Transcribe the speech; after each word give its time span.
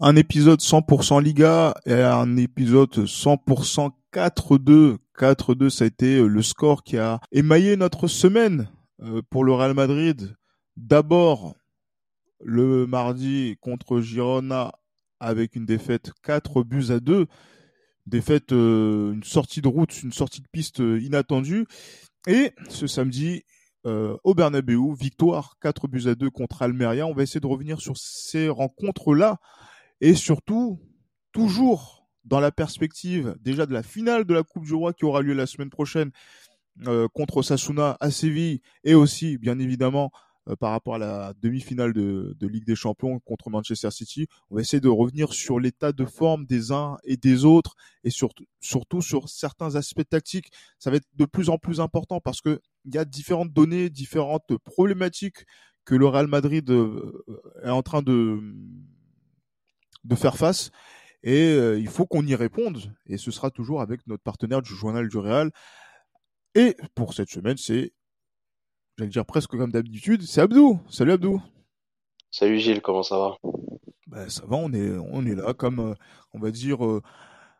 un 0.00 0.16
épisode 0.16 0.60
100% 0.60 1.22
Liga 1.22 1.74
et 1.84 1.92
un 1.92 2.36
épisode 2.38 3.04
100% 3.04 3.90
4-2. 4.12 4.96
4-2, 5.18 5.68
ça 5.68 5.84
a 5.84 5.86
été 5.86 6.16
euh, 6.16 6.26
le 6.26 6.42
score 6.42 6.82
qui 6.82 6.96
a 6.96 7.20
émaillé 7.30 7.76
notre 7.76 8.08
semaine 8.08 8.70
euh, 9.02 9.20
pour 9.28 9.44
le 9.44 9.52
Real 9.52 9.74
Madrid. 9.74 10.34
D'abord, 10.78 11.54
le 12.42 12.86
mardi 12.86 13.58
contre 13.60 14.00
Girona 14.00 14.72
avec 15.20 15.54
une 15.54 15.66
défaite 15.66 16.12
4 16.22 16.62
buts 16.62 16.86
à 16.88 17.00
2. 17.00 17.26
Défaite, 18.06 18.52
euh, 18.52 19.12
une 19.12 19.22
sortie 19.22 19.60
de 19.60 19.68
route, 19.68 20.02
une 20.02 20.12
sortie 20.12 20.40
de 20.40 20.48
piste 20.50 20.78
inattendue. 20.78 21.66
Et 22.26 22.52
ce 22.70 22.86
samedi, 22.86 23.44
au 23.84 24.34
Bernabeu, 24.34 24.78
victoire 24.98 25.56
4 25.60 25.88
buts 25.88 26.06
à 26.06 26.14
2 26.14 26.30
contre 26.30 26.62
Almeria. 26.62 27.06
On 27.06 27.14
va 27.14 27.22
essayer 27.22 27.40
de 27.40 27.46
revenir 27.46 27.80
sur 27.80 27.96
ces 27.96 28.48
rencontres-là 28.48 29.38
et 30.00 30.14
surtout, 30.14 30.80
toujours 31.32 32.08
dans 32.24 32.40
la 32.40 32.52
perspective 32.52 33.34
déjà 33.40 33.66
de 33.66 33.72
la 33.72 33.82
finale 33.82 34.24
de 34.24 34.34
la 34.34 34.42
Coupe 34.42 34.64
du 34.64 34.74
Roi 34.74 34.92
qui 34.92 35.04
aura 35.04 35.22
lieu 35.22 35.32
la 35.32 35.46
semaine 35.46 35.70
prochaine 35.70 36.10
euh, 36.86 37.08
contre 37.08 37.42
Sasuna 37.42 37.96
à 38.00 38.10
Séville 38.10 38.60
et 38.84 38.94
aussi, 38.94 39.38
bien 39.38 39.58
évidemment, 39.58 40.10
euh, 40.48 40.56
par 40.56 40.70
rapport 40.70 40.94
à 40.94 40.98
la 40.98 41.34
demi-finale 41.42 41.92
de, 41.92 42.34
Ligue 42.40 42.64
des 42.64 42.74
Champions 42.76 43.20
contre 43.20 43.50
Manchester 43.50 43.90
City. 43.90 44.26
On 44.50 44.56
va 44.56 44.62
essayer 44.62 44.80
de 44.80 44.88
revenir 44.88 45.32
sur 45.34 45.60
l'état 45.60 45.92
de 45.92 46.04
forme 46.04 46.46
des 46.46 46.72
uns 46.72 46.96
et 47.04 47.16
des 47.16 47.44
autres 47.44 47.74
et 48.04 48.10
surtout, 48.10 48.44
surtout 48.60 49.02
sur 49.02 49.28
certains 49.28 49.76
aspects 49.76 50.08
tactiques. 50.08 50.50
Ça 50.78 50.90
va 50.90 50.96
être 50.96 51.08
de 51.14 51.26
plus 51.26 51.50
en 51.50 51.58
plus 51.58 51.80
important 51.80 52.20
parce 52.20 52.40
que 52.40 52.60
il 52.86 52.94
y 52.94 52.98
a 52.98 53.04
différentes 53.04 53.52
données, 53.52 53.90
différentes 53.90 54.56
problématiques 54.64 55.44
que 55.84 55.94
le 55.94 56.06
Real 56.06 56.26
Madrid 56.26 56.70
euh, 56.70 57.24
est 57.62 57.70
en 57.70 57.82
train 57.82 58.02
de 58.02 58.40
de 60.04 60.14
faire 60.14 60.36
face. 60.36 60.70
Et 61.22 61.52
euh, 61.52 61.78
il 61.78 61.88
faut 61.88 62.06
qu'on 62.06 62.26
y 62.26 62.34
réponde. 62.34 62.94
Et 63.06 63.18
ce 63.18 63.30
sera 63.30 63.50
toujours 63.50 63.80
avec 63.80 64.06
notre 64.06 64.22
partenaire 64.22 64.62
du 64.62 64.74
journal 64.74 65.08
du 65.08 65.18
Real. 65.18 65.50
Et 66.54 66.76
pour 66.94 67.14
cette 67.14 67.30
semaine, 67.30 67.56
c'est, 67.56 67.92
j'allais 68.96 69.10
dire 69.10 69.26
presque 69.26 69.50
comme 69.50 69.70
d'habitude, 69.70 70.22
c'est 70.22 70.40
Abdou. 70.40 70.80
Salut 70.88 71.12
Abdou. 71.12 71.42
Salut 72.30 72.58
Gilles, 72.58 72.80
comment 72.80 73.02
ça 73.02 73.18
va? 73.18 73.36
Ben, 74.06 74.28
Ça 74.28 74.44
va, 74.46 74.56
on 74.56 74.72
est, 74.72 74.90
on 75.12 75.24
est 75.26 75.34
là 75.34 75.52
comme, 75.52 75.80
euh, 75.80 75.94
on 76.32 76.38
va 76.38 76.50
dire, 76.50 76.84
euh, 76.84 77.02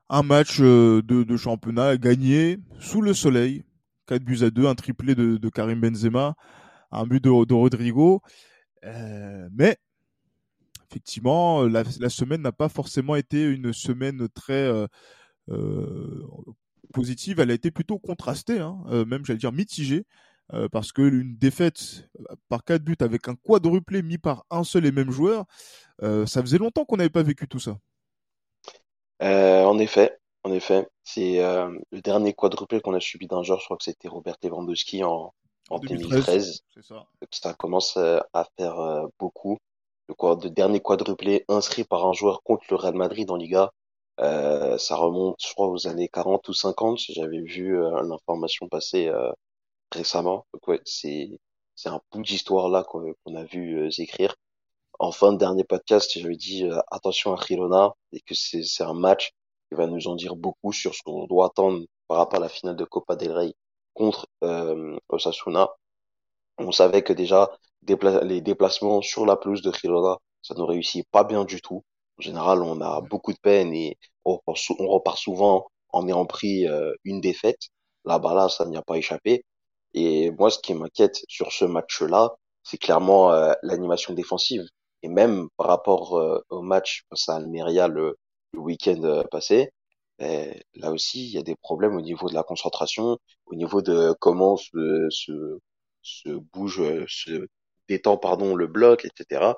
un 0.09 0.23
match 0.23 0.61
de, 0.61 1.01
de, 1.03 1.37
championnat 1.37 1.97
gagné 1.97 2.59
sous 2.81 3.01
le 3.01 3.15
soleil. 3.15 3.65
4 4.09 4.25
buts 4.25 4.43
à 4.43 4.51
2, 4.51 4.67
un 4.67 4.75
triplé 4.75 5.15
de, 5.15 5.37
de 5.37 5.49
Karim 5.49 5.81
Benzema, 5.81 6.35
un 6.91 7.07
but 7.07 7.23
de, 7.23 7.45
de 7.45 7.55
Rodrigo. 7.55 8.21
mais 8.83 9.77
effectivement, 10.91 11.63
euh, 11.63 11.69
la, 11.69 12.11
semaine 12.11 12.43
n'a 12.43 12.53
pas 12.53 12.69
forcément 12.69 13.15
été 13.15 13.43
une 13.43 13.73
semaine 13.73 14.29
très 14.29 14.53
euh, 14.55 14.87
euh, 15.51 16.27
positive. 16.93 17.41
Elle 17.41 17.51
a 17.51 17.55
été 17.55 17.71
plutôt 17.71 17.99
contrastée, 17.99 18.59
hein, 18.59 18.79
même 19.07 19.25
j'allais 19.25 19.39
dire 19.39 19.53
mitigée, 19.53 20.05
parce 20.73 20.91
que 20.91 21.03
une 21.03 21.37
défaite 21.37 22.09
par 22.49 22.65
quatre 22.65 22.83
buts 22.83 22.97
avec 23.01 23.29
un 23.29 23.37
quadruplé 23.37 24.03
mis 24.03 24.19
par 24.19 24.45
un 24.51 24.65
seul 24.65 24.85
et 24.85 24.91
même 24.91 25.13
joueur, 25.13 25.45
ça 26.01 26.41
faisait 26.41 26.59
longtemps 26.59 26.85
qu'on 26.85 26.97
n'avait 26.97 27.09
pas 27.09 27.23
vécu 27.23 27.47
tout 27.47 27.61
ça. 27.61 27.79
en 29.21 29.79
effet, 29.79 30.19
en 30.43 30.53
effet, 30.53 30.89
c'est 31.05 31.39
le 31.39 32.01
dernier 32.01 32.33
quadruplé 32.33 32.81
qu'on 32.81 32.95
a 32.95 33.01
subi 33.01 33.29
d'un 33.29 33.45
joueur. 33.45 33.61
Je 33.61 33.67
crois 33.67 33.77
que 33.77 33.85
c'était 33.85 34.09
Robert 34.09 34.37
Lewandowski 34.43 35.05
en, 35.05 35.33
en 35.69 35.79
2013. 35.79 36.65
Ça. 36.81 37.07
ça. 37.31 37.55
commence 37.55 37.97
à 37.97 38.49
faire 38.57 39.07
beaucoup 39.21 39.59
le, 40.11 40.51
dernier 40.51 40.81
quadruplé 40.81 41.45
inscrit 41.49 41.85
par 41.85 42.07
un 42.07 42.13
joueur 42.13 42.43
contre 42.43 42.65
le 42.71 42.77
Real 42.77 42.95
Madrid 42.95 43.31
en 43.31 43.37
Liga. 43.37 43.73
Euh, 44.21 44.77
ça 44.79 44.97
remonte, 44.97 45.37
je 45.45 45.53
crois, 45.53 45.69
aux 45.69 45.87
années 45.89 46.09
40 46.09 46.49
ou 46.49 46.53
50. 46.53 46.99
J'avais 47.11 47.41
vu 47.41 47.81
euh, 47.83 48.03
l'information 48.03 48.69
passer 48.69 49.09
euh, 49.09 49.31
récemment. 49.93 50.47
Donc 50.53 50.69
ouais, 50.69 50.81
c'est 50.85 51.39
un 51.87 52.01
bout 52.13 52.23
d'histoire 52.23 52.69
là 52.69 52.85
qu'on 52.85 53.15
a 53.35 53.45
vu 53.45 53.79
euh, 53.79 53.91
écrire. 53.99 54.35
En 54.99 55.13
fin 55.13 55.33
de 55.33 55.39
dernier 55.39 55.65
podcast, 55.65 56.19
j'avais 56.19 56.37
dit 56.37 56.65
euh, 56.67 56.79
attention 56.91 57.35
à 57.35 57.43
Girona 57.43 57.93
et 58.13 58.21
que 58.21 58.35
c'est 58.35 58.85
un 58.85 58.95
match 58.95 59.33
qui 59.71 59.77
va 59.77 59.87
nous 59.87 60.09
en 60.09 60.17
dire 60.17 60.37
beaucoup 60.37 60.73
sur 60.73 60.95
ce 60.95 61.03
qu'on 61.03 61.27
doit 61.27 61.47
attendre 61.47 61.85
par 62.09 62.19
rapport 62.19 62.39
à 62.39 62.43
la 62.43 62.49
finale 62.49 62.77
de 62.77 62.85
Copa 62.85 63.17
del 63.17 63.33
Rey 63.33 63.55
contre 63.95 64.27
Osasuna. 65.09 65.71
On 66.59 66.73
savait 66.73 67.03
que 67.03 67.13
déjà 67.13 67.51
les 67.83 68.41
déplacements 68.41 69.03
sur 69.03 69.27
la 69.27 69.37
pelouse 69.37 69.63
de 69.63 69.73
Girona, 69.73 70.19
ça 70.43 70.55
ne 70.55 70.63
réussit 70.63 71.07
pas 71.11 71.25
bien 71.25 71.45
du 71.45 71.61
tout. 71.61 71.85
En 72.19 72.23
général, 72.23 72.63
on 72.63 72.81
a 72.81 73.01
beaucoup 73.01 73.33
de 73.33 73.39
peine 73.43 73.73
et 73.75 73.99
on, 74.25 74.39
repart 74.47 75.19
souvent 75.19 75.67
en 75.91 76.07
ayant 76.07 76.27
pris 76.27 76.67
euh, 76.69 76.93
une 77.05 77.21
défaite. 77.21 77.69
Là-bas, 78.05 78.35
là, 78.35 78.49
ça 78.49 78.67
n'y 78.67 78.77
a 78.77 78.83
pas 78.83 78.97
échappé. 78.97 79.45
Et 79.95 80.31
moi, 80.33 80.51
ce 80.51 80.59
qui 80.59 80.75
m'inquiète 80.75 81.23
sur 81.29 81.53
ce 81.53 81.65
match-là, 81.65 82.35
c'est 82.63 82.79
clairement 82.79 83.33
euh, 83.33 83.53
l'animation 83.63 84.15
défensive. 84.15 84.65
Et 85.03 85.09
même 85.09 85.49
par 85.57 85.69
rapport 85.69 86.19
euh, 86.19 86.41
au 86.51 86.63
match 86.63 87.05
face 87.11 87.29
à 87.29 87.37
Almeria 87.37 87.89
le, 87.89 88.17
week-end 88.55 89.25
passé, 89.31 89.71
eh, 90.19 90.61
là 90.75 90.93
aussi, 90.93 91.25
il 91.25 91.31
y 91.31 91.39
a 91.39 91.43
des 91.43 91.57
problèmes 91.57 91.97
au 91.97 92.01
niveau 92.01 92.29
de 92.29 92.35
la 92.35 92.43
concentration, 92.43 93.17
au 93.47 93.55
niveau 93.55 93.81
de 93.81 94.15
comment 94.21 94.57
se, 94.57 95.07
se, 95.11 95.59
se 96.03 96.31
bouge, 96.53 96.83
se 97.07 97.47
détend 97.91 98.17
pardon 98.17 98.55
le 98.55 98.67
bloc, 98.67 99.05
etc. 99.05 99.53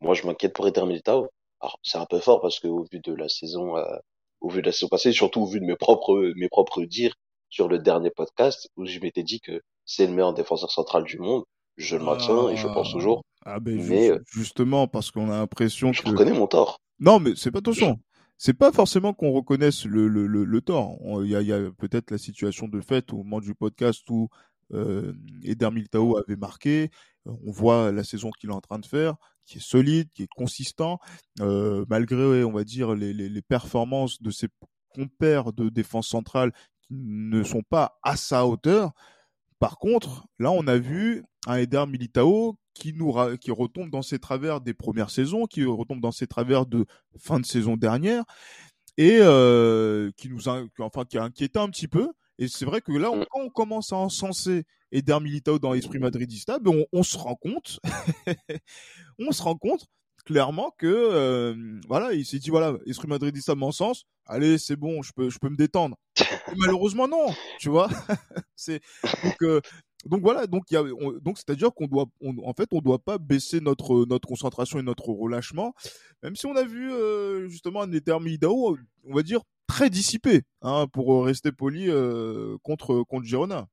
Moi, 0.00 0.14
je 0.14 0.26
m'inquiète 0.26 0.52
pour 0.52 0.66
Eder 0.68 0.84
Militao. 0.84 1.28
Alors, 1.60 1.78
c'est 1.82 1.98
un 1.98 2.06
peu 2.06 2.18
fort 2.18 2.40
parce 2.40 2.60
que 2.60 2.68
au 2.68 2.84
vu 2.92 3.00
de 3.00 3.14
la 3.14 3.28
saison, 3.28 3.76
euh, 3.76 3.84
au 4.40 4.50
vu 4.50 4.60
de 4.60 4.66
la 4.66 4.72
saison 4.72 4.88
passée, 4.88 5.12
surtout 5.12 5.42
au 5.42 5.46
vu 5.46 5.60
de 5.60 5.64
mes 5.64 5.76
propres 5.76 6.32
mes 6.36 6.48
propres 6.48 6.84
dires 6.84 7.14
sur 7.48 7.68
le 7.68 7.78
dernier 7.78 8.10
podcast 8.10 8.68
où 8.76 8.84
je 8.84 8.98
m'étais 8.98 9.22
dit 9.22 9.40
que 9.40 9.62
c'est 9.84 10.06
le 10.06 10.12
meilleur 10.12 10.34
défenseur 10.34 10.70
central 10.70 11.04
du 11.04 11.18
monde. 11.18 11.44
Je 11.76 11.96
le 11.96 12.04
maintiens 12.04 12.48
et 12.50 12.56
je 12.56 12.66
pense 12.66 12.92
toujours. 12.92 13.22
Ah 13.44 13.60
ben 13.60 13.80
mais, 13.88 14.10
justement 14.32 14.88
parce 14.88 15.10
qu'on 15.10 15.30
a 15.30 15.38
l'impression 15.38 15.92
que. 15.92 15.96
Je 15.96 16.02
reconnais 16.02 16.32
mon 16.32 16.46
tort. 16.46 16.80
Non, 16.98 17.20
mais 17.20 17.32
c'est 17.36 17.50
pas 17.50 17.60
attention. 17.60 17.98
C'est 18.38 18.54
pas 18.54 18.72
forcément 18.72 19.14
qu'on 19.14 19.32
reconnaisse 19.32 19.86
le, 19.86 20.08
le, 20.08 20.26
le, 20.26 20.44
le 20.44 20.60
tort. 20.60 20.98
Il 21.22 21.30
y 21.30 21.36
a, 21.36 21.40
y 21.40 21.52
a 21.52 21.70
peut-être 21.78 22.10
la 22.10 22.18
situation 22.18 22.68
de 22.68 22.80
fait 22.80 23.12
au 23.12 23.18
moment 23.18 23.40
du 23.40 23.54
podcast 23.54 24.02
où 24.10 24.28
euh, 24.74 25.12
Eder 25.42 25.70
Militao 25.70 26.18
avait 26.18 26.36
marqué. 26.36 26.90
On 27.26 27.50
voit 27.50 27.92
la 27.92 28.04
saison 28.04 28.30
qu'il 28.30 28.50
est 28.50 28.54
en 28.54 28.60
train 28.60 28.78
de 28.78 28.86
faire, 28.86 29.16
qui 29.44 29.58
est 29.58 29.60
solide, 29.60 30.08
qui 30.14 30.24
est 30.24 30.28
consistant, 30.36 30.98
euh, 31.40 31.84
malgré, 31.88 32.44
on 32.44 32.52
va 32.52 32.64
dire, 32.64 32.94
les, 32.94 33.12
les, 33.12 33.28
les, 33.28 33.42
performances 33.42 34.22
de 34.22 34.30
ses 34.30 34.48
compères 34.94 35.52
de 35.52 35.68
défense 35.68 36.08
centrale 36.08 36.52
qui 36.82 36.94
ne 36.94 37.42
sont 37.42 37.62
pas 37.62 37.98
à 38.02 38.16
sa 38.16 38.46
hauteur. 38.46 38.92
Par 39.58 39.78
contre, 39.78 40.26
là, 40.38 40.50
on 40.50 40.66
a 40.66 40.78
vu 40.78 41.24
un 41.46 41.56
Eder 41.56 41.84
Militao 41.86 42.58
qui 42.74 42.92
nous 42.92 43.14
qui 43.40 43.50
retombe 43.50 43.90
dans 43.90 44.02
ses 44.02 44.18
travers 44.18 44.60
des 44.60 44.74
premières 44.74 45.10
saisons, 45.10 45.46
qui 45.46 45.64
retombe 45.64 46.00
dans 46.00 46.12
ses 46.12 46.26
travers 46.26 46.66
de 46.66 46.86
fin 47.18 47.40
de 47.40 47.46
saison 47.46 47.76
dernière 47.76 48.24
et 48.98 49.18
euh, 49.20 50.10
qui 50.16 50.28
nous 50.28 50.48
a, 50.48 50.62
enfin 50.80 51.04
qui 51.04 51.18
a 51.18 51.24
inquiété 51.24 51.58
un 51.58 51.68
petit 51.68 51.88
peu. 51.88 52.08
Et 52.38 52.48
c'est 52.48 52.64
vrai 52.64 52.80
que 52.80 52.92
là, 52.92 53.10
mm. 53.10 53.24
quand 53.30 53.40
on 53.40 53.50
commence 53.50 53.92
à 53.92 53.96
encenser 53.96 54.64
Eder 54.92 55.18
Militao 55.20 55.58
dans 55.58 55.72
l'esprit 55.72 55.98
madridista, 55.98 56.58
ben 56.58 56.84
on, 56.92 57.02
se 57.02 57.16
rend 57.16 57.34
compte, 57.34 57.80
on 59.18 59.32
se 59.32 59.42
rend 59.42 59.56
compte 59.56 59.86
clairement 60.24 60.72
que 60.78 60.86
euh, 60.86 61.80
voilà, 61.88 62.12
il 62.12 62.26
s'est 62.26 62.38
dit 62.38 62.50
voilà, 62.50 62.76
esprit 62.86 63.08
madridista 63.08 63.54
m'encense, 63.54 64.04
allez, 64.26 64.58
c'est 64.58 64.76
bon, 64.76 65.02
je 65.02 65.12
peux 65.14 65.30
je 65.30 65.38
peux 65.38 65.48
me 65.48 65.56
détendre. 65.56 65.96
malheureusement 66.58 67.08
non, 67.08 67.32
tu 67.58 67.68
vois. 67.68 67.88
c'est 68.56 68.80
donc 69.22 69.36
euh, 69.42 69.60
donc 70.04 70.22
voilà, 70.22 70.46
donc 70.46 70.64
il 70.70 70.74
y 70.74 70.76
a, 70.76 70.82
donc 71.20 71.36
c'est-à-dire 71.38 71.72
qu'on 71.74 71.86
doit, 71.86 72.06
en 72.22 72.52
fait, 72.54 72.68
on 72.72 72.80
doit 72.80 72.98
pas 72.98 73.18
baisser 73.18 73.60
notre 73.60 74.06
notre 74.06 74.28
concentration 74.28 74.78
et 74.78 74.82
notre 74.82 75.08
relâchement, 75.08 75.74
même 76.22 76.36
si 76.36 76.46
on 76.46 76.54
a 76.56 76.64
vu 76.64 76.92
euh, 76.92 77.48
justement 77.48 77.82
un 77.82 77.92
Eder 77.92 78.18
Militao, 78.20 78.76
on 79.04 79.14
va 79.14 79.22
dire 79.22 79.40
très 79.66 79.90
dissipé, 79.90 80.42
hein, 80.62 80.86
pour 80.92 81.24
rester 81.24 81.52
poli 81.52 81.88
euh, 81.88 82.56
contre 82.62 83.02
contre 83.02 83.24
Girona. 83.26 83.66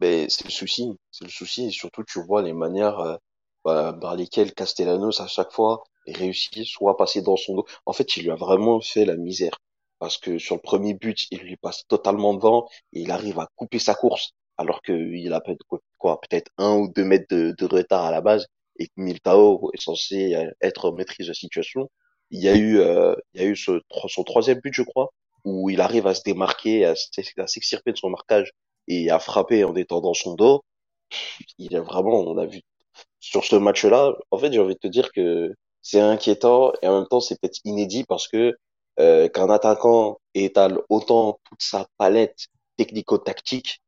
Mais 0.00 0.28
c'est 0.28 0.44
le 0.44 0.50
souci, 0.50 0.92
c'est 1.10 1.24
le 1.24 1.30
souci 1.30 1.66
et 1.66 1.70
surtout 1.70 2.04
tu 2.04 2.22
vois 2.22 2.42
les 2.42 2.54
manières 2.54 2.98
euh, 3.00 3.16
bah, 3.64 3.96
par 4.00 4.16
lesquels 4.16 4.54
Castellanos 4.54 5.20
à 5.20 5.26
chaque 5.26 5.52
fois 5.52 5.84
réussit 6.06 6.64
soit 6.64 6.92
à 6.92 6.94
passer 6.94 7.22
dans 7.22 7.36
son 7.36 7.56
dos. 7.56 7.66
En 7.86 7.92
fait, 7.92 8.16
il 8.16 8.24
lui 8.24 8.30
a 8.30 8.34
vraiment 8.36 8.80
fait 8.80 9.04
la 9.04 9.16
misère 9.16 9.58
parce 9.98 10.16
que 10.16 10.38
sur 10.38 10.56
le 10.56 10.62
premier 10.62 10.94
but, 10.94 11.26
il 11.30 11.40
lui 11.40 11.56
passe 11.56 11.86
totalement 11.86 12.34
devant 12.34 12.68
et 12.92 13.02
il 13.02 13.10
arrive 13.10 13.38
à 13.38 13.48
couper 13.56 13.78
sa 13.78 13.94
course 13.94 14.32
alors 14.56 14.82
qu'il 14.82 15.32
a 15.32 15.40
peut-être 15.40 15.64
quoi, 15.98 16.20
peut-être 16.20 16.50
un 16.58 16.76
ou 16.76 16.92
deux 16.94 17.04
mètres 17.04 17.26
de, 17.30 17.54
de, 17.56 17.66
retard 17.66 18.04
à 18.04 18.10
la 18.10 18.20
base 18.20 18.46
et 18.78 18.86
que 18.88 18.92
Miltao 18.96 19.70
est 19.74 19.80
censé 19.80 20.34
être 20.60 20.92
maîtrise 20.92 21.28
de 21.28 21.32
situation. 21.32 21.90
Il 22.30 22.40
y 22.40 22.48
a 22.48 22.56
eu, 22.56 22.78
euh, 22.78 23.14
il 23.34 23.42
y 23.42 23.44
a 23.44 23.48
eu 23.48 23.56
ce, 23.56 23.80
son 24.08 24.24
troisième 24.24 24.60
but, 24.60 24.72
je 24.74 24.82
crois, 24.82 25.12
où 25.44 25.70
il 25.70 25.80
arrive 25.80 26.06
à 26.06 26.14
se 26.14 26.22
démarquer, 26.22 26.84
à, 26.86 26.94
s'extirper 26.96 27.92
de 27.92 27.96
son 27.96 28.10
marquage 28.10 28.52
et 28.88 29.10
à 29.10 29.18
frapper 29.18 29.64
en 29.64 29.72
détendant 29.72 30.14
son 30.14 30.34
dos. 30.34 30.62
Il 31.58 31.76
a 31.76 31.80
vraiment, 31.80 32.20
on 32.20 32.38
a 32.38 32.46
vu 32.46 32.62
sur 33.20 33.44
ce 33.44 33.56
match-là, 33.56 34.14
en 34.30 34.38
fait, 34.38 34.52
j'ai 34.52 34.60
envie 34.60 34.74
de 34.74 34.80
te 34.80 34.88
dire 34.88 35.10
que 35.12 35.54
c'est 35.82 36.00
inquiétant 36.00 36.72
et 36.82 36.88
en 36.88 37.00
même 37.00 37.08
temps 37.08 37.20
c'est 37.20 37.40
peut-être 37.40 37.60
inédit 37.64 38.04
parce 38.04 38.28
que 38.28 38.56
euh, 38.98 39.28
qu'un 39.28 39.50
attaquant 39.50 40.18
étale 40.34 40.78
autant 40.90 41.38
toute 41.44 41.62
sa 41.62 41.86
palette 41.98 42.48
technico-tactique, 42.76 43.80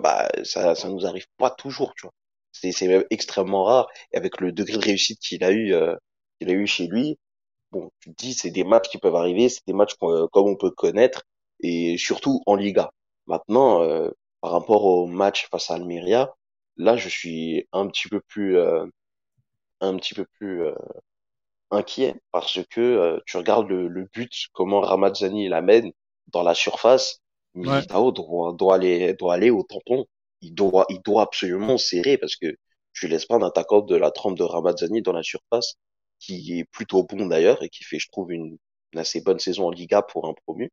bah 0.00 0.28
ça 0.44 0.74
ça 0.74 0.88
nous 0.88 1.06
arrive 1.06 1.26
pas 1.38 1.50
toujours, 1.50 1.94
tu 1.94 2.02
vois. 2.06 2.12
C'est 2.52 2.72
c'est 2.72 2.88
même 2.88 3.04
extrêmement 3.10 3.64
rare 3.64 3.88
et 4.12 4.16
avec 4.16 4.40
le 4.40 4.52
degré 4.52 4.78
de 4.78 4.84
réussite 4.84 5.20
qu'il 5.20 5.44
a 5.44 5.50
eu 5.52 5.74
euh, 5.74 5.94
qu'il 6.42 6.54
a 6.54 6.58
eu 6.58 6.66
chez 6.66 6.86
lui, 6.86 7.18
bon, 7.72 7.90
tu 8.00 8.12
te 8.14 8.16
dis 8.16 8.34
c'est 8.34 8.50
des 8.50 8.64
matchs 8.64 8.88
qui 8.88 8.98
peuvent 8.98 9.16
arriver, 9.16 9.48
c'est 9.48 9.66
des 9.66 9.72
matchs 9.72 9.94
comme 9.96 10.28
on 10.34 10.56
peut 10.56 10.70
connaître 10.70 11.22
et 11.60 11.96
surtout 11.98 12.42
en 12.46 12.56
Liga. 12.56 12.90
Maintenant, 13.26 13.82
euh, 13.82 14.10
par 14.40 14.52
rapport 14.52 14.84
au 14.84 15.06
match 15.06 15.48
face 15.50 15.70
à 15.70 15.74
Almeria, 15.74 16.34
là 16.76 16.96
je 16.96 17.08
suis 17.08 17.68
un 17.72 17.86
petit 17.88 18.08
peu 18.08 18.20
plus 18.20 18.58
euh, 18.58 18.86
un 19.80 19.96
petit 19.96 20.14
peu 20.14 20.26
plus 20.38 20.64
euh, 20.64 20.74
inquiet 21.70 22.16
parce 22.32 22.60
que 22.70 22.80
euh, 22.80 23.18
tu 23.26 23.36
regardes 23.36 23.68
le, 23.68 23.88
le, 23.88 24.08
but, 24.12 24.30
comment 24.52 24.80
Ramazzani 24.80 25.48
l'amène 25.48 25.92
dans 26.28 26.42
la 26.42 26.54
surface. 26.54 27.20
Militao 27.54 28.12
doit, 28.12 28.54
doit, 28.54 28.76
aller, 28.76 29.14
doit 29.14 29.34
aller 29.34 29.50
au 29.50 29.62
tampon. 29.62 30.06
Il 30.40 30.54
doit, 30.54 30.86
il 30.88 31.02
doit 31.02 31.22
absolument 31.22 31.76
serrer 31.78 32.16
parce 32.18 32.36
que 32.36 32.56
tu 32.94 33.08
laisses 33.08 33.26
pas 33.26 33.36
un 33.36 33.42
attaquant 33.42 33.80
de 33.82 33.96
la 33.96 34.10
trempe 34.10 34.38
de 34.38 34.44
Ramazzani 34.44 35.02
dans 35.02 35.12
la 35.12 35.22
surface 35.22 35.76
qui 36.22 36.58
est 36.58 36.64
plutôt 36.64 37.02
bon 37.02 37.26
d'ailleurs 37.26 37.62
et 37.62 37.68
qui 37.68 37.82
fait, 37.82 37.98
je 37.98 38.08
trouve, 38.08 38.32
une, 38.32 38.56
une 38.92 38.98
assez 38.98 39.20
bonne 39.20 39.40
saison 39.40 39.66
en 39.66 39.70
Liga 39.70 40.02
pour 40.02 40.28
un 40.28 40.34
promu. 40.34 40.70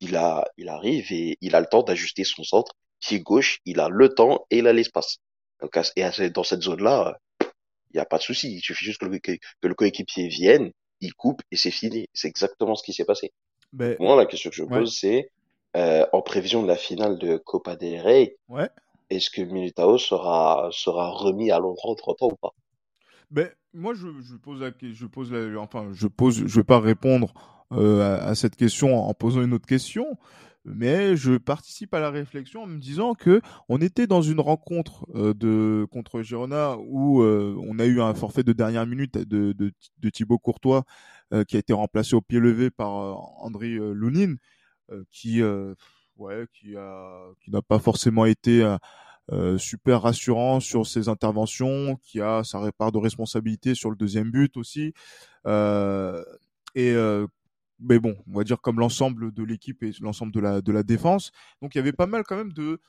Il 0.00 0.16
a, 0.16 0.44
il 0.56 0.68
arrive 0.68 1.12
et 1.12 1.38
il 1.40 1.54
a 1.54 1.60
le 1.60 1.66
temps 1.66 1.84
d'ajuster 1.84 2.24
son 2.24 2.42
centre. 2.42 2.72
Pied 2.98 3.20
gauche, 3.20 3.60
il 3.64 3.78
a 3.78 3.88
le 3.88 4.08
temps 4.08 4.44
et 4.50 4.58
il 4.58 4.66
a 4.66 4.72
l'espace. 4.72 5.18
Donc, 5.60 5.78
et 5.96 6.30
dans 6.30 6.42
cette 6.42 6.62
zone-là, 6.62 7.16
il 7.40 7.94
n'y 7.94 8.00
a 8.00 8.04
pas 8.04 8.18
de 8.18 8.22
souci. 8.22 8.52
Il 8.54 8.60
suffit 8.60 8.84
juste 8.84 9.00
que 9.00 9.06
le, 9.06 9.18
que, 9.20 9.32
le 9.62 9.74
coéquipier 9.74 10.26
vienne, 10.26 10.72
il 11.00 11.14
coupe 11.14 11.42
et 11.52 11.56
c'est 11.56 11.70
fini. 11.70 12.08
C'est 12.12 12.28
exactement 12.28 12.74
ce 12.74 12.82
qui 12.82 12.92
s'est 12.92 13.04
passé. 13.04 13.32
Mais... 13.72 13.96
Moi, 14.00 14.16
la 14.16 14.26
question 14.26 14.50
que 14.50 14.56
je 14.56 14.64
pose, 14.64 14.98
c'est 14.98 15.30
euh, 15.76 16.06
en 16.12 16.22
prévision 16.22 16.62
de 16.62 16.68
la 16.68 16.76
finale 16.76 17.18
de 17.18 17.36
Copa 17.36 17.76
del 17.76 18.00
Rey, 18.00 18.36
ouais. 18.48 18.68
est-ce 19.10 19.30
que 19.30 19.42
Militao 19.42 19.96
sera, 19.98 20.68
sera 20.72 21.10
remis 21.10 21.52
à 21.52 21.60
l'endroit 21.60 21.92
entre 21.92 22.14
temps 22.14 22.30
ou 22.32 22.36
pas? 22.36 22.52
Moi, 23.74 23.94
je, 23.94 24.06
je 24.22 24.36
pose 24.36 24.60
la, 24.60 24.70
je 24.80 25.06
pose 25.06 25.32
la, 25.32 25.60
enfin, 25.60 25.88
je 25.92 26.06
pose, 26.06 26.46
je 26.46 26.56
vais 26.56 26.64
pas 26.64 26.80
répondre 26.80 27.32
euh, 27.72 28.20
à, 28.20 28.34
cette 28.34 28.56
question 28.56 28.96
en 28.96 29.14
posant 29.14 29.42
une 29.42 29.52
autre 29.52 29.66
question 29.66 30.16
mais 30.64 31.16
je 31.16 31.36
participe 31.36 31.92
à 31.94 32.00
la 32.00 32.10
réflexion 32.10 32.62
en 32.62 32.66
me 32.66 32.78
disant 32.78 33.14
que 33.14 33.40
on 33.68 33.80
était 33.80 34.06
dans 34.06 34.22
une 34.22 34.40
rencontre 34.40 35.06
euh, 35.14 35.34
de 35.34 35.86
contre 35.90 36.22
Girona 36.22 36.76
où 36.78 37.22
euh, 37.22 37.54
on 37.62 37.78
a 37.78 37.84
eu 37.84 38.00
un 38.00 38.14
forfait 38.14 38.42
de 38.42 38.52
dernière 38.52 38.86
minute 38.86 39.18
de, 39.18 39.52
de, 39.52 39.72
de 39.98 40.10
Thibaut 40.10 40.38
Courtois 40.38 40.84
euh, 41.32 41.44
qui 41.44 41.56
a 41.56 41.58
été 41.58 41.72
remplacé 41.72 42.16
au 42.16 42.20
pied 42.20 42.40
levé 42.40 42.70
par 42.70 42.90
André 43.42 43.74
Lounine 43.76 44.38
qui 45.10 45.42
ouais 45.42 46.46
qui 46.52 46.76
a 46.76 47.20
qui 47.42 47.50
n'a 47.50 47.62
pas 47.62 47.78
forcément 47.78 48.26
été 48.26 48.62
super 49.58 50.02
rassurant 50.02 50.60
sur 50.60 50.86
ses 50.86 51.08
interventions, 51.08 51.96
qui 52.02 52.20
a 52.20 52.44
sa 52.44 52.70
part 52.72 52.92
de 52.92 52.98
responsabilité 52.98 53.74
sur 53.74 53.90
le 53.90 53.96
deuxième 53.96 54.30
but 54.30 54.56
aussi. 54.56 54.92
et 55.46 56.94
mais 57.80 57.98
bon, 57.98 58.16
on 58.26 58.36
va 58.36 58.44
dire 58.44 58.60
comme 58.60 58.80
l'ensemble 58.80 59.32
de 59.32 59.42
l'équipe 59.42 59.82
et 59.82 59.92
l'ensemble 60.00 60.32
de 60.32 60.40
la, 60.40 60.60
de 60.60 60.72
la 60.72 60.82
défense. 60.82 61.32
Donc 61.60 61.74
il 61.74 61.78
y 61.78 61.80
avait 61.80 61.92
pas 61.92 62.06
mal 62.06 62.24
quand 62.24 62.36
même 62.36 62.52
de 62.52 62.80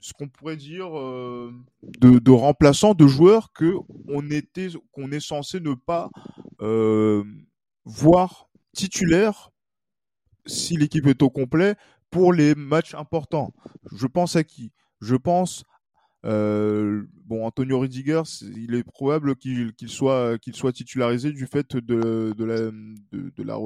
ce 0.00 0.12
qu'on 0.12 0.28
pourrait 0.28 0.56
dire 0.56 0.98
euh, 0.98 1.52
de, 1.82 2.18
de, 2.18 2.30
remplaçants, 2.30 2.94
de 2.94 3.06
joueurs 3.06 3.52
que 3.52 3.74
on 4.08 4.30
était, 4.30 4.68
qu'on 4.92 5.10
est 5.10 5.20
censé 5.20 5.60
ne 5.60 5.74
pas 5.74 6.10
euh, 6.60 7.24
voir 7.84 8.48
titulaires 8.74 9.50
si 10.46 10.76
l'équipe 10.76 11.06
est 11.06 11.22
au 11.22 11.30
complet 11.30 11.74
pour 12.10 12.32
les 12.32 12.54
matchs 12.54 12.94
importants. 12.94 13.54
Je 13.92 14.06
pense 14.06 14.36
à 14.36 14.44
qui? 14.44 14.72
Je 15.00 15.16
pense 15.16 15.64
euh, 16.24 17.02
bon, 17.26 17.46
Antonio 17.46 17.78
Rudiger, 17.80 18.22
il 18.56 18.74
est 18.74 18.82
probable 18.82 19.36
qu'il 19.36 19.74
soit 19.88 20.38
qu'il 20.38 20.54
soit 20.54 20.72
titularisé 20.72 21.32
du 21.32 21.46
fait 21.46 21.76
de 21.76 22.32
de 22.36 22.44
la 22.44 22.70
de, 23.12 23.42
la 23.42 23.58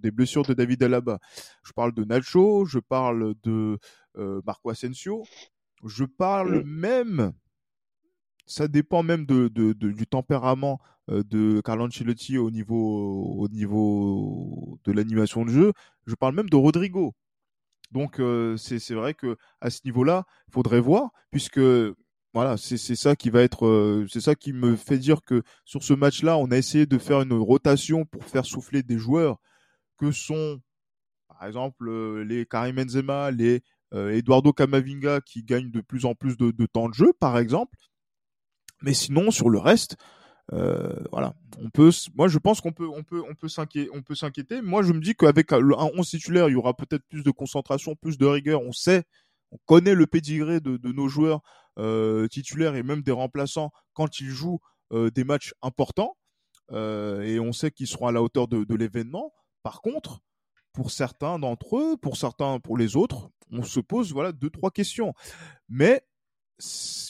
des, 0.00 0.10
blessures 0.10 0.44
de 0.44 0.54
David 0.54 0.82
Alaba. 0.82 1.18
Je 1.64 1.72
parle 1.72 1.92
de 1.92 2.04
Nacho, 2.04 2.66
je 2.66 2.78
parle 2.78 3.34
de 3.42 3.78
euh, 4.16 4.40
Marco 4.46 4.70
Asensio, 4.70 5.24
je 5.84 6.04
parle 6.04 6.62
même 6.64 7.32
ça 8.46 8.68
dépend 8.68 9.02
même 9.02 9.24
de, 9.26 9.48
de, 9.48 9.72
du 9.72 10.06
tempérament 10.06 10.80
euh, 11.10 11.22
de 11.24 11.60
Carlo 11.62 11.86
Ancelotti 11.86 12.38
au 12.38 12.50
niveau 12.50 13.36
au 13.38 13.48
niveau 13.48 14.78
de 14.84 14.92
l'animation 14.92 15.44
de 15.44 15.50
jeu. 15.50 15.72
Je 16.06 16.14
parle 16.14 16.34
même 16.34 16.50
de 16.50 16.56
Rodrigo. 16.56 17.14
Donc 17.90 18.20
euh, 18.20 18.56
c'est 18.56 18.94
vrai 18.94 19.14
que 19.14 19.36
à 19.60 19.70
ce 19.70 19.80
niveau-là, 19.84 20.24
il 20.48 20.52
faudrait 20.52 20.80
voir 20.80 21.10
puisque 21.30 21.60
voilà, 22.34 22.56
c'est 22.56 22.76
ça 22.76 23.14
qui 23.14 23.30
va 23.30 23.42
être, 23.42 23.64
euh, 23.64 24.06
c'est 24.10 24.20
ça 24.20 24.34
qui 24.34 24.52
me 24.52 24.74
fait 24.74 24.98
dire 24.98 25.22
que 25.22 25.44
sur 25.64 25.84
ce 25.84 25.94
match-là, 25.94 26.36
on 26.36 26.50
a 26.50 26.56
essayé 26.56 26.84
de 26.84 26.98
faire 26.98 27.20
une 27.22 27.32
rotation 27.32 28.04
pour 28.06 28.24
faire 28.24 28.44
souffler 28.44 28.82
des 28.82 28.98
joueurs 28.98 29.38
que 29.98 30.10
sont, 30.10 30.60
par 31.28 31.46
exemple, 31.46 31.88
euh, 31.88 32.24
les 32.24 32.44
Karim 32.44 32.74
Benzema, 32.74 33.30
les 33.30 33.62
euh, 33.92 34.10
Eduardo 34.10 34.52
Camavinga 34.52 35.20
qui 35.20 35.44
gagnent 35.44 35.70
de 35.70 35.80
plus 35.80 36.06
en 36.06 36.16
plus 36.16 36.36
de, 36.36 36.66
temps 36.66 36.88
de 36.88 36.94
jeu, 36.94 37.12
par 37.20 37.38
exemple. 37.38 37.78
Mais 38.82 38.94
sinon, 38.94 39.30
sur 39.30 39.48
le 39.48 39.60
reste, 39.60 39.96
voilà, 40.50 41.34
on 41.60 41.70
peut, 41.70 41.90
moi 42.16 42.28
je 42.28 42.38
pense 42.38 42.60
qu'on 42.60 42.72
peut, 42.72 42.88
on 42.88 43.04
peut, 43.04 43.22
on 43.28 43.34
peut 43.34 43.48
s'inquiéter. 43.48 44.60
Moi, 44.60 44.82
je 44.82 44.92
me 44.92 45.00
dis 45.00 45.14
qu'avec 45.14 45.52
un 45.52 45.60
11 45.60 46.08
titulaire, 46.08 46.48
il 46.48 46.52
y 46.52 46.56
aura 46.56 46.74
peut-être 46.74 47.04
plus 47.08 47.22
de 47.22 47.30
concentration, 47.30 47.94
plus 47.94 48.18
de 48.18 48.26
rigueur. 48.26 48.60
On 48.60 48.72
sait, 48.72 49.04
on 49.52 49.58
connaît 49.66 49.94
le 49.94 50.06
pédigré 50.06 50.60
de, 50.60 50.92
nos 50.92 51.08
joueurs 51.08 51.40
titulaires 52.28 52.74
et 52.76 52.82
même 52.82 53.02
des 53.02 53.12
remplaçants 53.12 53.70
quand 53.92 54.20
ils 54.20 54.30
jouent 54.30 54.60
euh, 54.92 55.10
des 55.10 55.24
matchs 55.24 55.54
importants. 55.62 56.16
Euh, 56.72 57.22
et 57.22 57.40
on 57.40 57.52
sait 57.52 57.70
qu'ils 57.70 57.86
seront 57.86 58.06
à 58.06 58.12
la 58.12 58.22
hauteur 58.22 58.48
de, 58.48 58.64
de 58.64 58.74
l'événement. 58.74 59.32
Par 59.62 59.80
contre, 59.82 60.20
pour 60.72 60.90
certains 60.90 61.38
d'entre 61.38 61.78
eux, 61.78 61.96
pour 61.96 62.16
certains, 62.16 62.58
pour 62.60 62.76
les 62.76 62.96
autres, 62.96 63.30
on 63.50 63.62
se 63.62 63.80
pose 63.80 64.12
voilà 64.12 64.32
deux 64.32 64.50
trois 64.50 64.70
questions. 64.70 65.14
Mais 65.68 66.06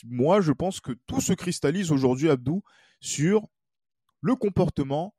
moi, 0.05 0.41
je 0.41 0.53
pense 0.53 0.81
que 0.81 0.93
tout 1.07 1.21
se 1.21 1.33
cristallise 1.33 1.93
aujourd'hui, 1.93 2.31
Abdou, 2.31 2.63
sur 3.01 3.47
le 4.21 4.37
comportement 4.37 5.15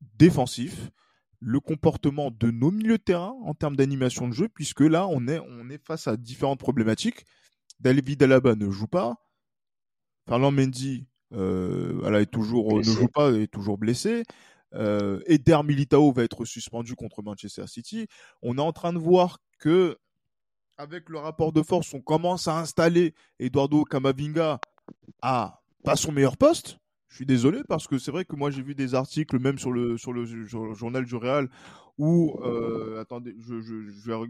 défensif, 0.00 0.90
le 1.40 1.60
comportement 1.60 2.30
de 2.30 2.50
nos 2.50 2.70
milieux 2.70 2.98
de 2.98 3.02
terrain 3.02 3.34
en 3.44 3.54
termes 3.54 3.76
d'animation 3.76 4.28
de 4.28 4.32
jeu, 4.32 4.48
puisque 4.48 4.80
là, 4.80 5.06
on 5.08 5.26
est, 5.28 5.40
on 5.40 5.68
est 5.68 5.84
face 5.84 6.06
à 6.06 6.16
différentes 6.16 6.60
problématiques. 6.60 7.24
David 7.80 8.22
Alaba 8.22 8.54
ne 8.54 8.70
joue 8.70 8.86
pas. 8.86 9.14
Fernand 10.28 10.50
Mendy 10.50 11.06
euh, 11.32 12.18
est 12.18 12.26
toujours, 12.26 12.78
ne 12.78 12.82
joue 12.82 13.08
pas, 13.08 13.32
est 13.32 13.46
toujours 13.46 13.78
blessé. 13.78 14.24
Euh, 14.74 15.20
Eder 15.26 15.60
Militao 15.64 16.12
va 16.12 16.24
être 16.24 16.44
suspendu 16.44 16.94
contre 16.94 17.22
Manchester 17.22 17.66
City. 17.66 18.06
On 18.42 18.58
est 18.58 18.62
en 18.62 18.72
train 18.72 18.92
de 18.92 18.98
voir 18.98 19.38
que, 19.58 19.96
avec 20.76 21.08
le 21.08 21.18
rapport 21.18 21.52
de 21.52 21.62
force, 21.62 21.94
on 21.94 22.00
commence 22.00 22.48
à 22.48 22.58
installer 22.58 23.14
Eduardo 23.38 23.84
Camavinga 23.84 24.60
à 25.22 25.62
pas 25.84 25.96
son 25.96 26.12
meilleur 26.12 26.36
poste. 26.36 26.78
Je 27.08 27.16
suis 27.16 27.26
désolé 27.26 27.62
parce 27.68 27.86
que 27.86 27.98
c'est 27.98 28.10
vrai 28.10 28.24
que 28.24 28.36
moi 28.36 28.50
j'ai 28.50 28.62
vu 28.62 28.74
des 28.74 28.94
articles 28.94 29.38
même 29.38 29.58
sur 29.58 29.72
le 29.72 29.96
sur 29.96 30.12
le, 30.12 30.26
journal 30.26 31.04
du 31.04 31.14
Real 31.14 31.48
où 31.98 32.38
euh, 32.42 33.00
attendez 33.00 33.34
je, 33.38 33.60
je, 33.60 33.74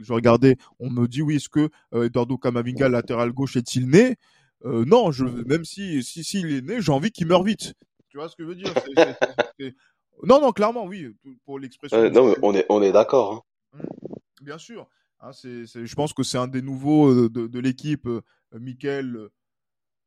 je, 0.02 0.12
regardais 0.12 0.56
on 0.78 0.90
me 0.90 1.06
dit 1.06 1.22
oui 1.22 1.36
est-ce 1.36 1.48
que 1.48 1.70
euh, 1.94 2.04
Eduardo 2.04 2.38
Camavinga 2.38 2.88
latéral 2.88 3.32
gauche 3.32 3.56
est-il 3.56 3.88
né? 3.88 4.16
Euh, 4.64 4.84
Non 4.86 5.10
je 5.12 5.24
même 5.24 5.64
si 5.64 6.02
si 6.02 6.24
s'il 6.24 6.52
est 6.52 6.62
né 6.62 6.80
j'ai 6.80 6.92
envie 6.92 7.10
qu'il 7.10 7.26
meure 7.26 7.42
vite 7.42 7.74
tu 8.08 8.18
vois 8.18 8.28
ce 8.28 8.36
que 8.36 8.44
je 8.44 8.48
veux 8.48 8.54
dire? 8.54 8.72
Non 10.22 10.40
non 10.40 10.52
clairement 10.52 10.86
oui 10.86 11.14
pour 11.44 11.58
l'expression. 11.58 12.10
non 12.10 12.28
mais 12.28 12.36
on 12.40 12.54
est 12.54 12.64
on 12.70 12.80
est 12.80 12.92
d'accord. 12.92 13.44
Hein. 13.74 13.78
Mmh. 13.78 14.44
Bien 14.44 14.56
sûr 14.56 14.88
hein, 15.20 15.32
c'est 15.32 15.66
je 15.66 15.94
pense 15.94 16.14
que 16.14 16.22
c'est 16.22 16.38
un 16.38 16.48
des 16.48 16.62
nouveaux 16.62 17.28
de, 17.28 17.46
de, 17.46 17.58
l'équipe 17.60 18.08
Michael 18.52 19.28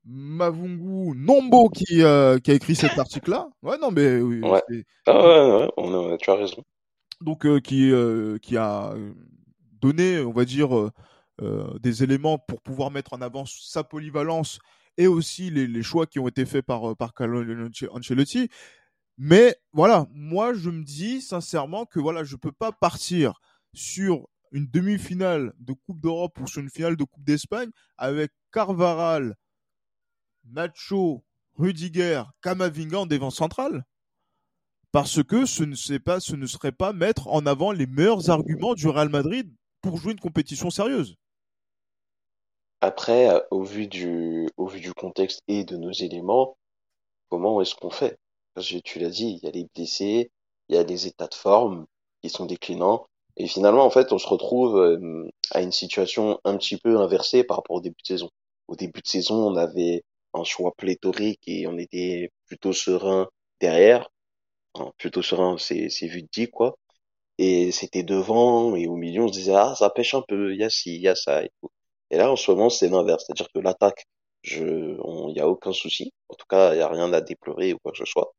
Mavungu 0.06 1.14
Nombo 1.16 1.70
qui, 1.70 2.02
euh, 2.04 2.40
qui 2.40 2.52
a 2.52 2.54
écrit 2.54 2.76
cet 2.76 2.98
article-là. 2.98 3.50
Ouais, 3.62 3.78
non, 3.78 3.92
mais 3.92 4.20
oui. 4.20 4.42
Ouais. 4.42 4.62
Ah 5.06 5.24
ouais, 5.24 5.70
ouais, 5.78 6.18
tu 6.18 6.32
as 6.32 6.36
raison. 6.36 6.64
Donc, 7.22 7.46
euh, 7.46 7.60
qui, 7.60 7.92
euh, 7.92 8.38
qui 8.38 8.58
a 8.58 8.94
donné, 9.82 10.20
on 10.20 10.32
va 10.32 10.46
dire, 10.46 10.92
des 11.80 12.04
éléments 12.04 12.38
pour 12.38 12.62
pouvoir 12.62 12.92
mettre 12.92 13.14
en 13.14 13.22
avant 13.22 13.46
sa 13.46 13.84
polyvalence 13.84 14.60
et 14.98 15.08
aussi 15.08 15.50
les, 15.50 15.84
choix 15.84 16.06
qui 16.06 16.20
ont 16.20 16.28
été 16.28 16.46
faits 16.46 16.66
par, 16.66 16.98
par 16.98 17.14
Carlo 17.14 17.42
Ancelotti. 17.92 18.50
Mais 19.18 19.56
voilà, 19.72 20.08
moi, 20.12 20.54
je 20.54 20.70
me 20.70 20.84
dis 20.84 21.22
sincèrement 21.22 21.86
que 21.86 22.00
voilà, 22.00 22.24
je 22.24 22.36
peux 22.36 22.52
pas 22.52 22.72
partir 22.72 23.40
sur 23.74 24.28
une 24.52 24.68
demi-finale 24.68 25.54
de 25.60 25.74
Coupe 25.74 26.02
d'Europe 26.02 26.40
ou 26.40 26.48
sur 26.48 26.62
une 26.62 26.70
finale 26.70 26.96
de 26.96 27.04
Coupe 27.04 27.24
d'Espagne 27.24 27.70
avec 27.98 28.32
Carvaral, 28.52 29.36
Nacho, 30.46 31.24
Rudiger, 31.56 32.24
Kamavinga 32.42 33.00
en 33.00 33.06
défense 33.06 33.36
centrale 33.36 33.86
parce 34.92 35.24
que 35.24 35.46
ce 35.46 35.64
ne, 35.64 35.76
serait 35.76 36.72
pas 36.72 36.94
mettre 36.94 37.28
en 37.28 37.46
avant 37.46 37.72
les 37.72 37.86
meilleurs 37.86 38.30
arguments 38.30 38.74
du 38.74 38.88
Real 38.88 39.10
Madrid 39.10 39.52
pour 39.82 39.98
jouer 39.98 40.14
une 40.14 40.20
compétition 40.20 40.70
sérieuse. 40.70 41.16
Après, 42.82 43.30
euh, 43.30 43.40
au 43.52 43.64
vu 43.64 43.88
du, 43.88 44.48
contexte 44.96 45.42
et 45.48 45.64
de 45.64 45.78
nos 45.78 45.92
éléments, 45.92 46.58
comment 47.30 47.62
est-ce 47.62 47.76
qu'on 47.76 47.90
fait? 47.90 48.18
Parce 48.54 48.70
que 48.70 48.78
tu 48.78 49.00
l'as 49.00 49.10
dit, 49.10 49.40
il 49.42 49.46
y 49.46 49.48
a 49.48 49.52
les 49.52 49.68
blessés, 49.76 50.32
il 50.70 50.76
y 50.76 50.80
a 50.80 50.84
des 50.84 51.08
états 51.08 51.28
de 51.28 51.36
forme 51.36 51.86
qui 52.22 52.30
sont 52.30 52.46
déclinants. 52.46 53.06
Et 53.38 53.48
finalement, 53.48 53.86
en 53.86 53.90
fait, 53.90 54.12
on 54.12 54.18
se 54.18 54.28
retrouve 54.28 54.78
euh, 54.78 55.30
à 55.52 55.62
une 55.62 55.72
situation 55.72 56.40
un 56.44 56.58
petit 56.58 56.78
peu 56.78 57.00
inversée 57.00 57.44
par 57.44 57.58
rapport 57.58 57.78
au 57.78 57.82
début 57.82 58.02
de 58.02 58.08
saison. 58.08 58.30
Au 58.68 58.76
début 58.76 59.02
de 59.02 59.08
saison, 59.08 59.36
on 59.52 59.56
avait 59.56 60.04
un 60.34 60.44
choix 60.44 60.74
pléthorique 60.76 61.42
et 61.48 61.68
on 61.68 61.78
était 61.78 62.32
plutôt 62.48 62.74
serein 62.74 63.28
derrière. 63.62 64.10
Plutôt 64.98 65.22
serein, 65.22 65.58
c'est, 65.58 65.90
c'est 65.90 66.08
vu 66.08 66.24
de 66.24 66.46
quoi. 66.48 66.78
Et 67.40 67.72
c'était 67.72 68.04
devant 68.04 68.76
et 68.76 68.88
au 68.88 68.96
milieu, 68.96 69.24
on 69.24 69.28
se 69.30 69.34
disait, 69.34 69.56
ah, 69.56 69.76
ça 69.76 69.90
pêche 69.90 70.14
un 70.16 70.24
peu, 70.24 70.54
il 70.54 70.60
y 70.60 70.64
a 70.64 70.70
ci, 70.70 70.96
il 70.96 71.02
y 71.02 71.08
a 71.08 71.16
ça 71.16 71.44
et 71.44 71.52
tout. 71.62 71.70
Et 72.12 72.18
là, 72.18 72.32
en 72.32 72.36
ce 72.36 72.52
moment, 72.52 72.70
c'est 72.70 72.90
l'inverse. 72.90 73.26
C'est-à-dire 73.26 73.50
que 73.54 73.60
l'attaque, 73.60 74.06
je, 74.44 74.64
il 75.30 75.36
y 75.38 75.40
a 75.42 75.48
aucun 75.50 75.74
souci. 75.74 76.14
En 76.30 76.36
tout 76.36 76.46
cas, 76.50 76.74
il 76.76 76.80
y 76.80 76.82
a 76.82 76.88
rien 76.90 77.14
à 77.14 77.22
déplorer 77.22 77.74
ou 77.74 77.80
quoi 77.80 77.92
que 77.94 78.00
ce 78.00 78.06
soit. 78.06 78.34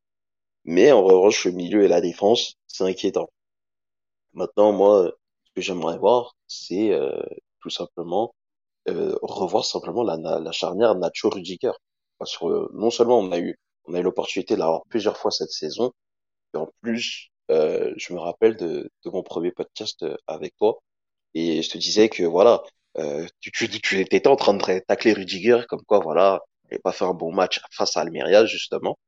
Mais 0.64 0.92
en 0.92 1.04
revanche, 1.04 1.44
le 1.46 1.52
milieu 1.52 1.84
et 1.84 1.88
la 1.88 2.00
défense, 2.02 2.54
c'est 2.66 2.84
inquiétant. 2.84 3.28
Maintenant, 4.32 4.72
moi, 4.72 5.12
ce 5.44 5.50
que 5.54 5.60
j'aimerais 5.60 5.98
voir, 5.98 6.34
c'est 6.48 6.92
euh, 6.92 7.22
tout 7.60 7.70
simplement 7.70 8.34
euh, 8.88 9.16
revoir 9.22 9.64
simplement 9.64 10.02
la, 10.04 10.16
la 10.40 10.52
charnière 10.52 10.94
Nacho 10.96 11.30
Rudiger. 11.30 11.72
Parce 12.18 12.36
que 12.38 12.72
non 12.74 12.90
seulement 12.90 13.18
on 13.20 13.32
a 13.32 13.38
eu 13.40 13.56
on 13.86 13.94
a 13.94 14.00
eu 14.00 14.02
l'opportunité 14.02 14.54
de 14.54 14.60
l'avoir 14.60 14.82
plusieurs 14.90 15.16
fois 15.18 15.30
cette 15.32 15.50
saison, 15.52 15.92
et 16.54 16.58
en 16.58 16.68
plus, 16.82 17.30
euh, 17.50 17.92
je 17.96 18.12
me 18.14 18.18
rappelle 18.20 18.56
de, 18.56 18.90
de 19.04 19.10
mon 19.10 19.22
premier 19.22 19.52
podcast 19.52 20.02
euh, 20.02 20.16
avec 20.26 20.56
toi, 20.56 20.80
et 21.34 21.62
je 21.62 21.70
te 21.70 21.78
disais 21.78 22.08
que 22.08 22.24
voilà, 22.24 22.62
euh, 22.98 23.26
tu, 23.40 23.50
tu, 23.52 23.68
tu 23.68 24.00
étais 24.00 24.26
en 24.28 24.36
train 24.36 24.54
de 24.54 24.78
tacler 24.86 25.12
Rudiger, 25.12 25.62
comme 25.68 25.82
quoi 25.84 26.00
voilà, 26.00 26.40
il 26.64 26.68
n'avait 26.72 26.80
pas 26.82 26.92
fait 26.92 27.04
un 27.04 27.14
bon 27.14 27.32
match 27.32 27.60
face 27.72 27.96
à 27.96 28.02
Almeria 28.02 28.46
justement, 28.46 28.98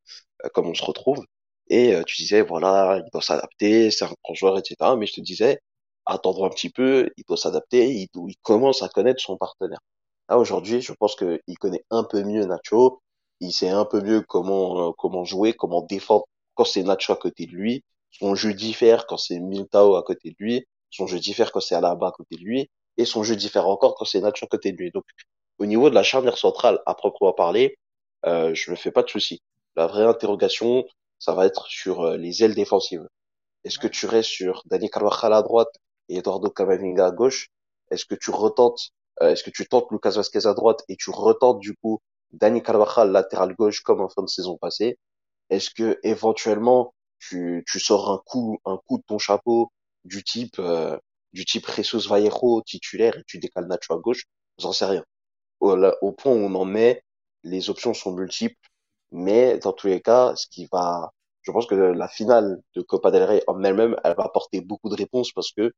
comme 0.55 0.69
on 0.69 0.75
se 0.75 0.85
retrouve, 0.85 1.25
et 1.69 1.95
tu 2.07 2.17
disais 2.23 2.43
voilà, 2.43 3.01
il 3.05 3.11
doit 3.13 3.23
s'adapter, 3.23 3.91
c'est 3.91 4.05
un 4.05 4.13
grand 4.25 4.35
joueur, 4.35 4.59
etc. 4.59 4.77
Mais 4.99 5.07
je 5.07 5.15
te 5.15 5.21
disais, 5.21 5.61
attendre 6.07 6.45
un 6.45 6.51
petit 6.51 6.71
peu, 6.71 7.11
il 7.17 7.25
doit 7.29 7.37
s'adapter, 7.37 7.91
il, 7.93 8.09
il, 8.15 8.37
commence 8.43 8.83
à 8.83 8.89
connaître 8.89 9.21
son 9.23 9.37
partenaire. 9.37 9.81
Là 10.29 10.39
aujourd'hui, 10.39 10.81
je 10.81 10.93
pense 10.93 11.17
qu'il 11.17 11.59
connaît 11.61 11.85
un 11.91 12.05
peu 12.05 12.23
mieux 12.25 12.45
Nacho, 12.47 13.01
il 13.41 13.53
sait 13.53 13.69
un 13.71 13.85
peu 13.85 14.01
mieux 14.01 14.23
comment 14.23 14.89
euh, 14.89 14.93
comment 14.97 15.25
jouer, 15.25 15.53
comment 15.55 15.83
défendre 15.83 16.25
quand 16.55 16.65
c'est 16.65 16.83
Nacho 16.83 17.13
à 17.13 17.17
côté 17.17 17.47
de 17.47 17.53
lui, 17.53 17.85
son 18.11 18.35
jeu 18.35 18.55
diffère 18.55 19.07
quand 19.07 19.17
c'est 19.17 19.39
Miltao 19.41 19.97
à 19.97 20.03
côté 20.03 20.31
de 20.31 20.37
lui, 20.39 20.67
son 20.91 21.07
jeu 21.07 21.19
diffère 21.19 21.53
quand 21.53 21.61
c'est 21.61 21.75
Alaba 21.75 22.09
à 22.09 22.13
côté 22.13 22.37
de 22.37 22.43
lui, 22.43 22.71
et 22.99 23.05
son 23.05 23.23
jeu 23.23 23.37
diffère 23.37 23.69
encore 23.69 23.95
quand 23.95 24.05
c'est 24.05 24.21
Nacho 24.21 24.47
à 24.47 24.49
côté 24.49 24.73
de 24.73 24.77
lui. 24.77 24.91
Donc 24.91 25.05
au 25.59 25.67
niveau 25.67 25.91
de 25.91 25.95
la 25.95 26.03
charnière 26.03 26.39
centrale 26.39 26.81
à 26.87 26.95
proprement 26.95 27.33
parler, 27.33 27.77
euh, 28.27 28.55
je 28.55 28.71
me 28.71 28.77
fais 28.77 28.91
pas 28.91 29.03
de 29.03 29.09
soucis. 29.09 29.43
La 29.77 29.87
vraie 29.87 30.05
interrogation, 30.05 30.85
ça 31.19 31.35
va 31.35 31.47
être 31.47 31.67
sur 31.67 32.03
euh, 32.03 32.17
les 32.17 32.43
ailes 32.45 32.55
défensives. 32.55 33.07
Est-ce 33.65 33.79
que 33.79 33.87
tu 33.89 34.07
restes 34.07 34.31
sur 34.31 34.63
Dani 34.67 34.91
Carvajal 34.91 35.33
à 35.33 35.43
droite 35.43 35.75
et 36.09 36.19
Eduardo 36.19 36.51
Camavinga 36.51 37.07
à 37.07 37.11
gauche? 37.13 37.49
Est-ce 37.91 38.05
que 38.05 38.15
tu 38.15 38.31
retentes, 38.31 38.91
euh, 39.23 39.31
est-ce 39.31 39.45
que 39.45 39.51
tu 39.51 39.67
tentes 39.69 39.91
Lucas 39.91 40.11
Vasquez 40.11 40.47
à 40.47 40.55
droite 40.55 40.83
et 40.89 40.97
tu 40.97 41.11
retentes 41.11 41.61
du 41.61 41.75
coup 41.77 42.01
Dani 42.33 42.63
Carvajal 42.63 43.11
latéral 43.13 43.55
gauche 43.55 43.83
comme 43.83 44.01
en 44.01 44.09
fin 44.09 44.23
de 44.23 44.29
saison 44.29 44.59
passée? 44.59 44.99
Est-ce 45.53 45.71
que 45.71 46.01
éventuellement 46.03 46.95
tu, 47.19 47.63
tu 47.69 47.79
sors 47.79 48.11
un 48.11 48.19
coup 48.25 48.59
un 48.65 48.79
coup 48.87 48.99
de 48.99 49.05
ton 49.07 49.19
chapeau 49.19 49.71
du 50.05 50.25
type 50.25 50.59
euh, 50.59 50.99
du 51.35 51.45
type 51.45 51.71
Jesus 51.71 52.09
Vallejo 52.09 52.63
titulaire 52.63 53.19
et 53.19 53.25
tu 53.27 53.39
décales 53.39 53.67
Nacho 53.67 53.93
à 53.95 53.99
gauche? 53.99 54.25
J'en 54.59 54.73
sais 54.73 54.87
rien. 54.87 55.05
Au, 55.61 56.13
point 56.13 56.33
où 56.33 56.37
on 56.37 56.55
en 56.55 56.75
est, 56.75 57.05
les 57.45 57.71
options 57.71 57.95
sont 57.95 58.13
multiples, 58.13 58.57
mais 59.13 59.59
dans 59.59 59.73
tous 59.75 59.89
les 59.89 60.01
cas, 60.01 60.35
ce 60.37 60.47
qui 60.49 60.69
va 60.73 61.13
je 61.43 61.53
pense 61.53 61.67
que 61.67 61.75
la 61.75 62.09
finale 62.09 62.63
de 62.75 62.83
Copa 62.83 63.11
del 63.11 63.25
Rey 63.25 63.43
en 63.47 63.63
elle-même, 63.65 63.97
elle 64.05 64.15
va 64.17 64.25
apporter 64.25 64.61
beaucoup 64.63 64.89
de 64.89 64.97
réponses 64.97 65.33
parce 65.33 65.53
que 65.53 65.73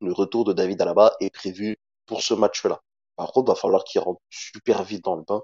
le 0.00 0.12
retour 0.12 0.44
de 0.44 0.52
David 0.52 0.82
Alaba 0.82 1.14
est 1.20 1.30
prévu 1.30 1.76
pour 2.06 2.22
ce 2.22 2.34
match-là. 2.34 2.80
Par 3.16 3.32
contre, 3.32 3.50
il 3.50 3.54
va 3.54 3.60
falloir 3.60 3.84
qu'il 3.84 4.00
rentre 4.00 4.20
super 4.30 4.82
vite 4.84 5.04
dans 5.04 5.16
le 5.16 5.22
bain 5.22 5.42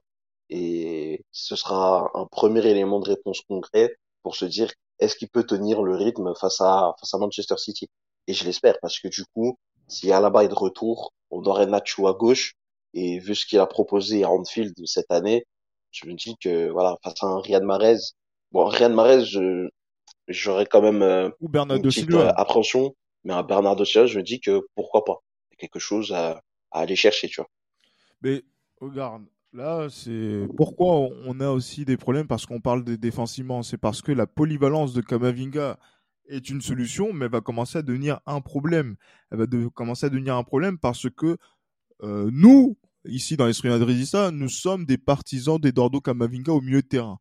et 0.50 1.24
ce 1.30 1.56
sera 1.56 2.10
un 2.14 2.26
premier 2.26 2.66
élément 2.66 3.00
de 3.00 3.08
réponse 3.08 3.40
concret 3.42 3.96
pour 4.22 4.36
se 4.36 4.44
dire 4.44 4.70
est-ce 4.98 5.16
qu'il 5.16 5.28
peut 5.28 5.44
tenir 5.44 5.82
le 5.82 5.94
rythme 5.94 6.34
face 6.34 6.60
à 6.60 6.94
face 6.98 7.14
à 7.14 7.18
Manchester 7.18 7.56
City? 7.58 7.88
Et 8.26 8.34
je 8.34 8.44
l'espère 8.44 8.78
parce 8.80 8.98
que 8.98 9.08
du 9.08 9.24
coup, 9.34 9.58
si 9.86 10.12
Alaba 10.12 10.44
est 10.44 10.48
de 10.48 10.54
retour, 10.54 11.12
on 11.30 11.42
aurait 11.44 11.66
Nacho 11.66 12.06
à 12.08 12.14
gauche 12.14 12.54
et 12.94 13.18
vu 13.18 13.34
ce 13.34 13.46
qu'il 13.46 13.58
a 13.58 13.66
proposé 13.66 14.24
à 14.24 14.30
Anfield 14.30 14.74
cette 14.86 15.10
année, 15.10 15.46
je 15.90 16.06
me 16.06 16.14
dis 16.14 16.36
que 16.40 16.68
voilà 16.70 16.96
face 17.02 17.22
à 17.22 17.26
un 17.26 17.40
Riyad 17.40 17.62
Mahrez 17.62 17.98
Bon, 18.50 18.64
Riyad 18.64 18.92
Mahrez, 18.92 19.24
je, 19.26 19.68
j'aurais 20.26 20.66
quand 20.66 20.80
même 20.80 21.02
euh, 21.02 21.28
Ou 21.40 21.50
une 21.54 21.82
petite 21.82 22.10
euh, 22.12 22.32
appréhension, 22.36 22.94
mais 23.24 23.34
un 23.34 23.42
Bernardo 23.42 23.84
Silva, 23.84 24.06
je 24.06 24.18
me 24.18 24.22
dis 24.22 24.40
que 24.40 24.66
pourquoi 24.74 25.04
pas. 25.04 25.18
Il 25.50 25.54
y 25.54 25.56
a 25.56 25.58
quelque 25.58 25.78
chose 25.78 26.12
à, 26.12 26.42
à 26.70 26.80
aller 26.80 26.96
chercher, 26.96 27.28
tu 27.28 27.40
vois. 27.40 27.50
Mais 28.22 28.42
regarde, 28.80 29.26
là, 29.52 29.88
c'est 29.90 30.46
pourquoi 30.56 31.08
on 31.26 31.40
a 31.40 31.48
aussi 31.50 31.84
des 31.84 31.96
problèmes 31.96 32.26
parce 32.26 32.46
qu'on 32.46 32.60
parle 32.60 32.84
des 32.84 32.96
défensivement. 32.96 33.62
C'est 33.62 33.78
parce 33.78 34.02
que 34.02 34.12
la 34.12 34.26
polyvalence 34.26 34.92
de 34.92 35.00
Kamavinga 35.00 35.78
est 36.28 36.50
une 36.50 36.60
solution, 36.60 37.12
mais 37.12 37.26
elle 37.26 37.32
va 37.32 37.40
commencer 37.40 37.78
à 37.78 37.82
devenir 37.82 38.20
un 38.26 38.40
problème. 38.40 38.96
Elle 39.30 39.38
va 39.38 39.46
commencer 39.74 40.06
à 40.06 40.10
devenir 40.10 40.36
un 40.36 40.44
problème 40.44 40.78
parce 40.78 41.08
que 41.10 41.36
euh, 42.02 42.30
nous, 42.32 42.76
ici 43.04 43.36
dans 43.36 43.46
l'esprit 43.46 43.68
madridista, 43.68 44.30
nous 44.30 44.48
sommes 44.48 44.84
des 44.84 44.98
partisans 44.98 45.58
d'Eduardo 45.58 46.00
Kamavinga 46.00 46.52
au 46.52 46.60
milieu 46.60 46.82
de 46.82 46.86
terrain 46.86 47.18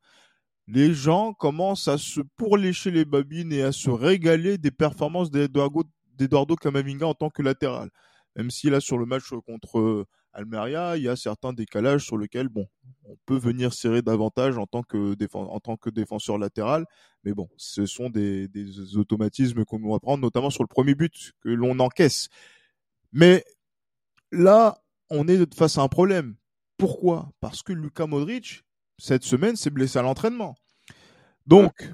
les 0.68 0.94
gens 0.94 1.34
commencent 1.34 1.88
à 1.88 1.98
se 1.98 2.22
pourlécher 2.36 2.92
les 2.92 3.06
babines 3.06 3.54
et 3.54 3.64
à 3.64 3.72
se 3.72 3.90
régaler 3.90 4.58
des 4.58 4.72
performances 4.72 5.32
d'Eduardo 5.32 6.56
Camavinga 6.56 7.08
en 7.08 7.14
tant 7.14 7.30
que 7.30 7.42
latéral. 7.42 7.90
Même 8.36 8.52
si 8.52 8.70
là, 8.70 8.80
sur 8.80 8.98
le 8.98 9.06
match 9.06 9.30
contre 9.46 10.06
Almeria, 10.38 10.98
il 10.98 11.04
y 11.04 11.10
a 11.10 11.16
certains 11.16 11.52
décalages 11.52 12.06
sur 12.06 12.16
lesquels, 12.16 12.48
bon, 12.48 12.68
on 13.06 13.18
peut 13.26 13.38
venir 13.38 13.74
serrer 13.74 14.04
davantage 14.04 14.58
en 14.60 14.68
tant 14.68 14.84
que, 14.84 15.16
défenseur 15.90 16.38
latéral. 16.38 16.86
Mais 17.24 17.34
bon, 17.34 17.50
ce 17.58 17.88
sont 17.88 18.10
des, 18.10 18.48
automatismes 18.96 19.66
qu'on 19.66 19.80
va 19.92 20.00
prendre, 20.00 20.22
notamment 20.22 20.52
sur 20.52 20.64
le 20.64 20.68
premier 20.68 20.94
but 20.94 21.34
que 21.42 21.50
l'on 21.50 21.80
encaisse. 21.80 22.30
Mais 23.12 23.44
là, 24.32 24.80
on 25.10 25.28
est 25.28 25.52
face 25.56 25.80
à 25.80 25.82
un 25.82 25.88
problème. 25.88 26.36
Pourquoi? 26.78 27.32
Parce 27.40 27.64
que 27.64 27.74
Luka 27.74 28.06
Modric 28.06 28.64
cette 29.00 29.24
semaine 29.24 29.56
s'est 29.56 29.70
blessé 29.70 30.00
à 30.00 30.02
l'entraînement. 30.02 30.56
Donc, 31.46 31.94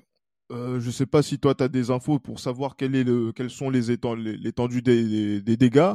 euh, 0.51 0.79
je 0.79 0.87
ne 0.87 0.91
sais 0.91 1.05
pas 1.05 1.21
si 1.21 1.39
toi, 1.39 1.55
tu 1.55 1.63
as 1.63 1.67
des 1.67 1.91
infos 1.91 2.19
pour 2.19 2.39
savoir 2.39 2.75
quel 2.75 2.95
est 2.95 3.03
le, 3.03 3.33
sont 3.49 3.69
les 3.69 3.97
l'étendue 4.37 4.81
des, 4.81 5.41
des, 5.41 5.57
dégâts 5.57 5.93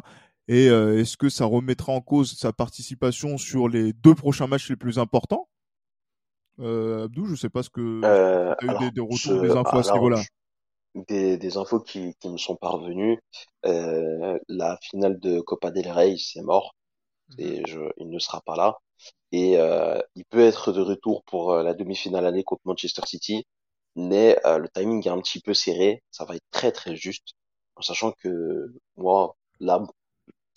et 0.49 0.69
euh, 0.69 0.99
est-ce 0.99 1.17
que 1.17 1.29
ça 1.29 1.45
remettra 1.45 1.93
en 1.93 2.01
cause 2.01 2.37
sa 2.37 2.53
participation 2.53 3.39
sur 3.39 3.69
les 3.69 3.93
deux 3.93 4.15
prochains 4.15 4.47
matchs 4.47 4.71
les 4.71 4.77
plus 4.77 4.99
importants? 4.99 5.49
Euh, 6.61 7.05
Abdou, 7.05 7.27
je 7.27 7.33
ne 7.33 7.37
sais 7.37 7.51
pas 7.51 7.63
ce 7.63 7.71
que 7.71 8.01
euh, 8.05 8.55
tu 8.59 8.69
as 8.69 8.83
eu 8.83 8.91
des, 8.91 9.01
retours, 9.01 9.41
des 9.41 9.51
infos 9.53 9.79
à 9.79 9.83
ce 9.83 9.93
niveau-là? 9.93 10.21
Des, 10.95 11.37
des, 11.37 11.57
infos 11.57 11.81
qui, 11.81 12.15
qui 12.19 12.29
me 12.29 12.39
sont 12.39 12.57
parvenues. 12.57 13.21
la 13.63 14.79
finale 14.83 15.21
de 15.21 15.41
Copa 15.41 15.71
del 15.71 15.89
Rey, 15.91 16.17
c'est 16.19 16.43
mort. 16.43 16.75
Mhm. 17.31 17.35
Et 17.39 17.63
je, 17.69 17.81
il 17.99 18.11
ne 18.11 18.19
sera 18.19 18.41
pas 18.41 18.57
là 18.57 18.79
et 19.33 19.59
euh, 19.59 20.01
il 20.15 20.25
peut 20.25 20.41
être 20.41 20.73
de 20.73 20.81
retour 20.81 21.23
pour 21.25 21.53
euh, 21.53 21.63
la 21.63 21.75
demi-finale 21.75 22.27
aller 22.27 22.45
contre 22.45 22.63
Manchester 22.65 23.03
City, 23.07 23.47
mais 23.97 24.39
euh, 24.47 24.59
le 24.59 24.69
timing 24.69 25.07
est 25.07 25.11
un 25.11 25.21
petit 25.21 25.41
peu 25.41 25.55
serré, 25.55 26.03
ça 26.11 26.25
va 26.25 26.37
être 26.37 26.47
très 26.51 26.73
très 26.73 26.97
juste, 26.97 27.35
en 27.77 27.83
sachant 27.83 28.13
que 28.13 28.73
moi, 28.97 29.37
là, 29.61 29.83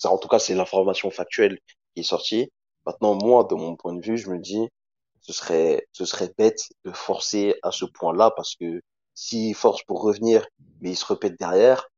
ça, 0.01 0.11
en 0.11 0.17
tout 0.17 0.27
cas 0.27 0.39
c'est 0.39 0.55
l'information 0.55 1.11
factuelle 1.11 1.59
qui 1.93 2.01
est 2.01 2.03
sortie, 2.03 2.51
Maintenant, 2.85 3.15
moi, 3.15 3.43
de 3.43 3.55
mon 3.55 3.75
point 3.75 3.93
de 3.93 4.01
vue, 4.01 4.17
je 4.17 4.29
me 4.29 4.39
dis, 4.39 4.67
ce 5.21 5.33
serait, 5.33 5.87
ce 5.91 6.05
serait 6.05 6.33
bête 6.37 6.69
de 6.83 6.91
forcer 6.91 7.55
à 7.63 7.71
ce 7.71 7.85
point-là 7.85 8.31
parce 8.35 8.55
que 8.55 8.81
s'il 9.13 9.53
force 9.55 9.83
pour 9.83 10.01
revenir, 10.01 10.47
mais 10.81 10.91
il 10.91 10.95
se 10.95 11.05
répète 11.05 11.37
derrière, 11.37 11.89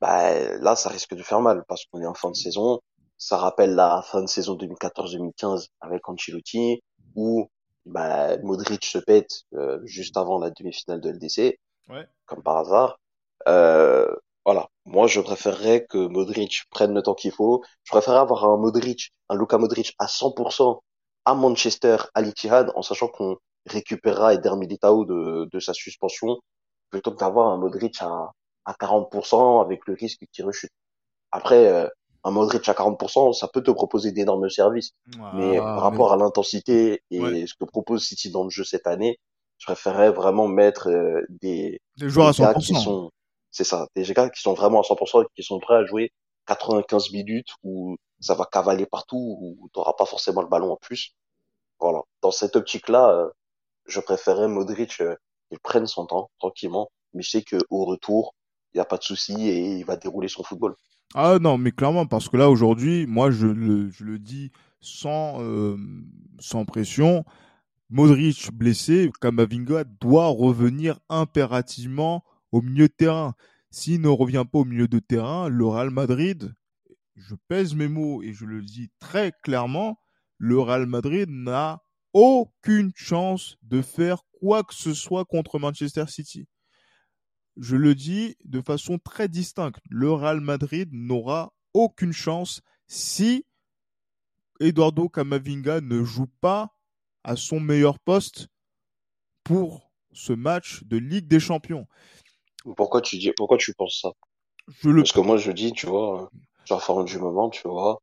bah, 0.00 0.58
là, 0.58 0.76
ça 0.76 0.90
risque 0.90 1.14
de 1.14 1.22
faire 1.22 1.40
mal 1.40 1.64
parce 1.66 1.86
qu'on 1.86 2.00
est 2.00 2.06
en 2.06 2.14
fin 2.14 2.30
de 2.30 2.36
saison. 2.36 2.80
Ça 3.18 3.36
rappelle 3.36 3.74
la 3.74 4.02
fin 4.02 4.22
de 4.22 4.28
saison 4.28 4.56
2014-2015 4.56 5.68
avec 5.80 6.08
Ancelotti 6.08 6.82
où 7.16 7.48
bah, 7.84 8.36
Modric 8.38 8.84
se 8.84 8.98
pète 8.98 9.42
euh, 9.54 9.80
juste 9.84 10.16
avant 10.16 10.38
la 10.38 10.50
demi-finale 10.50 11.00
de 11.00 11.10
LDC, 11.10 11.58
ouais. 11.88 12.06
comme 12.26 12.42
par 12.42 12.58
hasard. 12.58 13.00
Euh, 13.48 14.14
voilà, 14.44 14.68
moi 14.86 15.06
je 15.06 15.20
préférerais 15.20 15.86
que 15.88 15.98
Modric 15.98 16.64
prenne 16.70 16.94
le 16.94 17.02
temps 17.02 17.14
qu'il 17.14 17.32
faut. 17.32 17.62
Je 17.84 17.92
préférerais 17.92 18.20
avoir 18.20 18.44
un 18.44 18.56
Modric, 18.56 19.12
un 19.28 19.36
Luka 19.36 19.58
Modric 19.58 19.94
à 19.98 20.06
100% 20.06 20.80
à 21.24 21.34
Manchester, 21.34 21.96
à 22.14 22.22
l'Itihad, 22.22 22.72
en 22.74 22.82
sachant 22.82 23.08
qu'on 23.08 23.36
récupérera 23.66 24.34
Eder 24.34 24.56
Militao 24.56 25.04
de, 25.04 25.48
de 25.52 25.60
sa 25.60 25.72
suspension, 25.72 26.38
plutôt 26.90 27.12
que 27.12 27.18
d'avoir 27.18 27.50
un 27.50 27.58
Modric 27.58 28.02
à, 28.02 28.32
à 28.64 28.72
40% 28.72 29.62
avec 29.64 29.86
le 29.86 29.94
risque 29.94 30.24
qu'il 30.32 30.44
rechute. 30.44 30.72
Après, 31.30 31.68
euh, 31.68 31.88
un 32.24 32.30
Modric 32.30 32.68
à 32.68 32.72
40%, 32.72 33.32
ça 33.32 33.48
peut 33.48 33.62
te 33.62 33.70
proposer 33.70 34.12
d'énormes 34.12 34.48
services. 34.50 34.92
mais 35.34 35.58
par 35.58 35.82
rapport 35.82 36.12
à 36.12 36.16
l'intensité 36.16 37.02
et 37.10 37.46
ce 37.46 37.54
que 37.54 37.64
propose 37.64 38.04
City 38.04 38.30
dans 38.30 38.44
le 38.44 38.50
jeu 38.50 38.64
cette 38.64 38.86
année, 38.86 39.18
je 39.58 39.66
préférerais 39.66 40.10
vraiment 40.10 40.48
mettre 40.48 40.88
euh, 40.88 41.20
des, 41.28 41.80
des 41.96 42.08
joueurs 42.08 42.28
à 42.28 42.32
100%. 42.32 42.58
qui 42.60 42.74
sont, 42.74 43.10
c'est 43.52 43.64
ça, 43.64 43.86
des 43.94 44.02
gars 44.12 44.30
qui 44.30 44.40
sont 44.40 44.54
vraiment 44.54 44.80
à 44.80 44.82
100% 44.82 45.22
et 45.22 45.26
qui 45.36 45.42
sont 45.42 45.60
prêts 45.60 45.76
à 45.76 45.84
jouer 45.84 46.10
95 46.46 47.12
minutes 47.12 47.50
où 47.62 47.96
ça 48.18 48.34
va 48.34 48.46
cavaler 48.50 48.86
partout, 48.86 49.36
où 49.40 49.68
t'auras 49.72 49.92
pas 49.92 50.06
forcément 50.06 50.42
le 50.42 50.48
ballon 50.48 50.72
en 50.72 50.76
plus. 50.76 51.14
Voilà. 51.78 52.00
Dans 52.22 52.30
cette 52.30 52.56
optique-là, 52.56 53.10
euh, 53.10 53.28
je 53.86 54.00
préférais 54.00 54.48
Modric 54.48 55.00
euh, 55.00 55.16
qu'il 55.48 55.58
prenne 55.58 55.86
son 55.86 56.06
temps 56.06 56.30
tranquillement, 56.38 56.90
mais 57.12 57.22
je 57.22 57.30
sais 57.30 57.42
qu'au 57.42 57.84
retour, 57.84 58.34
il 58.72 58.78
n'y 58.78 58.80
a 58.80 58.84
pas 58.84 58.96
de 58.96 59.02
souci 59.02 59.48
et 59.48 59.76
il 59.76 59.84
va 59.84 59.96
dérouler 59.96 60.28
son 60.28 60.42
football. 60.42 60.74
Ah 61.14 61.38
non, 61.38 61.58
mais 61.58 61.72
clairement, 61.72 62.06
parce 62.06 62.28
que 62.28 62.36
là, 62.36 62.48
aujourd'hui, 62.48 63.06
moi, 63.06 63.30
je 63.30 63.46
le, 63.46 63.90
je 63.90 64.04
le 64.04 64.18
dis 64.18 64.50
sans, 64.80 65.42
euh, 65.42 65.76
sans 66.38 66.64
pression, 66.64 67.24
Modric 67.90 68.50
blessé, 68.52 69.10
Kamavinga 69.20 69.84
doit 69.84 70.28
revenir 70.28 70.98
impérativement 71.10 72.24
au 72.52 72.62
milieu 72.62 72.88
de 72.88 72.94
terrain. 72.94 73.34
S'il 73.70 74.00
ne 74.00 74.08
revient 74.08 74.44
pas 74.50 74.60
au 74.60 74.64
milieu 74.64 74.88
de 74.88 74.98
terrain, 74.98 75.48
le 75.48 75.66
Real 75.66 75.90
Madrid, 75.90 76.54
je 77.16 77.34
pèse 77.48 77.74
mes 77.74 77.88
mots 77.88 78.22
et 78.22 78.32
je 78.32 78.44
le 78.44 78.62
dis 78.62 78.90
très 79.00 79.32
clairement, 79.42 79.98
le 80.38 80.60
Real 80.60 80.86
Madrid 80.86 81.28
n'a 81.30 81.82
aucune 82.12 82.92
chance 82.94 83.56
de 83.62 83.82
faire 83.82 84.22
quoi 84.40 84.62
que 84.62 84.74
ce 84.74 84.92
soit 84.94 85.24
contre 85.24 85.58
Manchester 85.58 86.06
City 86.06 86.46
je 87.56 87.76
le 87.76 87.94
dis 87.94 88.36
de 88.44 88.60
façon 88.60 88.98
très 88.98 89.28
distincte, 89.28 89.80
le 89.90 90.10
Real 90.12 90.40
Madrid 90.40 90.88
n'aura 90.92 91.52
aucune 91.74 92.12
chance 92.12 92.62
si 92.86 93.46
Eduardo 94.60 95.08
Camavinga 95.08 95.80
ne 95.80 96.02
joue 96.02 96.30
pas 96.40 96.74
à 97.24 97.36
son 97.36 97.60
meilleur 97.60 97.98
poste 97.98 98.48
pour 99.44 99.92
ce 100.12 100.32
match 100.32 100.84
de 100.84 100.96
Ligue 100.96 101.26
des 101.26 101.40
Champions. 101.40 101.86
Pourquoi 102.76 103.00
tu 103.00 103.18
dis, 103.18 103.32
pourquoi 103.36 103.58
tu 103.58 103.74
penses 103.74 104.00
ça? 104.02 104.10
Parce 104.82 105.12
que 105.12 105.20
moi 105.20 105.36
je 105.36 105.50
dis, 105.50 105.72
tu 105.72 105.86
vois, 105.86 106.30
genre 106.64 106.82
forme 106.82 107.04
du 107.04 107.18
moment, 107.18 107.50
tu 107.50 107.66
vois, 107.66 108.00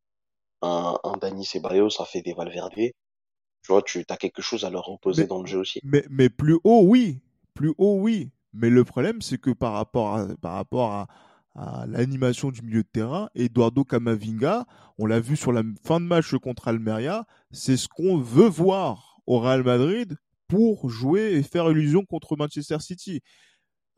un, 0.62 0.98
un 1.04 1.18
Dani 1.18 1.46
Ceballos, 1.46 1.90
ça 1.90 2.06
fait 2.06 2.22
des 2.22 2.34
Valverde. 2.34 2.74
Tu 2.76 3.74
vois, 3.74 3.82
tu 3.82 4.04
as 4.08 4.18
quelque 4.18 4.42
chose 4.42 4.64
à 4.66 4.70
leur 4.70 4.90
opposer 4.90 5.28
dans 5.28 5.42
le 5.42 5.48
jeu 5.48 5.60
aussi. 5.60 5.80
Mais, 5.84 6.04
mais 6.10 6.30
plus 6.30 6.58
haut, 6.64 6.82
oui. 6.84 7.22
Plus 7.54 7.74
haut, 7.78 8.00
oui. 8.00 8.32
Mais 8.54 8.70
le 8.70 8.84
problème, 8.84 9.22
c'est 9.22 9.40
que 9.40 9.52
par 9.52 9.74
rapport 9.74 10.16
à, 10.16 10.28
par 10.42 10.54
rapport 10.54 10.92
à, 10.94 11.08
l'animation 11.88 12.52
du 12.52 12.62
milieu 12.62 12.84
de 12.84 12.88
terrain, 12.88 13.30
Eduardo 13.36 13.84
Camavinga, 13.84 14.66
on 14.98 15.06
l'a 15.06 15.20
vu 15.20 15.36
sur 15.36 15.52
la 15.52 15.64
fin 15.84 16.00
de 16.00 16.06
match 16.06 16.34
contre 16.36 16.70
Almeria, 16.70 17.26
c'est 17.52 17.76
ce 17.76 17.90
qu'on 17.90 18.18
veut 18.18 18.48
voir 18.48 19.20
au 19.28 19.40
Real 19.40 19.64
Madrid 19.64 20.16
pour 20.48 20.90
jouer 20.90 21.34
et 21.34 21.44
faire 21.44 21.70
illusion 21.70 22.06
contre 22.06 22.38
Manchester 22.38 22.80
City. 22.80 23.22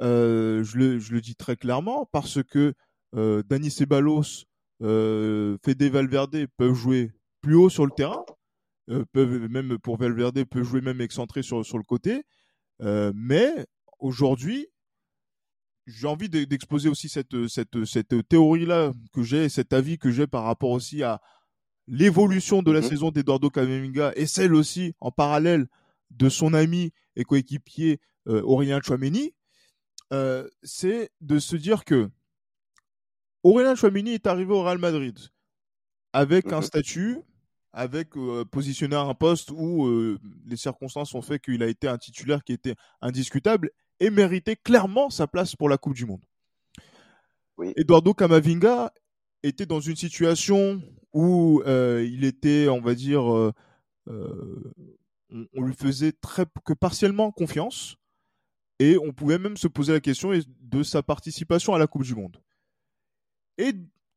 Euh, 0.01 0.63
je, 0.63 0.77
le, 0.77 0.99
je, 0.99 1.13
le, 1.13 1.21
dis 1.21 1.35
très 1.35 1.55
clairement 1.55 2.09
parce 2.11 2.41
que 2.43 2.73
euh, 3.15 3.43
Dani 3.43 3.69
Ceballos, 3.69 4.45
euh, 4.81 5.57
Fede 5.63 5.83
Valverde 5.83 6.47
peuvent 6.57 6.73
jouer 6.73 7.11
plus 7.41 7.55
haut 7.55 7.69
sur 7.69 7.85
le 7.85 7.91
terrain, 7.91 8.25
euh, 8.89 9.05
peuvent 9.11 9.47
même 9.49 9.77
pour 9.77 9.97
Valverde 9.97 10.43
peut 10.45 10.63
jouer 10.63 10.81
même 10.81 11.01
excentré 11.01 11.43
sur, 11.43 11.65
sur 11.65 11.77
le 11.77 11.83
côté, 11.83 12.23
euh, 12.81 13.11
mais 13.15 13.67
aujourd'hui, 13.99 14.67
j'ai 15.87 16.07
envie 16.07 16.29
d'exposer 16.29 16.89
aussi 16.89 17.09
cette, 17.09 17.47
cette, 17.47 17.85
cette 17.85 18.27
théorie-là 18.27 18.91
que 19.13 19.23
j'ai, 19.23 19.49
cet 19.49 19.73
avis 19.73 19.97
que 19.97 20.11
j'ai 20.11 20.27
par 20.27 20.43
rapport 20.43 20.71
aussi 20.71 21.03
à 21.03 21.21
l'évolution 21.87 22.61
de 22.61 22.71
la 22.71 22.81
mhm. 22.81 22.87
saison 22.87 23.11
d'Eduardo 23.11 23.49
Camavinga 23.49 24.13
et 24.15 24.25
celle 24.25 24.53
aussi 24.53 24.93
en 24.99 25.11
parallèle 25.11 25.67
de 26.11 26.29
son 26.29 26.53
ami 26.53 26.91
et 27.15 27.23
coéquipier 27.23 27.99
euh, 28.27 28.41
Aurélien 28.43 28.79
Chouameni, 28.81 29.33
euh, 30.12 30.47
c'est 30.63 31.12
de 31.21 31.39
se 31.39 31.56
dire 31.56 31.86
que 31.86 32.10
Aurélien 33.43 33.76
Chouameni 33.76 34.12
est 34.12 34.28
arrivé 34.28 34.54
au 34.54 34.62
Real 34.63 34.78
Madrid 34.78 35.17
avec 36.13 36.52
un 36.52 36.58
mhm. 36.58 36.63
statut, 36.63 37.17
avec 37.74 38.17
euh, 38.17 38.45
positionné 38.45 38.95
à 38.95 39.02
un 39.02 39.13
poste 39.13 39.52
où 39.52 40.17
les 40.45 40.58
circonstances 40.58 41.15
ont 41.15 41.21
fait 41.21 41.39
qu'il 41.39 41.63
a 41.63 41.67
été 41.67 41.88
un 41.88 41.97
titulaire 41.97 42.43
qui 42.43 42.54
était 42.54 42.76
indiscutable 43.02 43.71
et 44.00 44.10
méritait 44.10 44.56
clairement 44.56 45.10
sa 45.10 45.28
place 45.28 45.56
pour 45.56 45.69
la 45.69 45.78
Coupe 45.78 45.93
du 45.93 46.06
Monde. 46.06 46.26
Eduardo 47.76 48.13
Camavinga 48.13 48.91
était 49.43 49.65
dans 49.65 49.80
une 49.80 49.95
situation 49.95 50.82
où 51.13 51.62
euh, 51.65 52.08
il 52.10 52.24
était, 52.24 52.67
on 52.67 52.82
va 52.82 52.95
dire, 52.95 53.32
euh, 53.32 53.54
euh, 54.08 54.74
on, 55.54 55.62
lui 55.62 55.74
faisait 55.74 56.12
très 56.12 56.45
que 56.65 56.74
partiellement 56.74 57.32
confiance 57.32 57.97
et 58.81 58.97
on 58.97 59.13
pouvait 59.13 59.37
même 59.37 59.57
se 59.57 59.67
poser 59.67 59.93
la 59.93 59.99
question 59.99 60.31
de 60.59 60.81
sa 60.81 61.03
participation 61.03 61.75
à 61.75 61.77
la 61.77 61.85
Coupe 61.85 62.01
du 62.01 62.15
Monde. 62.15 62.41
Et 63.59 63.73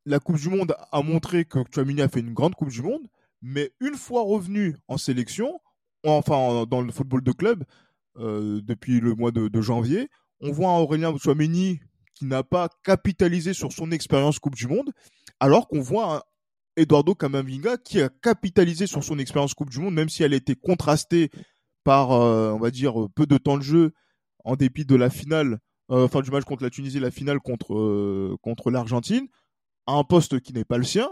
la 0.06 0.20
Coupe 0.20 0.38
du 0.38 0.48
Monde 0.48 0.74
a 0.90 1.02
montré 1.02 1.44
que 1.44 1.58
Chouamini 1.70 2.00
a 2.00 2.08
fait 2.08 2.20
une 2.20 2.32
grande 2.32 2.54
Coupe 2.54 2.70
du 2.70 2.80
Monde, 2.80 3.06
mais 3.42 3.72
une 3.80 3.94
fois 3.94 4.22
revenu 4.22 4.74
en 4.88 4.96
sélection, 4.96 5.60
enfin 6.02 6.64
dans 6.64 6.80
le 6.80 6.90
football 6.92 7.22
de 7.22 7.32
club, 7.32 7.64
euh, 8.16 8.62
depuis 8.62 9.00
le 9.00 9.14
mois 9.14 9.32
de, 9.32 9.60
janvier. 9.60 10.08
On 10.40 10.50
voit 10.50 10.70
Aurélien 10.78 11.14
Chouameni 11.18 11.80
qui 12.14 12.24
n'a 12.24 12.42
pas 12.42 12.70
capitalisé 12.84 13.52
sur 13.52 13.70
son 13.70 13.90
expérience 13.90 14.38
Coupe 14.38 14.54
du 14.54 14.66
Monde, 14.66 14.92
alors 15.40 15.68
qu'on 15.68 15.82
voit 15.82 16.24
Eduardo 16.78 17.14
Camavinga 17.14 17.76
qui 17.76 18.00
a 18.00 18.08
capitalisé 18.08 18.86
sur 18.86 19.04
son 19.04 19.18
expérience 19.18 19.52
Coupe 19.52 19.68
du 19.68 19.80
Monde, 19.80 19.92
même 19.92 20.08
si 20.08 20.22
elle 20.22 20.32
a 20.32 20.36
été 20.36 20.54
contrastée 20.54 21.28
par, 21.82 22.12
euh, 22.12 22.52
on 22.52 22.58
va 22.58 22.70
dire, 22.70 22.94
peu 23.14 23.26
de 23.26 23.36
temps 23.36 23.58
de 23.58 23.62
jeu, 23.62 23.92
en 24.44 24.56
dépit 24.56 24.84
de 24.84 24.94
la 24.94 25.10
finale, 25.10 25.58
euh, 25.90 26.04
enfin 26.04 26.20
du 26.20 26.30
match 26.30 26.44
contre 26.44 26.62
la 26.62 26.70
Tunisie, 26.70 27.00
la 27.00 27.10
finale 27.10 27.40
contre, 27.40 28.36
contre 28.42 28.70
l'Argentine, 28.70 29.26
à 29.86 29.94
un 29.94 30.04
poste 30.04 30.40
qui 30.40 30.52
n'est 30.52 30.64
pas 30.64 30.78
le 30.78 30.84
sien, 30.84 31.08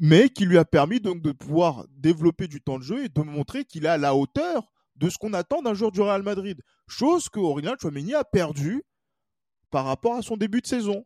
mais 0.00 0.28
qui 0.28 0.46
lui 0.46 0.58
a 0.58 0.64
permis 0.64 1.00
donc 1.00 1.22
de 1.22 1.32
pouvoir 1.32 1.86
développer 1.90 2.48
du 2.48 2.60
temps 2.60 2.78
de 2.78 2.84
jeu 2.84 3.04
et 3.04 3.08
de 3.08 3.20
montrer 3.22 3.64
qu'il 3.64 3.84
est 3.84 3.88
à 3.88 3.98
la 3.98 4.14
hauteur 4.14 4.72
de 4.96 5.08
ce 5.08 5.18
qu'on 5.18 5.32
attend 5.32 5.62
d'un 5.62 5.74
joueur 5.74 5.92
du 5.92 6.00
Real 6.00 6.22
Madrid. 6.22 6.60
Chose 6.86 7.28
que 7.28 7.38
Aurélien 7.38 7.74
Chouameni 7.80 8.14
a 8.14 8.24
perdu 8.24 8.82
par 9.70 9.84
rapport 9.84 10.14
à 10.14 10.22
son 10.22 10.36
début 10.36 10.60
de 10.60 10.66
saison. 10.66 11.04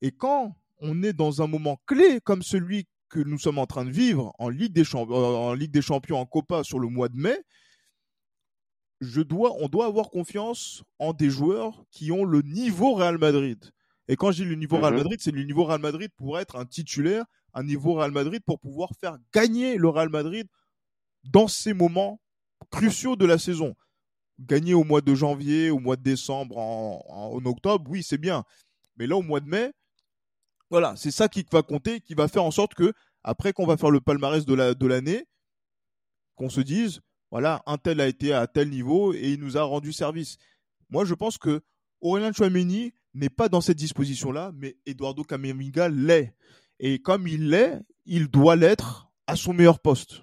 Et 0.00 0.12
quand 0.12 0.56
on 0.78 1.02
est 1.02 1.12
dans 1.12 1.42
un 1.42 1.46
moment 1.46 1.80
clé 1.86 2.20
comme 2.24 2.42
celui 2.42 2.86
que 3.10 3.18
nous 3.20 3.38
sommes 3.38 3.58
en 3.58 3.66
train 3.66 3.84
de 3.84 3.90
vivre 3.90 4.32
en 4.38 4.48
Ligue 4.48 4.72
des, 4.72 4.84
euh, 4.94 4.98
en, 4.98 5.52
Ligue 5.52 5.72
des 5.72 5.82
Champions, 5.82 6.18
en 6.18 6.26
Copa 6.26 6.64
sur 6.64 6.78
le 6.78 6.88
mois 6.88 7.08
de 7.08 7.16
mai, 7.16 7.38
je 9.00 9.22
dois, 9.22 9.54
on 9.60 9.68
doit 9.68 9.86
avoir 9.86 10.10
confiance 10.10 10.82
en 10.98 11.12
des 11.12 11.30
joueurs 11.30 11.84
qui 11.90 12.12
ont 12.12 12.24
le 12.24 12.42
niveau 12.42 12.94
Real 12.94 13.18
Madrid. 13.18 13.70
Et 14.08 14.16
quand 14.16 14.32
je 14.32 14.42
dis 14.42 14.48
le 14.48 14.56
niveau 14.56 14.76
Real 14.76 14.92
mhm. 14.92 14.98
Madrid, 14.98 15.20
c'est 15.22 15.30
le 15.30 15.42
niveau 15.42 15.64
Real 15.64 15.80
Madrid 15.80 16.10
pour 16.16 16.38
être 16.38 16.56
un 16.56 16.66
titulaire, 16.66 17.24
un 17.54 17.62
niveau 17.62 17.94
Real 17.94 18.10
Madrid 18.10 18.42
pour 18.44 18.60
pouvoir 18.60 18.90
faire 19.00 19.16
gagner 19.32 19.76
le 19.76 19.88
Real 19.88 20.10
Madrid 20.10 20.46
dans 21.24 21.48
ces 21.48 21.72
moments 21.72 22.20
cruciaux 22.70 23.16
de 23.16 23.24
la 23.24 23.38
saison. 23.38 23.74
Gagner 24.38 24.74
au 24.74 24.84
mois 24.84 25.00
de 25.00 25.14
janvier, 25.14 25.70
au 25.70 25.78
mois 25.78 25.96
de 25.96 26.02
décembre, 26.02 26.56
en, 26.58 27.40
octobre, 27.44 27.90
oui, 27.90 28.02
c'est 28.02 28.18
bien. 28.18 28.44
Mais 28.96 29.06
là, 29.06 29.16
au 29.16 29.22
mois 29.22 29.40
de 29.40 29.48
mai, 29.48 29.72
voilà, 30.70 30.94
c'est 30.96 31.10
ça 31.10 31.28
qui 31.28 31.44
va 31.50 31.62
compter, 31.62 32.00
qui 32.00 32.14
va 32.14 32.26
faire 32.28 32.44
en 32.44 32.50
sorte 32.50 32.74
que, 32.74 32.92
après 33.22 33.52
qu'on 33.52 33.66
va 33.66 33.76
faire 33.76 33.90
le 33.90 34.00
palmarès 34.00 34.46
de 34.46 34.54
l'année, 34.54 35.12
la, 35.12 35.20
de 35.20 35.26
qu'on 36.36 36.48
se 36.48 36.60
dise, 36.60 37.00
voilà, 37.30 37.62
un 37.66 37.78
tel 37.78 38.00
a 38.00 38.06
été 38.06 38.32
à 38.32 38.46
tel 38.46 38.70
niveau 38.70 39.12
et 39.12 39.30
il 39.32 39.40
nous 39.40 39.56
a 39.56 39.62
rendu 39.62 39.92
service. 39.92 40.36
Moi, 40.88 41.04
je 41.04 41.14
pense 41.14 41.38
que 41.38 41.62
Aurélien 42.00 42.32
Chouameni 42.32 42.92
n'est 43.14 43.30
pas 43.30 43.48
dans 43.48 43.60
cette 43.60 43.76
disposition-là, 43.76 44.52
mais 44.54 44.76
Eduardo 44.86 45.22
Camavinga 45.22 45.88
l'est. 45.88 46.34
Et 46.80 47.00
comme 47.00 47.26
il 47.28 47.50
l'est, 47.50 47.80
il 48.06 48.28
doit 48.28 48.56
l'être 48.56 49.10
à 49.26 49.36
son 49.36 49.52
meilleur 49.52 49.78
poste. 49.78 50.22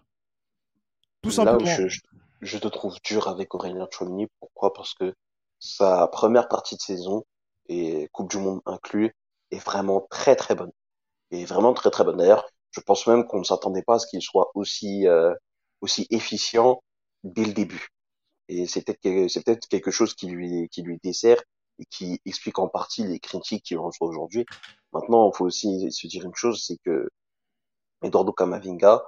Tout 1.22 1.32
simplement. 1.32 1.66
je, 2.42 2.58
te 2.58 2.68
trouve 2.68 2.96
dur 3.04 3.28
avec 3.28 3.54
Aurélien 3.56 3.88
Chouamini. 3.92 4.28
Pourquoi? 4.40 4.74
Parce 4.74 4.94
que 4.94 5.14
sa 5.60 6.08
première 6.08 6.48
partie 6.48 6.76
de 6.76 6.82
saison, 6.82 7.24
et 7.70 8.10
Coupe 8.12 8.30
du 8.30 8.38
Monde 8.38 8.62
inclus, 8.66 9.14
est 9.52 9.64
vraiment 9.64 10.06
très 10.10 10.36
très 10.36 10.56
bonne. 10.56 10.72
Et 11.32 11.46
vraiment 11.46 11.74
très 11.74 11.90
très 11.90 12.04
bonne. 12.04 12.18
D'ailleurs, 12.18 12.46
je 12.72 12.82
pense 12.82 13.08
même 13.08 13.26
qu'on 13.26 13.40
ne 13.40 13.44
s'attendait 13.44 13.84
pas 13.84 13.96
à 13.96 14.00
ce 14.00 14.08
qu'il 14.08 14.22
soit 14.22 14.52
aussi 14.56 15.08
euh, 15.08 15.34
aussi 15.82 16.08
efficient 16.10 16.82
dès 17.24 17.46
le 17.46 17.54
début. 17.54 17.88
Et 18.50 18.66
c'est 18.66 18.84
peut-être 18.84 19.30
c'est 19.30 19.44
peut-être 19.44 19.68
quelque 19.68 19.92
chose 19.92 20.14
qui 20.16 20.28
lui 20.28 20.70
qui 20.70 20.82
lui 20.82 21.00
dessert 21.04 21.42
et 21.80 21.86
qui 21.86 22.20
explique 22.26 22.60
en 22.60 22.68
partie 22.68 23.04
les 23.06 23.20
critiques 23.20 23.64
qu'il 23.64 23.78
reçoit 23.78 24.08
aujourd'hui. 24.08 24.46
Maintenant, 24.94 25.30
il 25.32 25.36
faut 25.36 25.46
aussi 25.46 25.92
se 25.92 26.08
dire 26.08 26.26
une 26.26 26.36
chose, 26.36 26.64
c'est 26.66 26.78
que 26.84 27.10
Eduardo 28.02 28.32
Camavinga, 28.32 29.04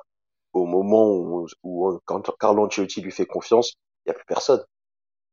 au 0.54 0.66
moment 0.66 1.10
où, 1.12 1.48
où 1.64 2.00
quand 2.06 2.30
Carlo 2.40 2.66
Ancelotti 2.66 3.02
lui 3.02 3.12
fait 3.12 3.26
confiance, 3.26 3.74
il 4.06 4.10
n'y 4.10 4.12
a 4.12 4.16
plus 4.16 4.26
personne. 4.26 4.64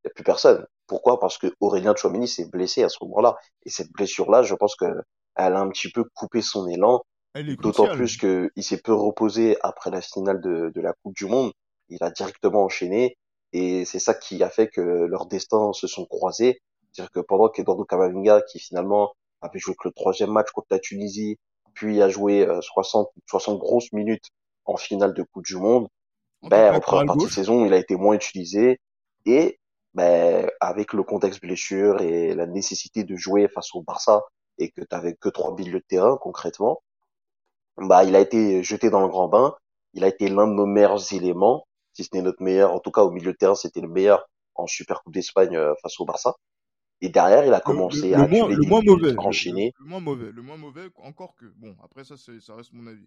Il 0.05 0.09
n'y 0.09 0.11
a 0.11 0.15
plus 0.15 0.25
personne. 0.25 0.67
Pourquoi? 0.87 1.19
Parce 1.19 1.37
que 1.39 1.53
Aurélien 1.61 1.95
Chouamini 1.97 2.29
s'est 2.29 2.49
blessé 2.49 2.83
à 2.85 2.89
ce 2.89 2.99
moment-là. 3.03 3.37
Et 3.65 3.71
cette 3.71 3.91
blessure-là, 3.93 4.43
je 4.43 4.55
pense 4.55 4.77
que 4.77 4.87
elle 5.35 5.55
a 5.55 5.61
un 5.61 5.69
petit 5.69 5.91
peu 5.91 6.05
coupé 6.15 6.43
son 6.43 6.69
élan. 6.69 7.03
D'autant 7.61 7.89
plus 7.89 8.17
qu'il 8.17 8.51
s'est 8.65 8.81
peu 8.81 8.95
reposé 8.95 9.59
après 9.63 9.91
la 9.91 10.01
finale 10.01 10.41
de, 10.41 10.73
de 10.75 10.81
la 10.81 10.95
Coupe 11.03 11.15
du 11.15 11.27
Monde. 11.27 11.53
Il 11.89 11.99
a 12.03 12.11
directement 12.11 12.65
enchaîné. 12.65 13.17
Et 13.53 13.85
c'est 13.85 13.99
ça 13.99 14.15
qui 14.15 14.43
a 14.43 14.51
fait 14.51 14.69
que 14.69 14.81
leurs 14.81 15.27
destins 15.27 15.73
se 15.73 15.87
sont 15.87 16.05
croisés. 16.07 16.61
C'est-à-dire 16.93 17.11
que 17.13 17.21
pendant 17.21 17.49
qu'Eduardo 17.49 17.85
Camavinga, 17.85 18.43
qui 18.43 18.59
finalement 18.59 19.13
avait 19.41 19.59
joué 19.59 19.75
que 19.75 19.89
le 19.89 19.93
troisième 19.93 20.31
match 20.31 20.51
contre 20.53 20.69
la 20.71 20.79
Tunisie, 20.79 21.39
puis 21.75 22.03
a 22.03 22.09
joué 22.09 22.47
60, 22.61 23.09
euh, 23.09 23.21
60 23.27 23.59
grosses 23.59 23.93
minutes 23.93 24.31
en 24.65 24.77
finale 24.77 25.15
de 25.15 25.23
Coupe 25.23 25.45
du 25.45 25.57
Monde, 25.57 25.89
ben, 26.43 26.75
en 26.75 26.81
première 26.81 27.07
partie 27.07 27.27
de 27.27 27.31
saison, 27.31 27.65
il 27.65 27.73
a 27.73 27.79
été 27.79 27.97
moins 27.97 28.15
utilisé. 28.15 28.81
Et 29.25 29.59
ben, 29.95 30.51
avec 30.61 30.93
le 30.93 31.03
contexte 31.03 31.41
blessure 31.41 32.01
et 32.01 32.35
la 32.35 32.47
nécessité 32.47 33.05
de 33.05 33.17
jouer 33.17 33.49
face 33.49 33.75
au 33.75 33.83
Barça, 33.83 34.23
et 34.59 34.71
que 34.71 34.81
tu 34.81 34.87
n'avais 34.93 35.15
que 35.15 35.29
trois 35.29 35.55
billes 35.55 35.73
de 35.73 35.79
terrain 35.79 36.17
concrètement, 36.17 36.83
bah 37.77 38.05
il 38.05 38.17
a 38.17 38.21
été 38.21 38.63
jeté 38.63 38.91
dans 38.91 39.01
le 39.01 39.09
grand 39.09 39.29
bain. 39.29 39.55
Il 39.93 40.05
a 40.05 40.09
été 40.09 40.29
l'un 40.29 40.47
de 40.47 40.53
nos 40.53 40.67
meilleurs 40.67 41.13
éléments, 41.13 41.67
si 41.97 42.05
ce 42.05 42.11
n'est 42.15 42.23
notre 42.23 42.43
meilleur. 42.43 42.73
En 42.73 42.81
tout 42.81 42.91
cas, 42.91 43.03
au 43.03 43.11
milieu 43.11 43.33
de 43.33 43.37
terrain, 43.37 43.55
c'était 43.55 43.81
le 43.81 43.89
meilleur 43.89 44.29
en 44.55 44.67
Super 44.67 45.03
Coupe 45.03 45.15
d'Espagne 45.15 45.57
euh, 45.57 45.75
face 45.83 45.99
au 45.99 46.05
Barça. 46.05 46.35
Et 47.01 47.09
derrière, 47.09 47.45
il 47.45 47.53
a 47.53 47.61
commencé 47.61 48.15
à 48.15 48.27
moins, 48.27 48.49
le 48.49 48.67
moins 48.67 48.81
mauvais, 48.83 49.15
enchaîner. 49.19 49.73
Le, 49.79 49.87
moins 49.87 50.01
mauvais, 50.01 50.31
le 50.33 50.43
moins 50.43 50.57
mauvais, 50.57 50.89
encore 50.97 51.35
que 51.37 51.47
bon. 51.57 51.75
Après 51.83 52.05
ça, 52.05 52.17
ça 52.17 52.55
reste 52.55 52.73
mon 52.73 52.87
avis. 52.87 53.07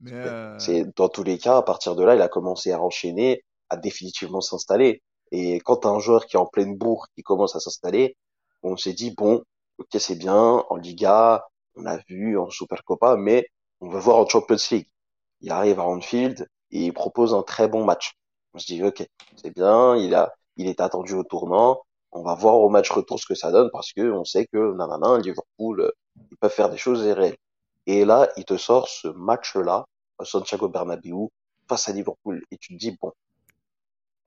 Mais 0.00 0.12
euh... 0.12 0.58
c'est 0.58 0.94
dans 0.96 1.08
tous 1.08 1.22
les 1.22 1.38
cas, 1.38 1.56
à 1.58 1.62
partir 1.62 1.94
de 1.94 2.04
là, 2.04 2.14
il 2.14 2.20
a 2.20 2.28
commencé 2.28 2.72
à 2.72 2.80
enchaîner, 2.80 3.42
à 3.70 3.76
définitivement 3.76 4.40
s'installer. 4.40 5.02
Et 5.30 5.60
quand 5.60 5.86
un 5.86 5.98
joueur 5.98 6.26
qui 6.26 6.36
est 6.36 6.40
en 6.40 6.46
pleine 6.46 6.76
bourre, 6.76 7.06
qui 7.14 7.22
commence 7.22 7.56
à 7.56 7.60
s'installer, 7.60 8.16
on 8.62 8.76
s'est 8.76 8.92
dit 8.92 9.14
bon, 9.14 9.42
ok, 9.78 9.88
c'est 9.98 10.18
bien 10.18 10.62
en 10.68 10.76
Liga, 10.76 11.46
on 11.74 11.86
a 11.86 11.98
vu 12.08 12.38
en 12.38 12.50
Supercopa, 12.50 13.16
mais 13.16 13.46
on 13.80 13.88
veut 13.88 14.00
voir 14.00 14.18
en 14.18 14.26
Champions 14.26 14.56
League. 14.70 14.88
Il 15.40 15.50
arrive 15.50 15.80
à 15.80 15.84
Anfield 15.84 16.46
et 16.70 16.84
il 16.84 16.92
propose 16.92 17.34
un 17.34 17.42
très 17.42 17.66
bon 17.66 17.84
match. 17.84 18.14
On 18.54 18.58
se 18.58 18.66
dit 18.66 18.82
ok, 18.82 19.06
c'est 19.36 19.54
bien, 19.54 19.96
il 19.96 20.14
a, 20.14 20.32
il 20.56 20.68
est 20.68 20.80
attendu 20.80 21.14
au 21.14 21.24
tournant 21.24 21.82
on 22.12 22.22
va 22.22 22.34
voir 22.34 22.56
au 22.56 22.68
match 22.68 22.90
retour 22.90 23.18
ce 23.18 23.26
que 23.26 23.34
ça 23.34 23.50
donne 23.50 23.70
parce 23.72 23.92
que 23.92 24.12
on 24.12 24.24
sait 24.24 24.46
que 24.46 24.74
nanana, 24.74 25.18
Liverpool, 25.18 25.80
euh, 25.80 25.90
ils 26.30 26.36
peuvent 26.36 26.52
faire 26.52 26.70
des 26.70 26.76
choses 26.76 27.02
réelles. 27.02 27.36
Et 27.86 28.04
là, 28.04 28.28
il 28.36 28.44
te 28.44 28.56
sort 28.56 28.88
ce 28.88 29.08
match-là, 29.08 29.86
à 30.18 30.24
Santiago 30.24 30.68
Bernabéu, 30.68 31.28
face 31.68 31.88
à 31.88 31.92
Liverpool, 31.92 32.42
et 32.50 32.58
tu 32.58 32.74
te 32.74 32.78
dis 32.78 32.96
bon, 33.00 33.12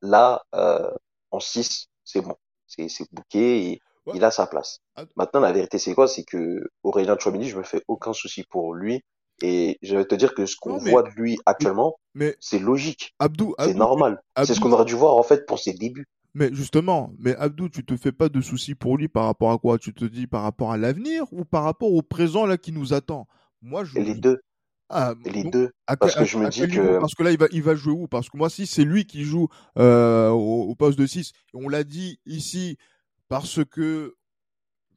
là, 0.01 0.43
euh, 0.55 0.91
en 1.31 1.39
6, 1.39 1.87
c'est 2.03 2.21
bon, 2.21 2.35
c'est 2.67 2.89
c'est 2.89 3.05
bouqué 3.13 3.71
et 3.71 3.81
il 4.13 4.23
a 4.23 4.31
sa 4.31 4.47
place. 4.47 4.79
Ah. 4.95 5.05
Maintenant, 5.15 5.39
la 5.39 5.51
vérité, 5.51 5.77
c'est 5.77 5.93
quoi? 5.93 6.07
C'est 6.07 6.23
que 6.23 6.67
Aurélien 6.83 7.17
Chouamini, 7.17 7.47
je 7.47 7.57
me 7.57 7.63
fais 7.63 7.81
aucun 7.87 8.13
souci 8.13 8.43
pour 8.43 8.73
lui. 8.73 9.03
Et 9.41 9.77
je 9.81 9.95
vais 9.95 10.05
te 10.05 10.15
dire 10.15 10.33
que 10.33 10.45
ce 10.45 10.55
qu'on 10.55 10.77
voit 10.77 11.03
de 11.03 11.09
lui 11.09 11.37
actuellement, 11.45 11.95
c'est 12.39 12.59
logique. 12.59 13.13
Abdou, 13.19 13.55
c'est 13.59 13.73
normal. 13.73 14.21
C'est 14.43 14.53
ce 14.53 14.59
qu'on 14.59 14.71
aurait 14.71 14.85
dû 14.85 14.95
voir 14.95 15.15
en 15.15 15.23
fait 15.23 15.45
pour 15.45 15.59
ses 15.59 15.73
débuts. 15.73 16.07
Mais 16.33 16.53
justement, 16.53 17.13
mais 17.17 17.33
Abdou, 17.37 17.69
tu 17.69 17.85
te 17.85 17.95
fais 17.95 18.11
pas 18.11 18.27
de 18.27 18.41
soucis 18.41 18.75
pour 18.75 18.97
lui 18.97 19.07
par 19.07 19.23
rapport 19.23 19.51
à 19.51 19.57
quoi? 19.57 19.77
Tu 19.77 19.93
te 19.93 20.03
dis 20.03 20.27
par 20.27 20.43
rapport 20.43 20.73
à 20.73 20.77
l'avenir 20.77 21.23
ou 21.31 21.45
par 21.45 21.63
rapport 21.63 21.93
au 21.93 22.01
présent 22.01 22.45
là 22.45 22.57
qui 22.57 22.73
nous 22.73 22.93
attend? 22.93 23.25
Moi, 23.61 23.85
je 23.85 23.97
les 23.97 24.15
deux. 24.15 24.41
Ah, 24.89 25.15
les 25.25 25.43
deux. 25.43 25.71
parce 25.99 26.13
que 26.13 26.25
je 26.25 26.37
me 26.37 26.49
dis 26.49 26.67
que 26.67 26.99
parce 26.99 27.15
que 27.15 27.23
là 27.23 27.31
il 27.31 27.39
va 27.39 27.47
il 27.51 27.63
va 27.63 27.73
jouer 27.73 27.93
où? 27.93 28.07
Parce 28.07 28.29
que 28.29 28.37
moi 28.37 28.51
si 28.51 28.67
c'est 28.67 28.83
lui 28.83 29.05
qui 29.05 29.23
joue 29.23 29.47
euh, 29.79 30.29
au, 30.29 30.75
poste 30.75 30.99
de 30.99 31.07
6, 31.07 31.31
on 31.55 31.69
l'a 31.69 31.83
dit 31.83 32.19
ici 32.27 32.77
parce 33.27 33.65
que 33.65 34.15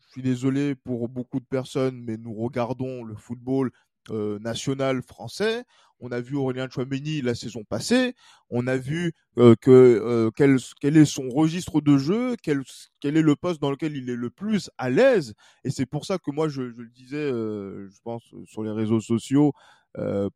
je 0.00 0.10
suis 0.10 0.22
désolé 0.22 0.74
pour 0.74 1.08
beaucoup 1.08 1.40
de 1.40 1.46
personnes, 1.46 2.02
mais 2.02 2.18
nous 2.18 2.34
regardons 2.34 3.02
le 3.02 3.14
football 3.14 3.70
euh, 4.10 4.38
national 4.38 5.02
français. 5.02 5.64
On 6.00 6.12
a 6.12 6.20
vu 6.20 6.36
Aurélien 6.36 6.68
Chouameni 6.68 7.22
la 7.22 7.34
saison 7.34 7.64
passée. 7.64 8.14
On 8.50 8.66
a 8.66 8.76
vu 8.76 9.12
euh, 9.38 9.54
que 9.60 9.70
euh, 9.70 10.30
quel, 10.36 10.58
quel, 10.80 10.96
est 10.96 11.04
son 11.04 11.28
registre 11.28 11.80
de 11.80 11.98
jeu, 11.98 12.36
quel, 12.42 12.62
quel, 13.00 13.16
est 13.16 13.22
le 13.22 13.36
poste 13.36 13.60
dans 13.60 13.70
lequel 13.70 13.96
il 13.96 14.08
est 14.08 14.16
le 14.16 14.30
plus 14.30 14.70
à 14.78 14.90
l'aise. 14.90 15.34
Et 15.64 15.70
c'est 15.70 15.86
pour 15.86 16.06
ça 16.06 16.18
que 16.18 16.30
moi, 16.30 16.48
je, 16.48 16.62
le 16.62 16.88
disais, 16.88 17.30
je 17.30 18.00
pense, 18.04 18.22
sur 18.46 18.62
les 18.62 18.70
réseaux 18.70 19.00
sociaux, 19.00 19.52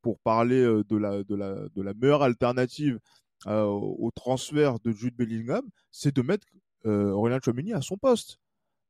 pour 0.02 0.18
parler 0.20 0.60
de 0.62 0.96
la, 0.96 1.22
de, 1.22 1.34
la, 1.36 1.54
de 1.68 1.82
la 1.82 1.94
meilleure 1.94 2.22
alternative 2.22 2.98
au 3.46 4.10
transfert 4.14 4.80
de 4.80 4.90
Jude 4.90 5.14
Bellingham, 5.14 5.64
c'est 5.92 6.14
de 6.14 6.22
mettre 6.22 6.46
Aurélien 6.84 7.38
Chouameni 7.42 7.72
à 7.72 7.82
son 7.82 7.96
poste. 7.96 8.38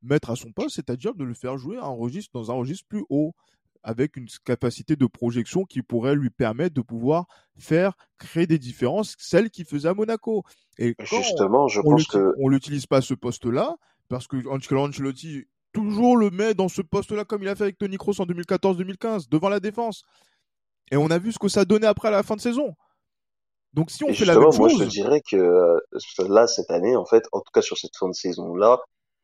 Mettre 0.03 0.31
à 0.31 0.37
son 0.37 0.51
poste, 0.53 0.77
c'est-à-dire 0.77 1.15
de 1.15 1.25
le 1.25 1.35
faire 1.35 1.59
jouer 1.59 1.77
un 1.77 1.87
registre, 1.87 2.31
dans 2.33 2.51
un 2.51 2.55
registre 2.55 2.87
plus 2.89 3.05
haut 3.09 3.35
avec 3.83 4.17
une 4.17 4.29
capacité 4.45 4.97
de 4.97 5.07
projection 5.07 5.65
qui 5.65 5.83
pourrait 5.83 6.15
lui 6.15 6.31
permettre 6.31 6.75
de 6.75 6.81
pouvoir 6.81 7.27
faire 7.59 7.95
créer 8.19 8.47
des 8.47 8.59
différences, 8.59 9.15
celles 9.19 9.51
qu'il 9.51 9.65
faisait 9.65 9.89
à 9.89 9.95
Monaco. 9.95 10.45
Et 10.79 10.95
justement, 11.01 11.69
je 11.69 11.81
pense 11.81 12.07
que 12.07 12.35
on 12.39 12.49
l'utilise 12.49 12.87
pas 12.87 13.01
ce 13.01 13.15
poste-là 13.15 13.77
parce 14.09 14.27
que 14.27 14.37
Ancelotti 14.47 15.47
toujours 15.73 16.17
le 16.17 16.31
met 16.31 16.55
dans 16.55 16.69
ce 16.69 16.83
poste-là 16.83 17.25
comme 17.25 17.43
il 17.43 17.49
a 17.49 17.57
fait 17.57 17.65
avec 17.65 17.79
Tony 17.79 17.97
Kroos 17.97 18.21
en 18.21 18.27
2014-2015 18.27 19.29
devant 19.29 19.49
la 19.49 19.61
défense. 19.61 20.03
Et 20.91 20.97
on 20.97 21.11
a 21.11 21.19
vu 21.19 21.33
ce 21.33 21.39
que 21.39 21.49
ça 21.49 21.65
donnait 21.65 21.87
après 21.87 22.09
à 22.09 22.11
la 22.11 22.23
fin 22.23 22.37
de 22.37 22.41
saison. 22.41 22.75
Donc 23.73 23.91
si 23.91 24.05
on 24.05 24.13
fait 24.13 24.27
la 24.27 24.35
même 24.35 24.53
chose, 24.53 24.59
moi 24.59 24.69
je 24.69 24.85
dirais 24.85 25.23
que 25.23 25.37
euh, 25.37 25.79
là 26.29 26.47
cette 26.47 26.71
année 26.71 26.95
en 26.95 27.07
fait, 27.07 27.25
en 27.33 27.41
tout 27.41 27.51
cas 27.55 27.63
sur 27.63 27.79
cette 27.79 27.97
fin 27.97 28.09
de 28.09 28.15
saison 28.15 28.55
là, 28.55 28.81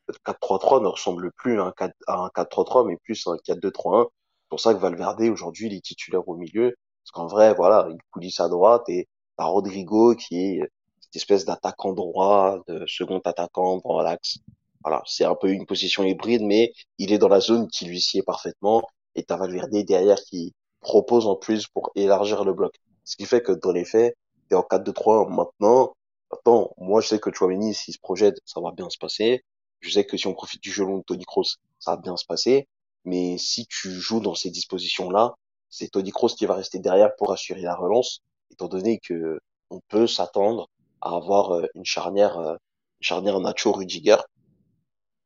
le 0.08 0.14
4-3-3 0.24 0.82
ne 0.82 0.88
ressemble 0.88 1.30
plus 1.32 1.60
à 1.60 1.64
un 1.66 2.28
4-3-3 2.28 2.88
mais 2.88 2.96
plus 2.96 3.26
à 3.26 3.32
un 3.32 3.36
4-2-3-1 3.36 4.08
c'est 4.08 4.27
pour 4.48 4.60
ça 4.60 4.74
que 4.74 4.78
Valverde 4.78 5.20
aujourd'hui 5.22 5.66
il 5.66 5.74
est 5.74 5.84
titulaire 5.84 6.26
au 6.28 6.36
milieu. 6.36 6.74
Parce 7.02 7.12
qu'en 7.12 7.26
vrai 7.26 7.54
voilà 7.54 7.88
il 7.90 7.98
coulisse 8.10 8.40
à 8.40 8.48
droite 8.48 8.88
et 8.88 9.08
t'as 9.36 9.44
Rodrigo 9.44 10.14
qui 10.14 10.38
est 10.38 10.60
cette 11.00 11.16
espèce 11.16 11.44
d'attaquant 11.44 11.92
droit 11.92 12.60
de 12.66 12.84
second 12.86 13.20
attaquant 13.24 13.80
dans 13.84 14.00
l'axe. 14.00 14.38
Voilà 14.82 15.02
c'est 15.06 15.24
un 15.24 15.34
peu 15.34 15.50
une 15.50 15.66
position 15.66 16.04
hybride 16.04 16.42
mais 16.42 16.72
il 16.98 17.12
est 17.12 17.18
dans 17.18 17.28
la 17.28 17.40
zone 17.40 17.68
qui 17.68 17.86
lui 17.86 18.00
sied 18.00 18.22
parfaitement. 18.22 18.82
Et 19.14 19.24
t'as 19.24 19.36
Valverde 19.36 19.84
derrière 19.84 20.18
qui 20.18 20.54
propose 20.80 21.26
en 21.26 21.36
plus 21.36 21.66
pour 21.66 21.90
élargir 21.94 22.44
le 22.44 22.52
bloc. 22.52 22.74
Ce 23.04 23.16
qui 23.16 23.24
fait 23.24 23.42
que 23.42 23.52
dans 23.52 23.72
les 23.72 23.84
faits 23.84 24.16
t'es 24.48 24.54
en 24.56 24.62
4-2-3 24.62 25.34
maintenant. 25.34 25.94
Attends, 26.30 26.72
moi 26.76 27.00
je 27.00 27.08
sais 27.08 27.18
que 27.18 27.32
Chouameni 27.32 27.74
s'il 27.74 27.94
se 27.94 27.98
projette 28.00 28.36
ça 28.44 28.60
va 28.60 28.72
bien 28.72 28.88
se 28.90 28.98
passer. 28.98 29.44
Je 29.80 29.90
sais 29.90 30.04
que 30.04 30.16
si 30.16 30.26
on 30.26 30.34
profite 30.34 30.62
du 30.62 30.70
jeu 30.72 30.84
long 30.84 30.98
de 30.98 31.02
Tony 31.04 31.24
Kroos 31.24 31.56
ça 31.78 31.92
va 31.92 31.96
bien 31.96 32.16
se 32.16 32.26
passer 32.26 32.68
mais 33.08 33.38
si 33.38 33.66
tu 33.66 33.90
joues 33.90 34.20
dans 34.20 34.34
ces 34.34 34.50
dispositions-là, 34.50 35.34
c'est 35.70 35.88
Tony 35.88 36.10
Kroos 36.10 36.28
qui 36.28 36.46
va 36.46 36.54
rester 36.54 36.78
derrière 36.78 37.14
pour 37.16 37.32
assurer 37.32 37.62
la 37.62 37.74
relance, 37.74 38.20
étant 38.50 38.68
donné 38.68 38.98
que 38.98 39.40
on 39.70 39.80
peut 39.88 40.06
s'attendre 40.06 40.68
à 41.00 41.16
avoir 41.16 41.54
euh, 41.54 41.66
une 41.74 41.84
charnière, 41.84 42.38
euh, 42.38 42.52
une 42.52 43.04
charnière 43.04 43.38
Nacho 43.40 43.72
Rudiger. 43.72 44.16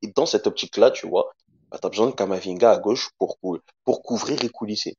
Et 0.03 0.09
dans 0.09 0.27
cette 0.27 0.47
optique-là, 0.47 0.90
tu 0.90 1.09
vois, 1.09 1.33
bah, 1.71 1.79
tu 1.81 1.87
as 1.87 1.90
besoin 1.90 2.07
de 2.07 2.12
Kamavinga 2.12 2.71
à 2.71 2.79
gauche 2.79 3.11
pour, 3.18 3.38
pour 3.85 4.03
couvrir 4.03 4.42
et 4.42 4.49
coulisser. 4.49 4.97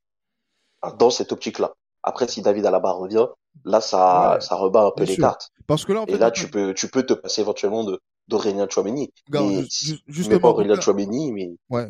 Dans 0.98 1.10
cette 1.10 1.32
optique-là. 1.32 1.74
Après, 2.04 2.28
si 2.28 2.42
David 2.42 2.66
Alaba 2.66 2.92
revient, 2.92 3.28
là, 3.64 3.80
ça, 3.80 4.38
ça 4.42 4.56
rebat 4.56 4.88
un 4.88 4.92
peu 4.92 5.06
les 5.06 5.16
cartes. 5.16 5.50
Parce 5.68 5.86
que 5.86 5.94
là, 5.94 6.02
en 6.02 6.06
fait, 6.06 6.14
et 6.14 6.18
là, 6.18 6.32
tu 6.32 6.50
peux, 6.50 6.74
tu 6.74 6.90
peux 6.90 7.04
te 7.04 7.14
passer 7.14 7.40
éventuellement 7.42 7.86
de, 7.86 8.02
d'Aurélien 8.28 8.68
Chouameni. 8.70 9.14
mais, 9.30 9.64
justement, 10.08 10.40
pas 10.40 10.50
Aurélien 10.50 10.80
Chouameni, 10.80 11.32
mais. 11.32 11.56
Ouais. 11.70 11.90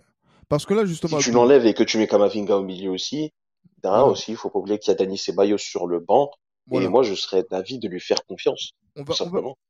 Parce 0.54 0.68
que 0.68 0.76
là, 0.76 0.86
justement. 0.86 1.18
Si 1.18 1.24
tu 1.24 1.32
l'enlèves 1.32 1.66
et 1.66 1.74
que 1.74 1.82
tu 1.82 1.98
mets 1.98 2.06
Kamavinga 2.06 2.58
au 2.58 2.64
milieu 2.64 2.92
aussi, 2.92 3.32
aussi, 3.84 4.34
il 4.34 4.38
faut 4.38 4.52
pas 4.52 4.60
oublier 4.60 4.78
qu'il 4.78 4.92
y 4.92 4.96
a 4.96 4.96
Dani 4.96 5.18
Ceballos 5.18 5.58
sur 5.58 5.88
le 5.88 6.00
banc. 6.00 6.30
Et 6.72 6.88
moi, 6.88 7.02
je 7.02 7.16
serais 7.16 7.44
d'avis 7.50 7.80
de 7.80 7.88
lui 7.88 8.00
faire 8.00 8.24
confiance. 8.28 8.74
On 8.96 9.02
va, 9.04 9.16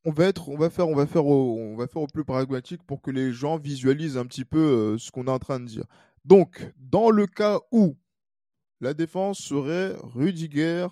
on 0.03 0.11
va, 0.11 0.25
être, 0.25 0.49
on 0.49 0.57
va 0.57 0.69
faire, 0.69 0.89
on 0.89 0.93
va 0.93 1.07
faire, 1.07 1.25
au, 1.25 1.57
on 1.57 1.77
va 1.77 1.87
faire 1.87 2.01
au 2.01 2.07
plus 2.07 2.25
pragmatique 2.25 2.83
pour 2.85 3.01
que 3.01 3.11
les 3.11 3.31
gens 3.31 3.57
visualisent 3.57 4.17
un 4.17 4.25
petit 4.25 4.43
peu 4.43 4.59
euh, 4.59 4.97
ce 4.97 5.09
qu'on 5.09 5.27
est 5.27 5.31
en 5.31 5.39
train 5.39 5.61
de 5.61 5.65
dire. 5.65 5.85
Donc, 6.25 6.69
dans 6.77 7.11
le 7.11 7.27
cas 7.27 7.61
où 7.71 7.95
la 8.81 8.93
défense 8.93 9.39
serait 9.39 9.95
Rudiger, 10.03 10.87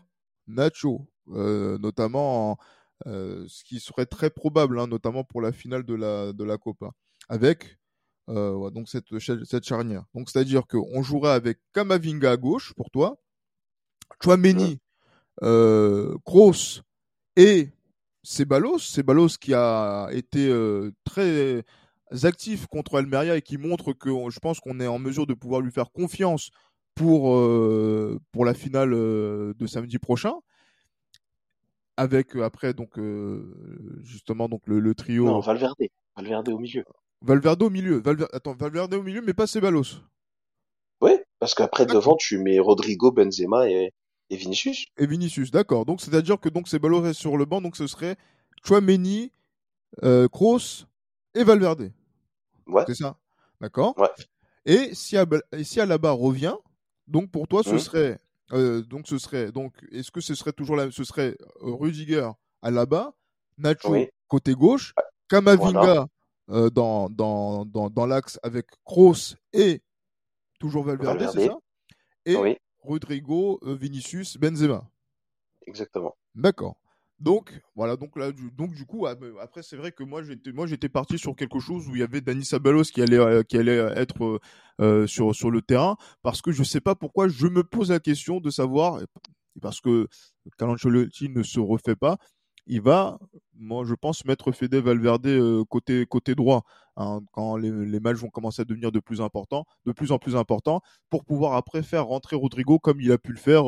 Nacho, 0.47 1.05
notamment 1.27 2.57
ce 3.05 3.63
qui 3.65 3.81
serait 3.81 4.05
très 4.05 4.29
probable, 4.29 4.79
hein, 4.79 4.87
notamment 4.87 5.25
pour 5.25 5.41
la 5.41 5.51
finale 5.51 5.83
de 5.83 5.95
la, 5.95 6.31
de 6.31 6.43
la 6.45 6.57
Copa, 6.57 6.91
avec 7.27 7.77
donc 8.27 8.87
cette, 8.89 9.07
cette 9.19 9.65
charnière. 9.65 10.03
Donc 10.13 10.29
c'est-à-dire 10.29 10.67
qu'on 10.67 11.01
jouerait 11.03 11.31
avec 11.31 11.59
Kamavinga 11.73 12.31
à 12.31 12.37
gauche 12.37 12.73
pour 12.75 12.89
toi, 12.89 13.17
Chouameni, 14.23 14.79
euh, 15.43 16.15
Kroos 16.25 16.81
et 17.35 17.69
Ceballos, 18.23 18.79
Ceballos 18.79 19.37
qui 19.39 19.53
a 19.53 20.09
été 20.11 20.53
très 21.03 21.63
actifs 22.23 22.67
contre 22.67 22.97
Almeria 22.97 23.35
et 23.37 23.41
qui 23.41 23.57
montre 23.57 23.93
que 23.93 24.09
je 24.29 24.39
pense 24.39 24.59
qu'on 24.59 24.79
est 24.79 24.87
en 24.87 24.99
mesure 24.99 25.25
de 25.25 25.33
pouvoir 25.33 25.61
lui 25.61 25.71
faire 25.71 25.91
confiance 25.91 26.51
pour, 26.95 27.35
euh, 27.35 28.19
pour 28.31 28.45
la 28.45 28.53
finale 28.53 28.93
euh, 28.93 29.53
de 29.57 29.67
samedi 29.67 29.97
prochain. 29.97 30.33
Avec 31.97 32.35
euh, 32.35 32.43
après 32.43 32.73
donc 32.73 32.99
justement 34.01 34.49
donc 34.49 34.61
le, 34.65 34.95
trio. 34.95 35.25
Non, 35.25 35.39
Valverde. 35.39 35.75
Valverde 36.15 36.49
au 36.49 36.59
milieu. 36.59 36.83
Valverde 37.21 37.61
au 37.63 37.69
milieu. 37.69 38.01
Attends, 38.33 38.55
Valverde 38.55 38.93
au 38.93 39.03
milieu, 39.03 39.21
mais 39.21 39.33
pas 39.33 39.47
Ceballos. 39.47 40.01
Oui, 41.01 41.11
parce 41.39 41.55
qu'après 41.55 41.85
devant 41.85 42.15
tu 42.15 42.37
mets 42.37 42.59
Rodrigo, 42.59 43.11
Benzema 43.11 43.69
et, 43.69 43.91
et 44.29 44.35
Vinicius. 44.35 44.85
Et 44.97 45.07
Vinicius, 45.07 45.51
d'accord. 45.51 45.85
Donc 45.85 46.01
c'est-à-dire 46.01 46.39
que 46.39 46.49
donc 46.49 46.67
Ceballos 46.67 47.05
est 47.05 47.13
sur 47.13 47.37
le 47.37 47.45
banc, 47.45 47.61
donc 47.61 47.75
ce 47.75 47.87
serait 47.87 48.17
Chouameni, 48.63 49.31
Kroos 50.31 50.85
et 51.33 51.43
Valverde. 51.43 51.91
C'est 52.87 52.95
ça. 52.95 53.17
D'accord 53.59 53.95
Et 54.65 54.93
si, 54.93 55.15
si 55.63 55.79
Alaba 55.79 56.11
revient, 56.11 56.55
donc 57.07 57.29
pour 57.29 57.47
toi, 57.47 57.63
ce 57.63 57.75
mmh. 57.75 57.79
serait. 57.79 58.19
Euh, 58.53 58.81
donc 58.81 59.07
ce 59.07 59.17
serait. 59.17 59.51
Donc, 59.51 59.73
est-ce 59.91 60.11
que 60.11 60.21
ce 60.21 60.35
serait 60.35 60.53
toujours 60.53 60.75
la. 60.75 60.91
Ce 60.91 61.03
serait 61.03 61.37
euh, 61.61 61.73
Rudiger 61.73 62.29
Alaba, 62.61 63.13
Nacho 63.57 63.95
côté 64.27 64.53
gauche, 64.53 64.93
Kamavinga 65.27 66.07
euh, 66.49 66.69
dans, 66.69 67.09
dans, 67.09 67.65
dans, 67.65 68.05
l'axe 68.05 68.39
avec 68.43 68.67
Kroos 68.83 69.35
et 69.53 69.81
toujours 70.59 70.83
Valverde, 70.83 71.29
c'est 71.33 71.47
ça? 71.47 71.57
Et 72.25 72.57
Rodrigo, 72.79 73.59
Vinicius, 73.63 74.37
Benzema. 74.37 74.89
Exactement. 75.67 76.15
D'accord. 76.35 76.75
Donc 77.21 77.53
voilà, 77.75 77.97
donc 77.97 78.17
là, 78.17 78.31
du, 78.31 78.49
donc 78.49 78.73
du 78.73 78.83
coup, 78.83 79.05
après 79.05 79.61
c'est 79.61 79.75
vrai 79.75 79.91
que 79.91 80.03
moi 80.03 80.23
j'étais, 80.23 80.51
moi 80.51 80.65
j'étais 80.65 80.89
parti 80.89 81.19
sur 81.19 81.35
quelque 81.35 81.59
chose 81.59 81.87
où 81.87 81.95
il 81.95 81.99
y 81.99 82.03
avait 82.03 82.19
Dani 82.19 82.43
Sabalos 82.43 82.85
qui 82.85 82.99
allait, 82.99 83.19
euh, 83.19 83.43
qui 83.43 83.57
allait 83.57 83.77
être 83.77 84.23
euh, 84.23 84.39
euh, 84.81 85.07
sur 85.07 85.35
sur 85.35 85.51
le 85.51 85.61
terrain, 85.61 85.97
parce 86.23 86.41
que 86.41 86.51
je 86.51 86.63
sais 86.63 86.81
pas 86.81 86.95
pourquoi 86.95 87.27
je 87.27 87.45
me 87.45 87.63
pose 87.63 87.91
la 87.91 87.99
question 87.99 88.39
de 88.39 88.49
savoir, 88.49 89.01
parce 89.61 89.81
que 89.81 90.07
Calancelotti 90.57 91.29
ne 91.29 91.43
se 91.43 91.59
refait 91.59 91.95
pas, 91.95 92.17
il 92.71 92.81
va, 92.81 93.19
moi 93.53 93.83
je 93.85 93.93
pense 93.93 94.25
mettre 94.25 94.51
Fede 94.51 94.75
Valverde 94.75 95.63
côté 95.69 96.07
côté 96.07 96.33
droit 96.33 96.63
hein, 96.97 97.19
quand 97.31 97.57
les, 97.57 97.69
les, 97.69 97.99
matchs 97.99 98.17
vont 98.17 98.29
commencer 98.29 98.63
à 98.63 98.65
devenir 98.65 98.91
de 98.91 98.99
plus 98.99 99.21
importants, 99.21 99.65
de 99.85 99.91
plus 99.91 100.11
en 100.11 100.17
plus 100.17 100.35
importants, 100.35 100.81
pour 101.11 101.23
pouvoir 101.23 101.53
après 101.53 101.83
faire 101.83 102.07
rentrer 102.07 102.35
Rodrigo 102.35 102.79
comme 102.79 102.99
il 102.99 103.11
a 103.11 103.19
pu 103.19 103.31
le 103.33 103.37
faire 103.37 103.65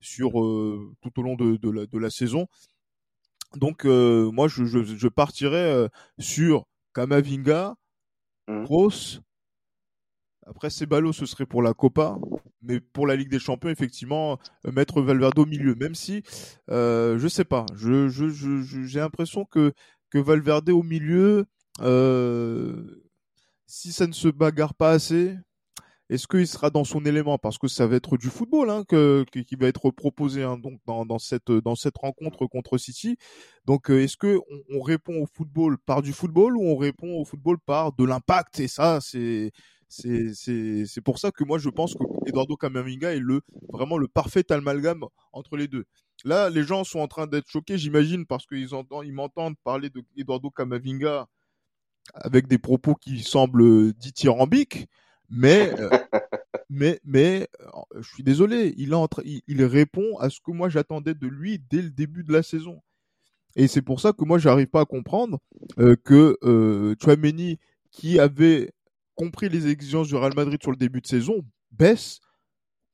sur 0.00 0.32
tout 0.32 1.18
au 1.18 1.22
long 1.22 1.36
de, 1.36 1.56
de, 1.56 1.70
la, 1.70 1.86
de 1.86 1.98
la 1.98 2.10
saison 2.10 2.48
donc, 3.56 3.86
euh, 3.86 4.30
moi, 4.30 4.48
je, 4.48 4.64
je, 4.64 4.82
je 4.84 5.08
partirais 5.08 5.56
euh, 5.56 5.88
sur 6.18 6.66
Kamavinga, 6.94 7.74
mmh. 8.48 8.64
Kroos. 8.64 9.20
Après, 10.46 10.70
Ceballos, 10.70 11.12
ce 11.12 11.26
serait 11.26 11.46
pour 11.46 11.62
la 11.62 11.74
Copa. 11.74 12.18
Mais 12.62 12.80
pour 12.80 13.06
la 13.06 13.16
Ligue 13.16 13.30
des 13.30 13.38
Champions, 13.38 13.70
effectivement, 13.70 14.38
euh, 14.66 14.72
mettre 14.72 15.00
Valverde 15.00 15.38
au 15.38 15.46
milieu. 15.46 15.74
Même 15.74 15.94
si, 15.94 16.22
euh, 16.70 17.18
je 17.18 17.28
sais 17.28 17.44
pas, 17.44 17.66
j'ai 17.76 18.08
je, 18.08 18.28
je, 18.28 18.98
l'impression 18.98 19.44
que, 19.44 19.72
que 20.10 20.18
Valverde 20.18 20.70
au 20.70 20.82
milieu, 20.82 21.46
si 23.66 23.92
ça 23.92 24.06
ne 24.06 24.12
se 24.12 24.28
bagarre 24.28 24.74
pas 24.74 24.90
assez, 24.90 25.36
est-ce 26.10 26.26
qu'il 26.26 26.46
sera 26.46 26.70
dans 26.70 26.84
son 26.84 27.04
élément? 27.04 27.36
Parce 27.36 27.58
que 27.58 27.68
ça 27.68 27.86
va 27.86 27.96
être 27.96 28.16
du 28.16 28.28
football 28.28 28.70
hein, 28.70 28.84
que, 28.88 29.24
qui 29.30 29.56
va 29.56 29.66
être 29.66 29.90
proposé 29.90 30.42
hein, 30.42 30.56
donc 30.56 30.80
dans, 30.86 31.04
dans, 31.04 31.18
cette, 31.18 31.50
dans 31.50 31.74
cette 31.74 31.98
rencontre 31.98 32.46
contre 32.46 32.78
City. 32.78 33.18
Donc 33.66 33.90
euh, 33.90 34.02
est-ce 34.02 34.16
que 34.16 34.40
on, 34.70 34.80
répond 34.80 35.22
au 35.22 35.26
football 35.26 35.76
par 35.78 36.00
du 36.00 36.14
football 36.14 36.56
ou 36.56 36.62
on 36.62 36.76
répond 36.76 37.20
au 37.20 37.24
football 37.26 37.58
par 37.58 37.92
de 37.92 38.04
l'impact? 38.04 38.58
Et 38.60 38.68
ça, 38.68 39.00
c'est 39.02 39.52
c'est 39.88 41.00
pour 41.04 41.18
ça 41.18 41.30
que 41.30 41.44
moi 41.44 41.58
je 41.58 41.70
pense 41.70 41.94
que 41.94 42.04
Eduardo 42.26 42.56
Camavinga 42.56 43.14
est 43.14 43.20
le 43.20 43.40
vraiment 43.72 43.98
le 43.98 44.08
parfait 44.08 44.50
amalgame 44.52 45.04
entre 45.32 45.56
les 45.56 45.68
deux. 45.68 45.84
Là, 46.24 46.50
les 46.50 46.64
gens 46.64 46.84
sont 46.84 46.98
en 46.98 47.08
train 47.08 47.26
d'être 47.26 47.48
choqués, 47.48 47.78
j'imagine, 47.78 48.26
parce 48.26 48.46
qu'ils 48.46 48.68
ils 49.04 49.12
m'entendent 49.12 49.56
parler 49.62 49.88
de 49.88 50.02
Eduardo 50.16 50.50
Camavinga 50.50 51.26
avec 52.14 52.48
des 52.48 52.58
propos 52.58 52.94
qui 52.94 53.22
semblent 53.22 53.92
dithyrambiques. 53.94 54.86
Mais, 55.30 55.72
euh, 55.78 55.90
mais, 56.70 57.00
mais, 57.04 57.48
euh, 57.60 58.00
je 58.00 58.08
suis 58.14 58.22
désolé, 58.22 58.74
il, 58.78 58.94
entre, 58.94 59.22
il, 59.24 59.64
répond 59.64 60.16
à 60.18 60.30
ce 60.30 60.40
que 60.40 60.50
moi 60.50 60.70
j'attendais 60.70 61.14
de 61.14 61.26
lui 61.26 61.58
dès 61.70 61.82
le 61.82 61.90
début 61.90 62.24
de 62.24 62.32
la 62.32 62.42
saison. 62.42 62.80
Et 63.56 63.68
c'est 63.68 63.82
pour 63.82 64.00
ça 64.00 64.12
que 64.12 64.24
moi 64.24 64.38
j'arrive 64.38 64.68
pas 64.68 64.82
à 64.82 64.84
comprendre 64.84 65.38
euh, 65.78 65.96
que 66.04 66.38
euh, 66.44 66.94
Chouameni, 67.02 67.58
qui 67.90 68.18
avait 68.18 68.72
compris 69.18 69.48
les 69.48 69.68
exigences 69.68 70.08
du 70.08 70.16
Real 70.16 70.34
Madrid 70.34 70.58
sur 70.62 70.70
le 70.70 70.76
début 70.76 71.00
de 71.00 71.06
saison, 71.06 71.44
baisse 71.72 72.20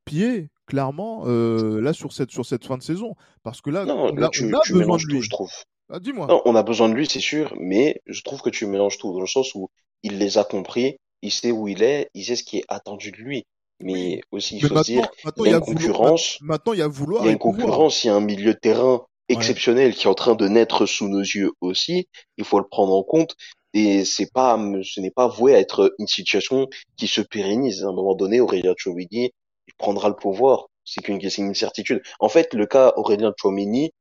pied 0.04 0.50
clairement 0.66 1.24
là 1.26 1.92
sur 1.92 2.12
cette 2.12 2.30
sur 2.30 2.44
cette 2.44 2.64
fin 2.64 2.76
de 2.76 2.82
saison 2.82 3.14
parce 3.42 3.60
que 3.60 3.70
là 3.70 3.84
on, 3.86 4.08
a, 4.16 4.28
besoin 4.28 4.96
de 4.96 5.06
lui. 5.06 5.22
je 5.22 5.30
trouve. 5.30 5.52
Ah, 5.90 6.00
dis-moi. 6.00 6.42
on 6.46 6.56
a 6.56 6.62
besoin 6.62 6.88
de 6.88 6.94
lui, 6.94 7.06
c'est 7.06 7.20
sûr, 7.20 7.54
mais 7.60 8.00
je 8.06 8.22
trouve 8.22 8.40
que 8.40 8.50
tu 8.50 8.66
mélanges 8.66 8.98
tout 8.98 9.12
dans 9.12 9.20
le 9.20 9.26
sens 9.26 9.54
où 9.54 9.70
il 10.02 10.18
les 10.18 10.38
a 10.38 10.44
compris 10.44 10.96
il 11.24 11.32
sait 11.32 11.50
où 11.50 11.66
il 11.68 11.82
est, 11.82 12.10
il 12.14 12.24
sait 12.24 12.36
ce 12.36 12.44
qui 12.44 12.58
est 12.58 12.64
attendu 12.68 13.10
de 13.10 13.16
lui. 13.16 13.46
Mais 13.80 14.20
aussi, 14.30 14.58
il 14.58 14.66
faut 14.66 14.76
se 14.76 14.84
dire, 14.84 15.08
il 15.38 15.50
y 15.50 15.54
a 15.54 15.56
une 15.56 15.60
concurrence. 15.60 16.38
maintenant, 16.42 16.74
il 16.74 16.78
y 16.78 16.82
a 16.82 16.86
vouloir. 16.86 17.22
Il 17.24 17.26
y 17.26 17.28
a 17.30 17.32
une 17.32 17.38
concurrence, 17.38 18.04
il 18.04 18.08
y 18.08 18.10
a 18.10 18.14
un 18.14 18.20
milieu 18.20 18.52
de 18.52 18.58
terrain 18.58 19.04
exceptionnel 19.28 19.94
qui 19.94 20.06
est 20.06 20.10
en 20.10 20.14
train 20.14 20.34
de 20.34 20.46
naître 20.46 20.86
sous 20.86 21.08
nos 21.08 21.20
yeux 21.20 21.52
aussi. 21.60 22.08
Il 22.36 22.44
faut 22.44 22.58
le 22.58 22.68
prendre 22.68 22.94
en 22.94 23.02
compte. 23.02 23.34
Et 23.74 24.04
c'est 24.04 24.30
pas, 24.32 24.56
ce 24.84 25.00
n'est 25.00 25.10
pas 25.10 25.26
voué 25.26 25.54
à 25.54 25.58
être 25.58 25.94
une 25.98 26.06
situation 26.06 26.68
qui 26.96 27.08
se 27.08 27.20
pérennise. 27.20 27.84
À 27.84 27.88
un 27.88 27.92
moment 27.92 28.14
donné, 28.14 28.40
Aurélien 28.40 28.74
Chouamini, 28.76 29.32
il 29.66 29.74
prendra 29.74 30.08
le 30.08 30.14
pouvoir. 30.14 30.68
C'est 30.84 31.02
qu'une, 31.02 31.20
une 31.20 31.54
certitude. 31.54 32.00
En 32.20 32.28
fait, 32.28 32.54
le 32.54 32.66
cas 32.66 32.92
Aurélien 32.96 33.32
Chouamini, 33.36 33.92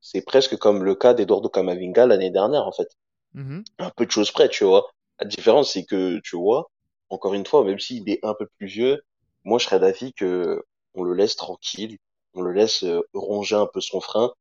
c'est 0.00 0.22
presque 0.22 0.56
comme 0.56 0.82
le 0.82 0.94
cas 0.94 1.12
d'Eduardo 1.12 1.50
Camavinga 1.50 2.06
l'année 2.06 2.30
dernière, 2.30 2.66
en 2.66 2.72
fait. 2.72 2.88
Mm-hmm. 3.34 3.64
Un 3.78 3.90
peu 3.90 4.06
de 4.06 4.10
choses 4.10 4.30
près, 4.30 4.48
tu 4.48 4.64
vois. 4.64 4.90
La 5.20 5.26
différence, 5.26 5.74
c'est 5.74 5.84
que, 5.84 6.18
tu 6.24 6.36
vois, 6.36 6.70
encore 7.10 7.34
une 7.34 7.44
fois, 7.44 7.62
même 7.64 7.78
s'il 7.78 8.08
est 8.08 8.24
un 8.24 8.34
peu 8.34 8.46
plus 8.56 8.68
vieux, 8.68 9.02
moi, 9.44 9.58
je 9.58 9.66
serais 9.66 9.80
d'avis 9.80 10.14
que 10.14 10.64
on 10.94 11.02
le 11.02 11.14
laisse 11.14 11.36
tranquille, 11.36 11.98
on 12.34 12.40
le 12.40 12.52
laisse 12.52 12.84
euh, 12.84 13.02
ronger 13.12 13.56
un 13.56 13.66
peu 13.66 13.80
son 13.80 14.00
frein, 14.00 14.32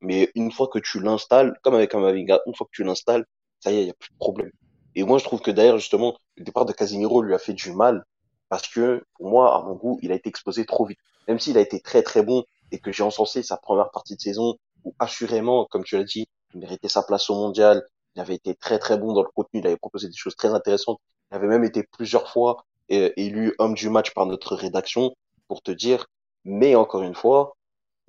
mais 0.00 0.30
une 0.34 0.52
fois 0.52 0.68
que 0.68 0.78
tu 0.78 1.00
l'installes, 1.00 1.54
comme 1.62 1.74
avec 1.74 1.94
Amavinga, 1.94 2.40
une 2.46 2.54
fois 2.54 2.66
que 2.66 2.76
tu 2.76 2.84
l'installes, 2.84 3.24
ça 3.60 3.72
y 3.72 3.76
est, 3.76 3.82
il 3.82 3.84
n'y 3.84 3.90
a 3.90 3.94
plus 3.94 4.10
de 4.10 4.18
problème. 4.18 4.50
Et 4.94 5.04
moi, 5.04 5.18
je 5.18 5.24
trouve 5.24 5.40
que 5.40 5.50
d'ailleurs, 5.50 5.78
justement, 5.78 6.16
le 6.36 6.44
départ 6.44 6.64
de 6.64 6.72
Casimiro 6.72 7.22
lui 7.22 7.34
a 7.34 7.38
fait 7.38 7.52
du 7.52 7.72
mal, 7.72 8.04
parce 8.48 8.66
que, 8.66 9.04
pour 9.14 9.28
moi, 9.28 9.56
à 9.56 9.62
mon 9.62 9.74
goût, 9.74 9.98
il 10.02 10.12
a 10.12 10.14
été 10.14 10.28
exposé 10.28 10.64
trop 10.64 10.86
vite. 10.86 10.98
Même 11.28 11.38
s'il 11.38 11.58
a 11.58 11.60
été 11.60 11.80
très 11.80 12.02
très 12.02 12.22
bon, 12.22 12.44
et 12.72 12.78
que 12.78 12.92
j'ai 12.92 13.02
encensé 13.02 13.42
sa 13.42 13.56
première 13.56 13.90
partie 13.90 14.16
de 14.16 14.20
saison, 14.20 14.56
où 14.84 14.94
assurément, 14.98 15.66
comme 15.66 15.84
tu 15.84 15.96
l'as 15.96 16.04
dit, 16.04 16.26
il 16.54 16.60
méritait 16.60 16.88
sa 16.88 17.02
place 17.02 17.28
au 17.30 17.34
mondial, 17.34 17.82
il 18.14 18.20
avait 18.20 18.34
été 18.34 18.54
très 18.54 18.78
très 18.78 18.98
bon 18.98 19.12
dans 19.12 19.22
le 19.22 19.28
contenu, 19.34 19.60
il 19.60 19.66
avait 19.66 19.76
proposé 19.76 20.08
des 20.08 20.16
choses 20.16 20.36
très 20.36 20.48
intéressantes. 20.48 20.98
Il 21.30 21.36
avait 21.36 21.46
même 21.46 21.64
été 21.64 21.82
plusieurs 21.82 22.28
fois 22.30 22.64
euh, 22.90 23.10
élu 23.16 23.54
homme 23.58 23.74
du 23.74 23.90
match 23.90 24.14
par 24.14 24.26
notre 24.26 24.56
rédaction 24.56 25.14
pour 25.46 25.62
te 25.62 25.70
dire. 25.70 26.06
Mais 26.44 26.74
encore 26.74 27.02
une 27.02 27.14
fois, 27.14 27.54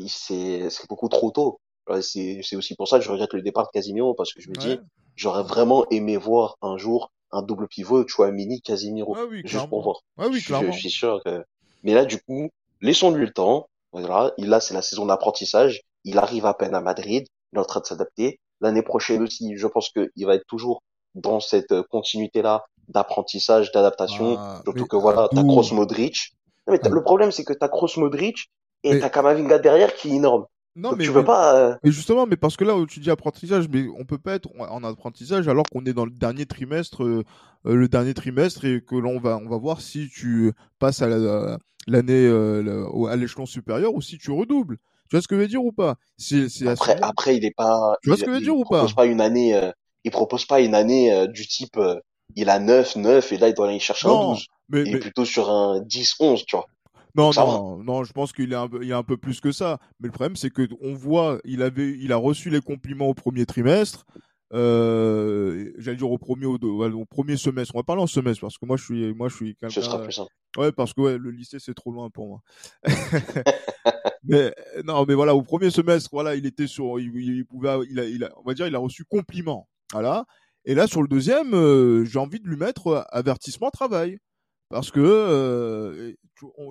c'est 0.07 0.69
beaucoup 0.87 1.09
trop 1.09 1.31
tôt. 1.31 1.59
C'est 2.01 2.55
aussi 2.55 2.75
pour 2.75 2.87
ça 2.87 2.99
que 2.99 3.05
je 3.05 3.11
regrette 3.11 3.33
le 3.33 3.41
départ 3.41 3.65
de 3.65 3.71
Casimiro 3.71 4.13
parce 4.13 4.33
que 4.33 4.41
je 4.41 4.49
me 4.49 4.55
dis, 4.55 4.79
j'aurais 5.19 5.43
vraiment 5.43 5.85
aimé 5.89 6.17
voir 6.17 6.57
un 6.61 6.77
jour 6.77 7.11
un 7.31 7.41
double 7.43 7.67
pivot, 7.67 8.05
tu 8.05 8.15
vois, 8.15 8.31
mini 8.31 8.61
Casimiro, 8.61 9.15
ah 9.15 9.25
oui, 9.29 9.41
juste 9.45 9.69
pour 9.69 9.83
voir. 9.83 10.01
Ah 10.17 10.27
oui, 10.29 10.39
je, 10.39 10.71
suis 10.71 10.89
sûr 10.89 11.21
que. 11.23 11.43
Mais 11.83 11.93
là, 11.93 12.05
du 12.05 12.19
coup, 12.19 12.49
laissons-lui 12.81 13.25
le 13.25 13.31
temps. 13.31 13.67
Voilà, 13.91 14.33
il 14.37 14.49
là, 14.49 14.59
c'est 14.59 14.73
la 14.73 14.81
saison 14.81 15.05
d'apprentissage. 15.05 15.81
Il 16.05 16.17
arrive 16.17 16.45
à 16.45 16.53
peine 16.53 16.73
à 16.73 16.81
Madrid. 16.81 17.27
Il 17.53 17.57
est 17.57 17.61
en 17.61 17.65
train 17.65 17.81
de 17.81 17.85
s'adapter. 17.85 18.39
L'année 18.61 18.81
prochaine 18.81 19.21
aussi, 19.21 19.57
je 19.57 19.67
pense 19.67 19.89
qu'il 19.89 20.25
va 20.25 20.35
être 20.35 20.45
toujours 20.47 20.81
dans 21.15 21.39
cette 21.39 21.71
euh, 21.71 21.83
continuité-là 21.89 22.65
d'apprentissage, 22.87 23.71
d'adaptation. 23.71 24.37
Ah, 24.39 24.61
surtout 24.63 24.85
que 24.85 24.95
voilà, 24.95 25.27
t'as 25.31 25.43
Kroos 25.43 25.73
Modric. 25.73 26.33
mais 26.67 26.79
ah. 26.83 26.89
le 26.89 27.03
problème, 27.03 27.31
c'est 27.31 27.43
que 27.43 27.53
t'as 27.53 27.67
Kroos 27.67 27.97
Modric 27.97 28.49
et 28.83 28.99
t'as 28.99 29.09
Kamavinga 29.09 29.59
derrière 29.59 29.93
qui 29.95 30.09
est 30.09 30.15
énorme. 30.15 30.45
Non, 30.79 30.95
mais 30.95 31.03
tu 31.03 31.11
veux 31.11 31.23
pas. 31.23 31.55
Euh, 31.55 31.75
mais 31.83 31.91
justement, 31.91 32.25
mais 32.25 32.37
parce 32.37 32.57
que 32.57 32.63
là 32.63 32.75
où 32.75 32.85
tu 32.85 32.99
dis 32.99 33.11
apprentissage, 33.11 33.67
mais 33.69 33.85
on 33.97 34.05
peut 34.05 34.17
pas 34.17 34.35
être 34.35 34.49
en 34.57 34.83
apprentissage 34.83 35.47
alors 35.47 35.65
qu'on 35.71 35.85
est 35.85 35.93
dans 35.93 36.05
le 36.05 36.11
dernier 36.11 36.45
trimestre, 36.45 37.03
euh, 37.03 37.23
le 37.65 37.87
dernier 37.87 38.13
trimestre 38.13 38.65
et 38.65 38.81
que 38.81 38.95
l'on 38.95 39.19
va, 39.19 39.37
on 39.37 39.49
va 39.49 39.57
voir 39.57 39.81
si 39.81 40.09
tu 40.09 40.53
passes 40.79 41.01
à 41.01 41.07
l'année 41.87 42.27
à 42.27 43.15
l'échelon 43.15 43.45
supérieur 43.45 43.93
ou 43.93 44.01
si 44.01 44.17
tu 44.17 44.31
redoubles. 44.31 44.77
Tu 45.09 45.15
vois 45.15 45.23
ce 45.23 45.27
que 45.27 45.35
je 45.35 45.41
veux 45.41 45.47
dire 45.47 45.63
ou 45.63 45.71
pas? 45.71 45.95
Après, 46.67 46.97
après, 47.01 47.35
il 47.35 47.43
est 47.43 47.55
pas. 47.55 47.97
Tu 48.03 48.09
vois 48.09 48.17
ce 48.17 48.23
que 48.23 48.31
je 48.31 48.35
veux 48.35 48.43
dire 48.43 48.55
ou 48.55 48.63
pas? 48.63 48.85
pas 48.95 49.07
une 49.07 49.21
année. 49.21 49.55
Euh, 49.55 49.71
il 50.03 50.11
propose 50.11 50.45
pas 50.45 50.61
une 50.61 50.75
année 50.75 51.11
euh, 51.11 51.25
du 51.25 51.47
type. 51.47 51.77
Euh, 51.77 51.99
il 52.35 52.49
a 52.49 52.59
9, 52.59 52.95
9 52.95 53.31
et 53.31 53.37
là 53.37 53.47
il 53.47 53.55
doit 53.55 53.67
aller 53.67 53.79
chercher 53.79 54.07
un 54.07 54.33
12. 54.33 54.45
Mais, 54.69 54.83
il 54.83 54.95
est 54.95 54.99
plutôt 54.99 55.25
sur 55.25 55.49
un 55.49 55.81
10, 55.81 56.15
11, 56.19 56.45
tu 56.45 56.55
vois. 56.55 56.67
Non, 57.15 57.31
non, 57.35 57.83
non, 57.83 58.03
je 58.03 58.13
pense 58.13 58.33
qu'il 58.33 58.53
est 58.53 58.55
un, 58.55 58.69
il 58.81 58.87
y 58.87 58.93
a 58.93 58.97
un 58.97 59.03
peu 59.03 59.17
plus 59.17 59.41
que 59.41 59.51
ça. 59.51 59.79
Mais 59.99 60.07
le 60.07 60.11
problème, 60.11 60.35
c'est 60.35 60.51
que 60.51 60.67
on 60.81 60.93
voit, 60.93 61.39
il 61.43 61.61
avait, 61.61 61.97
il 61.97 62.11
a 62.11 62.17
reçu 62.17 62.49
les 62.49 62.61
compliments 62.61 63.07
au 63.07 63.13
premier 63.13 63.45
trimestre. 63.45 64.05
Euh, 64.51 65.71
j'allais 65.77 65.97
dire 65.97 66.09
au 66.09 66.17
premier 66.17 66.45
au, 66.47 66.55
au, 66.55 67.05
premier 67.05 67.37
semestre. 67.37 67.75
On 67.75 67.79
va 67.79 67.83
parler 67.83 68.01
en 68.01 68.07
semestre 68.07 68.41
parce 68.41 68.57
que 68.57 68.65
moi 68.65 68.77
je 68.77 68.83
suis 68.83 69.13
moi 69.13 69.29
je 69.29 69.35
suis 69.35 69.55
Ce 69.69 69.81
sera 69.81 70.01
plus 70.01 70.11
simple. 70.11 70.31
Ouais, 70.57 70.71
parce 70.71 70.93
que 70.93 71.01
ouais, 71.01 71.17
le 71.19 71.29
lycée 71.29 71.57
c'est 71.59 71.75
trop 71.75 71.91
loin 71.91 72.09
pour 72.09 72.27
moi. 72.27 72.41
mais 74.23 74.53
non, 74.85 75.05
mais 75.07 75.13
voilà, 75.13 75.35
au 75.35 75.43
premier 75.43 75.69
semestre, 75.69 76.09
voilà, 76.11 76.35
il 76.35 76.47
était 76.47 76.65
sur, 76.65 76.99
il, 76.99 77.45
pouvait, 77.45 77.77
il 77.91 77.99
a, 77.99 78.05
il 78.05 78.23
a, 78.23 78.31
on 78.37 78.43
va 78.43 78.55
dire, 78.55 78.65
il 78.65 78.75
a 78.75 78.79
reçu 78.79 79.05
compliment. 79.05 79.67
Voilà. 79.93 80.25
Et 80.65 80.73
là 80.73 80.87
sur 80.87 81.03
le 81.03 81.07
deuxième, 81.07 81.53
euh, 81.53 82.03
j'ai 82.05 82.19
envie 82.19 82.39
de 82.39 82.47
lui 82.47 82.57
mettre 82.57 82.87
euh, 82.87 83.01
avertissement 83.11 83.69
travail 83.69 84.17
parce 84.69 84.91
que 84.91 84.99
euh, 84.99 86.13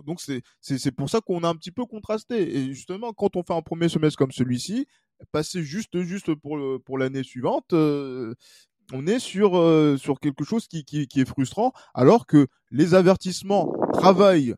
donc 0.06 0.20
c'est 0.20 0.42
c'est 0.60 0.92
pour 0.92 1.10
ça 1.10 1.20
qu'on 1.20 1.42
a 1.44 1.48
un 1.48 1.54
petit 1.54 1.72
peu 1.72 1.84
contrasté. 1.84 2.56
Et 2.56 2.72
justement 2.72 3.12
quand 3.12 3.36
on 3.36 3.42
fait 3.42 3.54
un 3.54 3.62
premier 3.62 3.88
semestre 3.88 4.18
comme 4.18 4.32
celui-ci 4.32 4.86
passer 5.32 5.62
juste 5.62 6.00
juste 6.02 6.34
pour 6.34 6.58
pour 6.84 6.98
l'année 6.98 7.24
suivante 7.24 7.72
euh, 7.72 8.34
on 8.92 9.06
est 9.06 9.18
sur 9.18 9.58
euh, 9.58 9.96
sur 9.96 10.20
quelque 10.20 10.44
chose 10.44 10.68
qui, 10.68 10.84
qui, 10.84 11.20
est 11.20 11.28
frustrant 11.28 11.72
alors 11.92 12.26
que 12.26 12.46
les 12.70 12.94
avertissements 12.94 13.72
travail 13.92 14.54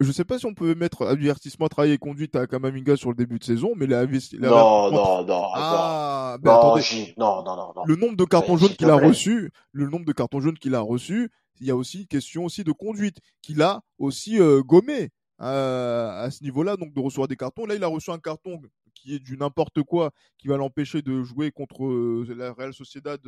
je 0.00 0.12
sais 0.12 0.24
pas 0.24 0.38
si 0.38 0.46
on 0.46 0.54
peut 0.54 0.74
mettre 0.74 1.06
avertissement 1.06 1.68
travail 1.68 1.92
et 1.92 1.98
conduite 1.98 2.36
à 2.36 2.46
Kamaminga 2.46 2.96
sur 2.96 3.10
le 3.10 3.16
début 3.16 3.38
de 3.38 3.44
saison, 3.44 3.72
mais 3.76 3.86
la, 3.86 4.06
non, 4.06 4.90
non, 4.90 5.24
non, 5.24 5.50
ah, 5.54 6.36
ben 6.40 6.52
attendez. 6.52 7.14
non, 7.16 7.42
non, 7.42 7.56
non, 7.56 7.72
non, 7.74 7.84
Le 7.84 7.96
nombre 7.96 8.16
de 8.16 8.24
cartons 8.24 8.56
jaunes 8.56 8.74
qu'il 8.74 8.90
a 8.90 8.94
reçu, 8.94 9.50
le 9.72 9.88
nombre 9.88 10.04
de 10.04 10.12
cartons 10.12 10.40
jaunes 10.40 10.58
qu'il 10.58 10.74
a 10.74 10.80
reçu, 10.80 11.30
il 11.60 11.66
y 11.66 11.70
a 11.70 11.76
aussi 11.76 12.00
une 12.02 12.06
question 12.06 12.44
aussi 12.44 12.62
de 12.62 12.70
conduite 12.70 13.18
qu'il 13.42 13.60
a 13.60 13.80
aussi 13.98 14.40
euh, 14.40 14.62
gommé 14.62 15.10
euh, 15.40 16.10
à 16.10 16.30
ce 16.30 16.44
niveau-là, 16.44 16.76
donc 16.76 16.94
de 16.94 17.00
recevoir 17.00 17.26
des 17.26 17.36
cartons. 17.36 17.66
Là, 17.66 17.74
il 17.74 17.82
a 17.82 17.88
reçu 17.88 18.12
un 18.12 18.18
carton 18.18 18.60
qui 18.94 19.16
est 19.16 19.18
du 19.18 19.36
n'importe 19.36 19.82
quoi, 19.82 20.12
qui 20.38 20.46
va 20.46 20.56
l'empêcher 20.56 21.02
de 21.02 21.22
jouer 21.24 21.50
contre 21.50 21.86
euh, 21.86 22.24
la 22.36 22.52
Real 22.52 22.72
Sociedad 22.72 23.20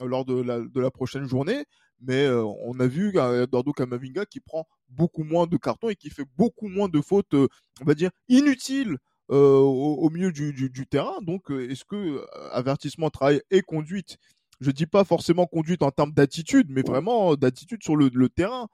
lors 0.00 0.24
de 0.24 0.40
la, 0.40 0.60
de 0.60 0.80
la, 0.80 0.90
prochaine 0.90 1.26
journée. 1.26 1.64
Mais 2.00 2.28
on 2.28 2.78
a 2.78 2.86
vu 2.86 3.08
Eduardo 3.18 3.72
Camavinga 3.72 4.24
qui 4.24 4.40
prend 4.40 4.66
beaucoup 4.88 5.24
moins 5.24 5.46
de 5.46 5.56
cartons 5.56 5.88
et 5.88 5.96
qui 5.96 6.10
fait 6.10 6.26
beaucoup 6.36 6.68
moins 6.68 6.88
de 6.88 7.00
fautes, 7.00 7.34
on 7.34 7.84
va 7.84 7.94
dire, 7.94 8.10
inutiles 8.28 8.98
au, 9.28 10.08
milieu 10.10 10.30
du, 10.30 10.52
du, 10.52 10.70
du 10.70 10.86
terrain. 10.86 11.18
Donc, 11.22 11.50
est-ce 11.50 11.84
que 11.84 12.24
avertissement, 12.52 13.10
travail 13.10 13.42
et 13.50 13.62
conduite 13.62 14.18
je 14.60 14.70
dis 14.70 14.86
pas 14.86 15.04
forcément 15.04 15.46
conduite 15.46 15.82
en 15.82 15.90
termes 15.90 16.12
d'attitude, 16.12 16.66
mais 16.70 16.82
vraiment 16.82 17.36
d'attitude 17.36 17.82
sur 17.82 17.96
le, 17.96 18.10
le 18.12 18.28
terrain. 18.28 18.68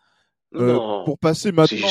Euh, 0.56 1.02
pour 1.04 1.18
passer 1.18 1.50
maintenant 1.50 1.88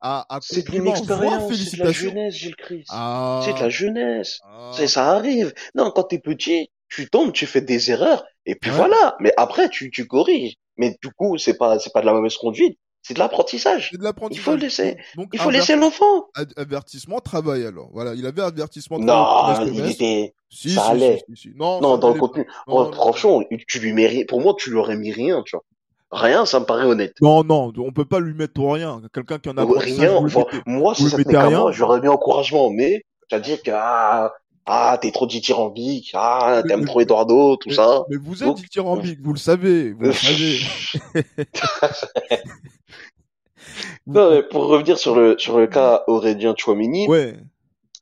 à, 0.00 0.26
à 0.34 0.40
c'est 0.42 0.68
une 0.70 0.88
expérience, 0.88 1.54
c'est 1.54 1.76
de 1.76 1.84
la 1.84 1.92
jeunesse, 1.92 2.34
Gilles 2.34 2.56
Christ. 2.56 2.88
Ah. 2.90 3.40
C'est 3.44 3.52
de 3.52 3.60
la 3.60 3.68
jeunesse. 3.68 4.40
Ah. 4.42 4.72
Ça 4.88 5.12
arrive. 5.12 5.54
Non, 5.76 5.92
quand 5.94 6.02
t'es 6.02 6.18
petit, 6.18 6.70
tu 6.90 7.08
tombes, 7.08 7.32
tu 7.32 7.46
fais 7.46 7.60
des 7.60 7.90
erreurs, 7.90 8.24
et 8.46 8.54
puis 8.54 8.70
voilà. 8.70 9.16
Mais 9.20 9.32
après, 9.36 9.68
tu, 9.68 9.90
tu 9.90 10.06
corriges. 10.06 10.56
Mais 10.76 10.96
du 11.02 11.10
coup, 11.10 11.38
c'est 11.38 11.56
pas, 11.56 11.78
c'est 11.78 11.92
pas 11.92 12.00
de 12.00 12.06
la 12.06 12.12
mauvaise 12.12 12.36
conduite. 12.36 12.78
C'est 13.02 13.14
de 13.14 13.18
l'apprentissage. 13.18 13.92
Il 14.30 14.38
faut 14.38 14.56
laisser, 14.56 14.98
il 15.32 15.38
faut 15.38 15.50
laisser 15.50 15.74
l'enfant. 15.74 16.26
Avertissement, 16.56 17.20
travail 17.20 17.64
alors. 17.64 17.88
Voilà, 17.92 18.12
il 18.14 18.26
avait 18.26 18.42
avertissement. 18.42 18.98
Non, 18.98 19.54
il 19.64 19.86
était, 19.86 20.34
si, 20.50 20.70
ça 20.70 20.88
allait. 20.88 21.22
non, 21.54 21.80
non 21.80 21.96
dans 21.96 22.12
le 22.12 22.20
contenu. 22.20 22.46
Oh, 22.66 22.92
franchement, 22.92 23.42
tu 23.66 23.78
lui 23.78 23.92
mets 23.94 24.24
Pour 24.26 24.42
moi, 24.42 24.54
tu 24.58 24.70
lui 24.70 24.76
aurais 24.76 24.96
mis 24.96 25.12
rien, 25.12 25.42
tu 25.46 25.56
vois. 25.56 25.64
Rien, 26.12 26.44
ça 26.44 26.58
me 26.58 26.64
paraît 26.64 26.84
honnête. 26.84 27.14
Non, 27.22 27.44
non, 27.44 27.72
on 27.78 27.92
peut 27.92 28.04
pas 28.04 28.18
lui 28.18 28.34
mettre 28.34 28.60
rien. 28.60 29.00
Quelqu'un 29.14 29.38
qui 29.38 29.48
en 29.48 29.56
a 29.56 29.64
rien. 29.64 30.16
Enfin, 30.16 30.44
moi, 30.66 30.94
si 30.94 31.08
ça 31.08 31.16
tenait 31.16 31.32
qu'à 31.32 31.48
moi, 31.48 31.72
j'aurais 31.72 32.00
mis 32.00 32.08
encouragement, 32.08 32.68
mais 32.70 33.04
c'est-à-dire 33.28 33.62
que 33.62 33.70
ah, 33.72 34.32
ah 34.66 34.98
t'es 35.00 35.10
trop 35.10 35.26
dithyrambique, 35.26 36.10
ah, 36.14 36.62
t'aimes 36.66 36.84
trop 36.84 37.00
Eduardo, 37.00 37.56
tout 37.56 37.70
ça. 37.70 38.04
Mais 38.08 38.16
vous 38.16 38.42
êtes 38.42 38.48
Donc... 38.48 38.56
dithyrambique, 38.58 39.20
vous 39.20 39.32
le 39.32 39.38
savez, 39.38 39.92
vous 39.92 40.04
le 40.04 40.12
savez. 40.12 40.60
non, 44.06 44.30
mais 44.30 44.42
pour 44.42 44.66
revenir 44.66 44.98
sur 44.98 45.14
le 45.16 45.38
sur 45.38 45.58
le 45.58 45.66
cas 45.66 46.04
Aurélien 46.06 46.54
Chouamini. 46.56 47.08
Ouais. 47.08 47.34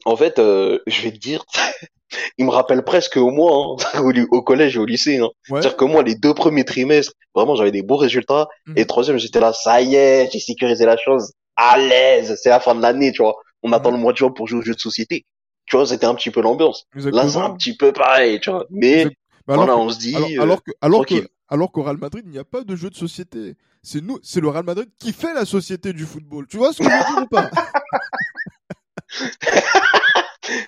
En 0.05 0.17
fait, 0.17 0.39
euh, 0.39 0.79
je 0.87 1.03
vais 1.03 1.11
te 1.11 1.19
dire, 1.19 1.45
il 2.39 2.47
me 2.47 2.51
rappelle 2.51 2.83
presque 2.83 3.17
au 3.17 3.31
moins 3.31 3.77
hein, 3.95 4.03
au, 4.31 4.43
collège 4.43 4.77
et 4.77 4.79
au 4.79 4.87
lycée. 4.87 5.19
Hein. 5.19 5.29
C'est-à-dire 5.45 5.77
que 5.77 5.85
moi, 5.85 6.03
les 6.03 6.15
deux 6.15 6.35
premiers 6.35 6.65
trimestres, 6.65 7.13
vraiment, 7.35 7.55
j'avais 7.57 7.73
des 7.73 7.83
beaux 7.83 7.97
résultats. 7.97 8.49
Mmh. 8.67 8.73
Et 8.77 8.81
le 8.81 8.87
troisième, 8.87 9.19
j'étais 9.19 9.41
là, 9.41 9.53
ça 9.53 9.81
y 9.81 9.95
est, 9.97 10.31
j'ai 10.33 10.41
sécurisé 10.41 10.87
la 10.87 10.97
chose, 10.97 11.33
à 11.57 11.79
l'aise. 11.79 12.39
C'est 12.43 12.51
la 12.51 12.61
fin 12.61 12.75
de 12.75 12.83
l'année, 12.83 13.13
tu 13.13 13.23
vois. 13.23 13.35
On 13.63 13.73
attend 13.73 13.91
mmh. 13.91 13.95
le 13.95 14.01
mois 14.01 14.13
de 14.13 14.19
juin 14.19 14.31
pour 14.31 14.47
jouer 14.47 14.61
aux 14.61 14.63
jeux 14.63 14.75
de 14.75 14.81
société. 14.81 15.27
Tu 15.69 15.77
vois, 15.77 15.87
c'était 15.87 16.07
un 16.07 16.15
petit 16.15 16.31
peu 16.31 16.41
l'ambiance. 16.41 16.87
Là, 16.95 17.29
c'est 17.29 17.37
un 17.37 17.51
petit 17.51 17.77
peu 17.77 17.93
pareil, 17.93 18.41
tu 18.41 18.51
vois. 18.51 18.67
Mais 18.71 19.07
voilà, 19.47 19.77
on 19.77 19.91
se 19.91 19.99
dit. 19.99 20.17
Alors, 20.39 20.63
que, 20.63 20.71
alors 20.81 21.07
que, 21.07 21.29
alors 21.49 21.73
qu'au 21.73 21.83
Real 21.83 21.99
Madrid, 21.99 22.25
il 22.27 22.31
n'y 22.31 22.39
a 22.39 22.45
pas 22.45 22.63
de 22.63 22.75
jeu 22.75 22.91
de 22.91 22.95
société. 22.95 23.55
C'est 23.83 24.01
nous, 24.01 24.19
c'est 24.23 24.41
le 24.41 24.49
Real 24.49 24.65
Madrid 24.65 24.89
qui 24.99 25.13
fait 25.13 25.35
la 25.35 25.45
société 25.45 25.93
du 25.93 26.05
football. 26.05 26.47
Tu 26.47 26.57
vois 26.57 26.73
ce 26.73 26.79
que 26.79 26.85
je 26.85 26.91
veux 26.91 26.97
dire 26.97 27.23
ou 27.23 27.27
pas? 27.27 27.51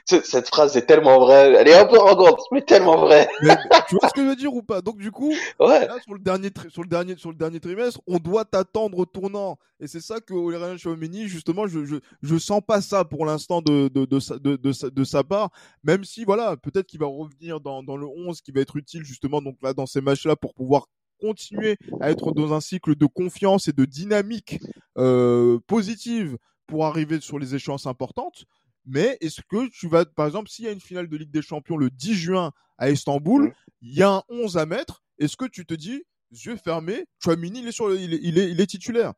cette 0.05 0.49
phrase 0.49 0.77
est 0.77 0.87
tellement 0.87 1.19
vraie. 1.21 1.55
Elle 1.55 1.69
est 1.69 1.75
un 1.75 1.87
peu 1.87 1.97
arrogante, 1.97 2.41
mais 2.53 2.63
tellement 2.63 2.99
vraie. 2.99 3.29
tu 3.89 3.97
vois 3.97 4.09
ce 4.09 4.15
que 4.15 4.23
je 4.23 4.29
veux 4.29 4.37
dire 4.37 4.55
ou 4.55 4.63
pas? 4.63 4.81
Donc 4.81 4.99
du 4.99 5.11
coup, 5.11 5.33
ouais. 5.61 5.87
là, 5.87 5.97
sur 6.03 6.15
le 6.15 6.21
dernier 6.21 6.51
sur 6.69 6.83
le 6.83 6.89
dernier 6.89 7.17
sur 7.17 7.31
le 7.31 7.37
dernier 7.37 7.61
trimestre, 7.61 8.01
on 8.07 8.19
doit 8.19 8.45
t'attendre 8.45 8.99
au 8.99 9.07
tournant. 9.07 9.59
Et 9.81 9.87
c'est 9.87 10.01
ça 10.01 10.21
que 10.21 10.35
Aurélien 10.35 10.77
Chouameni, 10.77 11.27
justement, 11.29 11.67
je, 11.67 11.85
je 11.85 11.97
je 12.23 12.37
sens 12.39 12.61
pas 12.67 12.81
ça 12.81 13.05
pour 13.05 13.25
l'instant 13.27 13.63
de 13.63 13.89
de, 13.89 14.05
de 14.05 14.39
de, 14.39 14.57
de, 14.57 14.89
de, 14.89 15.05
sa 15.05 15.25
part. 15.25 15.51
Même 15.85 16.05
si 16.05 16.25
voilà, 16.25 16.57
peut-être 16.57 16.87
qu'il 16.87 17.01
va 17.01 17.07
revenir 17.07 17.61
dans 17.61 17.83
dans 17.83 17.97
le 17.97 18.07
11, 18.07 18.41
qui 18.41 18.53
va 18.53 18.61
être 18.61 18.77
utile 18.77 19.05
justement 19.05 19.41
donc 19.41 19.57
là 19.63 19.73
dans 19.73 19.87
ces 19.87 20.01
matchs-là 20.01 20.37
pour 20.37 20.55
pouvoir 20.55 20.87
continuer 21.21 21.77
à 22.01 22.11
être 22.11 22.33
dans 22.33 22.53
un 22.53 22.61
cycle 22.61 22.97
de 22.97 23.07
confiance 23.07 23.69
et 23.69 23.73
de 23.73 23.85
dynamique 23.85 24.59
euh, 24.99 25.59
positive 25.67 26.37
pour 26.67 26.87
arriver 26.87 27.21
sur 27.21 27.39
les 27.39 27.55
échéances 27.55 27.87
importantes. 27.87 28.45
Mais 28.87 29.19
est-ce 29.21 29.41
que 29.49 29.69
tu 29.69 29.89
vas, 29.89 30.05
par 30.05 30.27
exemple, 30.27 30.49
s'il 30.49 30.65
y 30.65 30.69
a 30.69 30.73
une 30.73 30.81
finale 30.81 31.09
de 31.09 31.17
Ligue 31.17 31.31
des 31.31 31.43
Champions 31.43 31.77
le 31.77 31.91
10 31.91 32.15
juin 32.15 32.53
à 32.79 32.91
Istanbul, 32.91 33.53
il 33.83 33.95
y 33.95 34.03
a 34.03 34.11
un 34.11 34.23
11 34.29 34.57
à 34.57 34.67
mettre, 34.67 35.03
est-ce 35.19 35.37
que 35.37 35.45
tu 35.45 35.67
te 35.67 35.75
dis, 35.75 36.03
yeux 36.33 36.57
fermés, 36.57 37.07
Chouamini, 37.23 37.61
il 37.61 37.69
est, 37.69 37.73
sur 37.73 37.95
il, 37.95 38.15
est, 38.15 38.21
il, 38.23 38.39
est, 38.39 38.51
il 38.51 38.61
est 38.61 38.67
titulaire? 38.67 39.13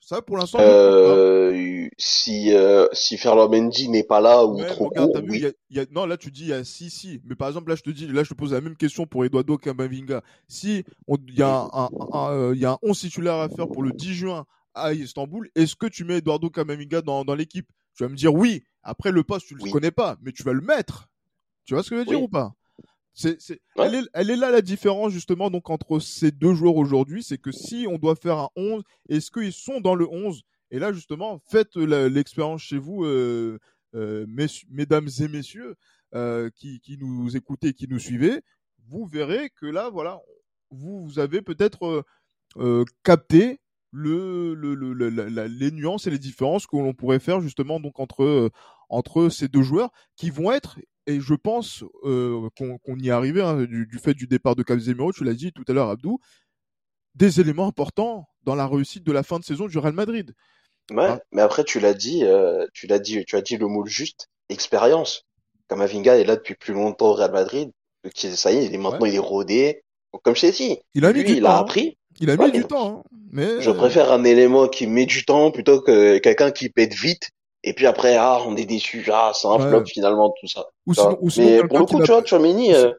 Ça, 0.00 0.22
pour 0.22 0.38
l'instant. 0.38 0.58
Euh, 0.60 1.88
si 1.98 2.54
euh, 2.54 2.86
si 2.92 3.18
Ferland 3.18 3.50
Mendy 3.50 3.88
n'est 3.88 4.04
pas 4.04 4.20
là 4.20 4.44
ou 4.46 4.62
trop 4.64 4.88
court, 4.88 5.12
oui. 5.28 5.44
y 5.70 5.80
a, 5.80 5.84
non, 5.90 6.06
là 6.06 6.16
tu 6.16 6.30
dis 6.30 6.42
il 6.42 6.48
y 6.48 6.52
a 6.52 6.64
si 6.64 6.88
si, 6.88 7.20
mais 7.24 7.34
par 7.34 7.48
exemple 7.48 7.68
là 7.68 7.74
je 7.76 7.82
te 7.82 7.90
dis, 7.90 8.06
là 8.06 8.22
je 8.22 8.30
te 8.30 8.34
pose 8.34 8.52
la 8.52 8.60
même 8.60 8.76
question 8.76 9.06
pour 9.06 9.24
Eduardo 9.24 9.58
Camavinga. 9.58 10.22
Si 10.46 10.84
il 11.08 11.34
y 11.34 11.42
a 11.42 11.68
un, 11.72 11.88
un, 12.12 12.54
il 12.54 12.60
y 12.60 12.64
a 12.64 12.72
un 12.72 12.78
11 12.82 12.98
titulaire 12.98 13.34
à 13.34 13.48
faire 13.48 13.68
pour 13.68 13.82
le 13.82 13.90
10 13.90 14.14
juin 14.14 14.46
à 14.74 14.94
Istanbul, 14.94 15.50
est-ce 15.56 15.74
que 15.74 15.86
tu 15.86 16.04
mets 16.04 16.18
Eduardo 16.18 16.48
Camavinga 16.48 17.02
dans, 17.02 17.24
dans 17.24 17.34
l'équipe? 17.34 17.68
Tu 17.96 18.04
vas 18.04 18.08
me 18.08 18.16
dire 18.16 18.32
oui. 18.32 18.62
Après, 18.82 19.12
le 19.12 19.22
poste, 19.22 19.46
tu 19.46 19.54
le 19.54 19.70
connais 19.70 19.90
pas, 19.90 20.16
mais 20.22 20.32
tu 20.32 20.42
vas 20.42 20.52
le 20.52 20.60
mettre. 20.60 21.08
Tu 21.64 21.74
vois 21.74 21.82
ce 21.82 21.90
que 21.90 21.96
je 21.96 22.00
veux 22.00 22.06
dire 22.06 22.22
ou 22.22 22.28
pas? 22.28 22.54
C'est, 23.12 23.40
c'est, 23.40 23.60
elle, 23.76 23.96
est, 23.96 24.02
elle, 24.12 24.30
est, 24.30 24.36
là 24.36 24.50
la 24.52 24.62
différence 24.62 25.12
justement 25.12 25.50
donc 25.50 25.70
entre 25.70 25.98
ces 25.98 26.30
deux 26.30 26.54
joueurs 26.54 26.76
aujourd'hui, 26.76 27.24
c'est 27.24 27.36
que 27.38 27.50
si 27.50 27.84
on 27.90 27.98
doit 27.98 28.14
faire 28.14 28.38
un 28.38 28.48
11, 28.54 28.84
est-ce 29.08 29.32
qu'ils 29.32 29.52
sont 29.52 29.80
dans 29.80 29.96
le 29.96 30.08
11 30.08 30.42
Et 30.70 30.78
là 30.78 30.92
justement, 30.92 31.42
faites 31.50 31.74
l'expérience 31.74 32.62
chez 32.62 32.78
vous, 32.78 33.04
euh, 33.04 33.58
euh, 33.96 34.24
mesdames 34.70 35.08
et 35.18 35.26
messieurs 35.26 35.74
euh, 36.14 36.48
qui, 36.54 36.78
qui, 36.78 36.96
nous 36.96 37.36
écoutez, 37.36 37.72
qui 37.72 37.88
nous 37.88 37.98
suivez, 37.98 38.42
vous 38.86 39.04
verrez 39.04 39.50
que 39.50 39.66
là, 39.66 39.90
voilà, 39.90 40.20
vous, 40.70 41.04
vous 41.04 41.18
avez 41.18 41.42
peut-être 41.42 42.04
euh, 42.56 42.84
capté 43.02 43.60
le, 43.90 44.54
le, 44.54 44.74
le, 44.74 45.08
la, 45.08 45.48
les 45.48 45.70
nuances 45.70 46.06
et 46.06 46.10
les 46.10 46.18
différences 46.18 46.66
que 46.66 46.76
l'on 46.76 46.94
pourrait 46.94 47.18
faire 47.18 47.40
justement 47.40 47.80
donc 47.80 48.00
entre 48.00 48.22
euh, 48.22 48.50
entre 48.88 49.28
ces 49.28 49.48
deux 49.48 49.62
joueurs 49.62 49.90
qui 50.16 50.30
vont 50.30 50.52
être 50.52 50.78
et 51.08 51.20
je 51.20 51.34
pense 51.34 51.84
euh, 52.04 52.48
qu'on 52.56 52.98
y 52.98 53.08
est 53.08 53.12
arrivé 53.12 53.40
hein, 53.40 53.64
du, 53.64 53.86
du, 53.86 53.98
fait 53.98 54.12
du 54.12 54.26
départ 54.26 54.54
de 54.54 54.62
Casemiro, 54.62 55.10
tu 55.10 55.24
l'as 55.24 55.32
dit 55.32 55.52
tout 55.52 55.64
à 55.66 55.72
l'heure 55.72 55.88
Abdou, 55.88 56.20
des 57.14 57.40
éléments 57.40 57.66
importants 57.66 58.28
dans 58.44 58.54
la 58.54 58.66
réussite 58.66 59.04
de 59.04 59.12
la 59.12 59.22
fin 59.22 59.38
de 59.38 59.44
saison 59.44 59.66
du 59.66 59.78
Real 59.78 59.94
Madrid. 59.94 60.34
Ouais, 60.90 61.06
ah. 61.08 61.20
mais 61.32 61.42
après 61.42 61.64
tu 61.64 61.80
l'as 61.80 61.94
dit, 61.94 62.24
euh, 62.24 62.66
tu 62.74 62.86
l'as 62.86 62.98
dit, 62.98 63.24
tu 63.24 63.36
as 63.36 63.40
dit 63.40 63.56
le 63.56 63.66
mot 63.66 63.86
juste, 63.86 64.28
expérience. 64.50 65.24
Kamavinga 65.68 66.18
est 66.18 66.24
là 66.24 66.36
depuis 66.36 66.54
plus 66.54 66.74
longtemps 66.74 67.08
au 67.08 67.14
Real 67.14 67.32
Madrid, 67.32 67.70
ça 68.14 68.52
y 68.52 68.58
est, 68.58 68.66
il 68.66 68.74
est 68.74 68.78
maintenant 68.78 69.06
il 69.06 69.14
est 69.14 69.18
rodé. 69.18 69.82
comme 70.22 70.36
je 70.36 70.42
t'ai 70.42 70.52
dit, 70.52 70.78
il 70.94 71.06
a 71.06 71.12
mis 71.12 71.22
lui, 71.22 71.38
il 71.38 71.46
a 71.46 71.58
appris. 71.58 71.96
Il 72.20 72.30
a 72.30 72.36
mis 72.36 72.50
du 72.50 72.64
temps, 72.64 73.02
hein, 73.04 73.18
mais 73.30 73.62
je 73.62 73.70
préfère 73.70 74.12
un 74.12 74.24
élément 74.24 74.66
qui 74.66 74.86
met 74.86 75.06
du 75.06 75.24
temps 75.24 75.50
plutôt 75.52 75.80
que 75.80 76.18
quelqu'un 76.18 76.50
qui 76.50 76.68
pète 76.68 76.92
vite 76.92 77.30
Et 77.68 77.74
puis 77.74 77.86
après, 77.86 78.16
ah, 78.16 78.38
on 78.46 78.56
est 78.56 78.64
déçu, 78.64 79.04
ah, 79.12 79.32
c'est 79.34 79.46
un 79.46 79.58
flop 79.58 79.84
finalement, 79.84 80.34
tout 80.40 80.48
ça. 80.48 80.64
Ou 80.86 80.94
sinon, 80.94 81.18
ou 81.20 81.28
sinon, 81.28 81.46
mais 81.46 81.68
pour 81.68 81.78
le 81.80 81.84
coup, 81.84 82.00
tu 82.02 82.10
vois, 82.10 82.24
Chouameni, 82.24 82.72
euh, 82.72 82.92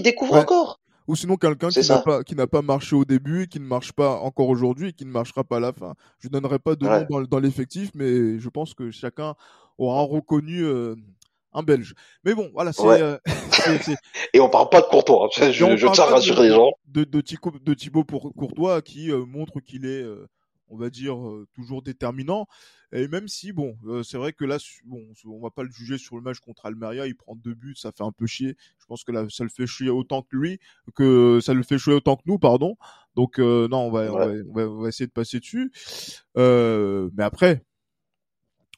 découvre 0.00 0.34
encore. 0.34 0.78
Ou 1.08 1.16
sinon 1.16 1.36
quelqu'un 1.36 1.70
qui 1.70 1.88
n'a 1.88 1.98
pas 2.00 2.22
qui 2.22 2.34
n'a 2.34 2.46
pas 2.46 2.60
marché 2.60 2.94
au 2.96 3.06
début, 3.06 3.48
qui 3.48 3.60
ne 3.60 3.64
marche 3.64 3.92
pas 3.92 4.16
encore 4.16 4.50
aujourd'hui, 4.50 4.90
et 4.90 4.92
qui 4.92 5.06
ne 5.06 5.10
marchera 5.10 5.42
pas 5.42 5.56
à 5.56 5.60
la 5.60 5.72
fin. 5.72 5.94
Je 6.18 6.28
ne 6.28 6.32
donnerai 6.34 6.58
pas 6.58 6.76
de 6.76 6.84
nom 6.84 7.06
dans, 7.08 7.22
dans 7.22 7.38
l'effectif, 7.38 7.92
mais 7.94 8.38
je 8.38 8.48
pense 8.50 8.74
que 8.74 8.90
chacun 8.90 9.34
aura 9.78 10.02
reconnu 10.02 10.64
euh, 10.64 10.96
un 11.54 11.62
Belge. 11.62 11.94
Mais 12.24 12.34
bon, 12.34 12.50
voilà, 12.52 12.74
c'est. 12.74 12.84
Euh, 12.84 13.16
et 14.34 14.40
on 14.40 14.50
parle 14.50 14.68
pas 14.68 14.82
de 14.82 14.86
Courtois. 14.86 15.30
Hein. 15.38 15.50
Je, 15.50 15.76
je 15.76 15.92
tiens 15.92 16.04
à 16.04 16.08
rassurer 16.08 16.48
les 16.48 16.54
gens. 16.54 16.72
De, 16.88 17.04
de, 17.04 17.20
Thibaut, 17.22 17.52
de 17.58 17.72
Thibaut 17.72 18.04
pour 18.04 18.34
Courtois 18.34 18.82
qui 18.82 19.10
euh, 19.10 19.24
montre 19.24 19.60
qu'il 19.60 19.86
est, 19.86 20.04
on 20.68 20.76
va 20.76 20.90
dire, 20.90 21.16
toujours 21.54 21.82
déterminant. 21.82 22.46
Et 22.92 23.08
même 23.08 23.28
si, 23.28 23.52
bon, 23.52 23.76
c'est 24.04 24.16
vrai 24.16 24.32
que 24.32 24.44
là, 24.44 24.58
bon, 24.84 25.04
on 25.26 25.40
va 25.40 25.50
pas 25.50 25.62
le 25.62 25.70
juger 25.70 25.98
sur 25.98 26.16
le 26.16 26.22
match 26.22 26.38
contre 26.38 26.66
Almeria, 26.66 27.06
il 27.06 27.16
prend 27.16 27.34
deux 27.34 27.54
buts, 27.54 27.74
ça 27.76 27.92
fait 27.92 28.04
un 28.04 28.12
peu 28.12 28.26
chier. 28.26 28.56
Je 28.78 28.86
pense 28.86 29.04
que 29.04 29.12
là, 29.12 29.26
ça 29.28 29.44
le 29.44 29.50
fait 29.50 29.66
chier 29.66 29.90
autant 29.90 30.22
que 30.22 30.36
lui, 30.36 30.60
que 30.94 31.40
ça 31.42 31.54
le 31.54 31.62
fait 31.62 31.78
chier 31.78 31.92
autant 31.92 32.16
que 32.16 32.22
nous, 32.26 32.38
pardon. 32.38 32.76
Donc 33.16 33.38
non, 33.38 33.78
on 33.78 33.90
va, 33.90 34.12
on 34.12 34.52
va, 34.52 34.68
on 34.68 34.80
va, 34.80 34.88
essayer 34.88 35.06
de 35.06 35.12
passer 35.12 35.40
dessus. 35.40 35.72
mais 36.36 37.24
après, 37.24 37.64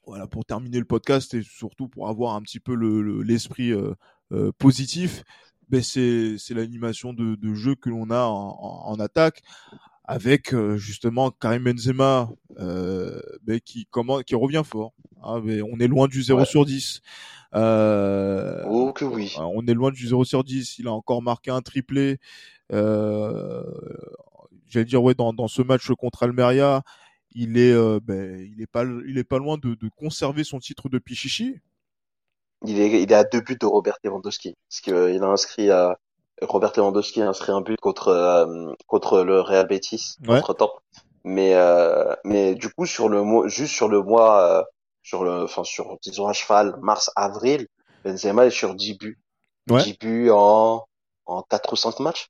voilà, 0.06 0.26
pour 0.28 0.44
terminer 0.44 0.78
le 0.78 0.84
podcast 0.84 1.34
et 1.34 1.42
surtout 1.42 1.88
pour 1.88 2.08
avoir 2.08 2.36
un 2.36 2.42
petit 2.42 2.60
peu 2.60 2.74
l'esprit 3.22 3.70
le, 3.70 3.96
euh, 4.32 4.52
positif, 4.58 5.24
ben 5.68 5.82
c'est 5.82 6.38
l'animation 6.50 7.12
de, 7.12 7.34
de, 7.34 7.54
jeu 7.54 7.74
que 7.74 7.90
l'on 7.90 8.10
a 8.10 8.24
en, 8.24 8.86
en, 8.86 9.00
attaque 9.00 9.42
avec 10.06 10.54
justement 10.76 11.30
Karim 11.30 11.64
Benzema 11.64 12.30
euh, 12.58 13.20
qui 13.64 13.86
comment 13.90 14.20
qui 14.20 14.34
revient 14.34 14.62
fort. 14.64 14.92
Hein, 15.22 15.42
on 15.72 15.80
est 15.80 15.88
loin 15.88 16.08
du 16.08 16.22
0 16.22 16.44
sur 16.44 16.64
10. 16.64 17.00
Euh, 17.54 18.62
oh 18.68 18.92
que 18.92 19.04
oui. 19.04 19.34
On 19.38 19.66
est 19.66 19.74
loin 19.74 19.90
du 19.90 20.06
0 20.06 20.24
sur 20.24 20.44
10. 20.44 20.78
Il 20.78 20.88
a 20.88 20.92
encore 20.92 21.22
marqué 21.22 21.50
un 21.50 21.62
triplé. 21.62 22.18
Euh, 22.72 23.62
J'allais 24.68 24.84
dire 24.84 25.02
ouais 25.02 25.14
dans, 25.14 25.32
dans 25.32 25.48
ce 25.48 25.62
match 25.62 25.90
contre 25.92 26.24
Almeria, 26.24 26.82
il 27.34 27.56
est, 27.56 27.72
euh, 27.72 28.00
ben, 28.02 28.40
il 28.40 28.60
est 28.60 28.66
pas, 28.66 28.84
il 28.84 29.18
est 29.18 29.24
pas 29.24 29.38
loin 29.38 29.58
de, 29.58 29.74
de, 29.74 29.88
conserver 29.96 30.42
son 30.42 30.58
titre 30.58 30.88
de 30.88 30.98
Pichichi. 30.98 31.60
Il 32.66 32.80
est, 32.80 33.02
il 33.02 33.12
est 33.12 33.14
à 33.14 33.24
deux 33.24 33.40
buts 33.40 33.56
de 33.60 33.66
Robert 33.66 33.98
Lewandowski, 34.02 34.54
parce 34.68 34.80
qu'il 34.80 34.94
euh, 34.94 35.22
a 35.22 35.26
inscrit 35.26 35.70
à 35.70 35.98
Robert 36.42 36.72
Lewandowski 36.76 37.22
a 37.22 37.28
inscrit 37.28 37.52
un 37.52 37.60
but 37.60 37.80
contre 37.80 38.08
euh, 38.08 38.72
contre 38.86 39.22
le 39.22 39.40
Real 39.40 39.66
Betis 39.66 40.16
entre 40.28 40.54
temps. 40.54 40.72
Mais 41.24 41.54
mais 42.24 42.54
du 42.54 42.68
coup 42.68 42.86
sur 42.86 43.08
le 43.08 43.22
mois, 43.22 43.48
juste 43.48 43.74
sur 43.74 43.88
le 43.88 44.02
mois, 44.02 44.66
sur 45.02 45.24
le, 45.24 45.44
enfin 45.44 45.64
sur 45.64 45.98
disons 46.02 46.28
à 46.28 46.32
cheval 46.32 46.76
mars 46.80 47.10
avril, 47.16 47.66
Benzema 48.04 48.46
est 48.46 48.50
sur 48.50 48.74
10 48.74 48.98
buts, 48.98 49.18
ouais. 49.70 49.82
10 49.82 49.98
buts 49.98 50.30
en 50.30 50.84
en 51.26 51.42
4 51.42 51.72
ou 51.72 51.76
5 51.76 52.00
matchs. 52.00 52.28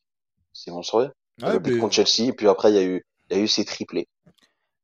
C'est 0.52 0.70
bon, 0.70 0.80
vrai. 0.80 1.10
le 1.42 1.58
but 1.58 1.78
contre 1.78 1.94
Chelsea, 1.94 2.30
et 2.30 2.32
puis 2.32 2.48
après 2.48 2.70
il 2.70 2.74
y 2.74 2.78
a 2.78 2.84
eu 2.84 3.04
il 3.30 3.36
y 3.36 3.40
a 3.40 3.42
eu 3.42 3.48
ses 3.48 3.64
triplés. 3.64 4.08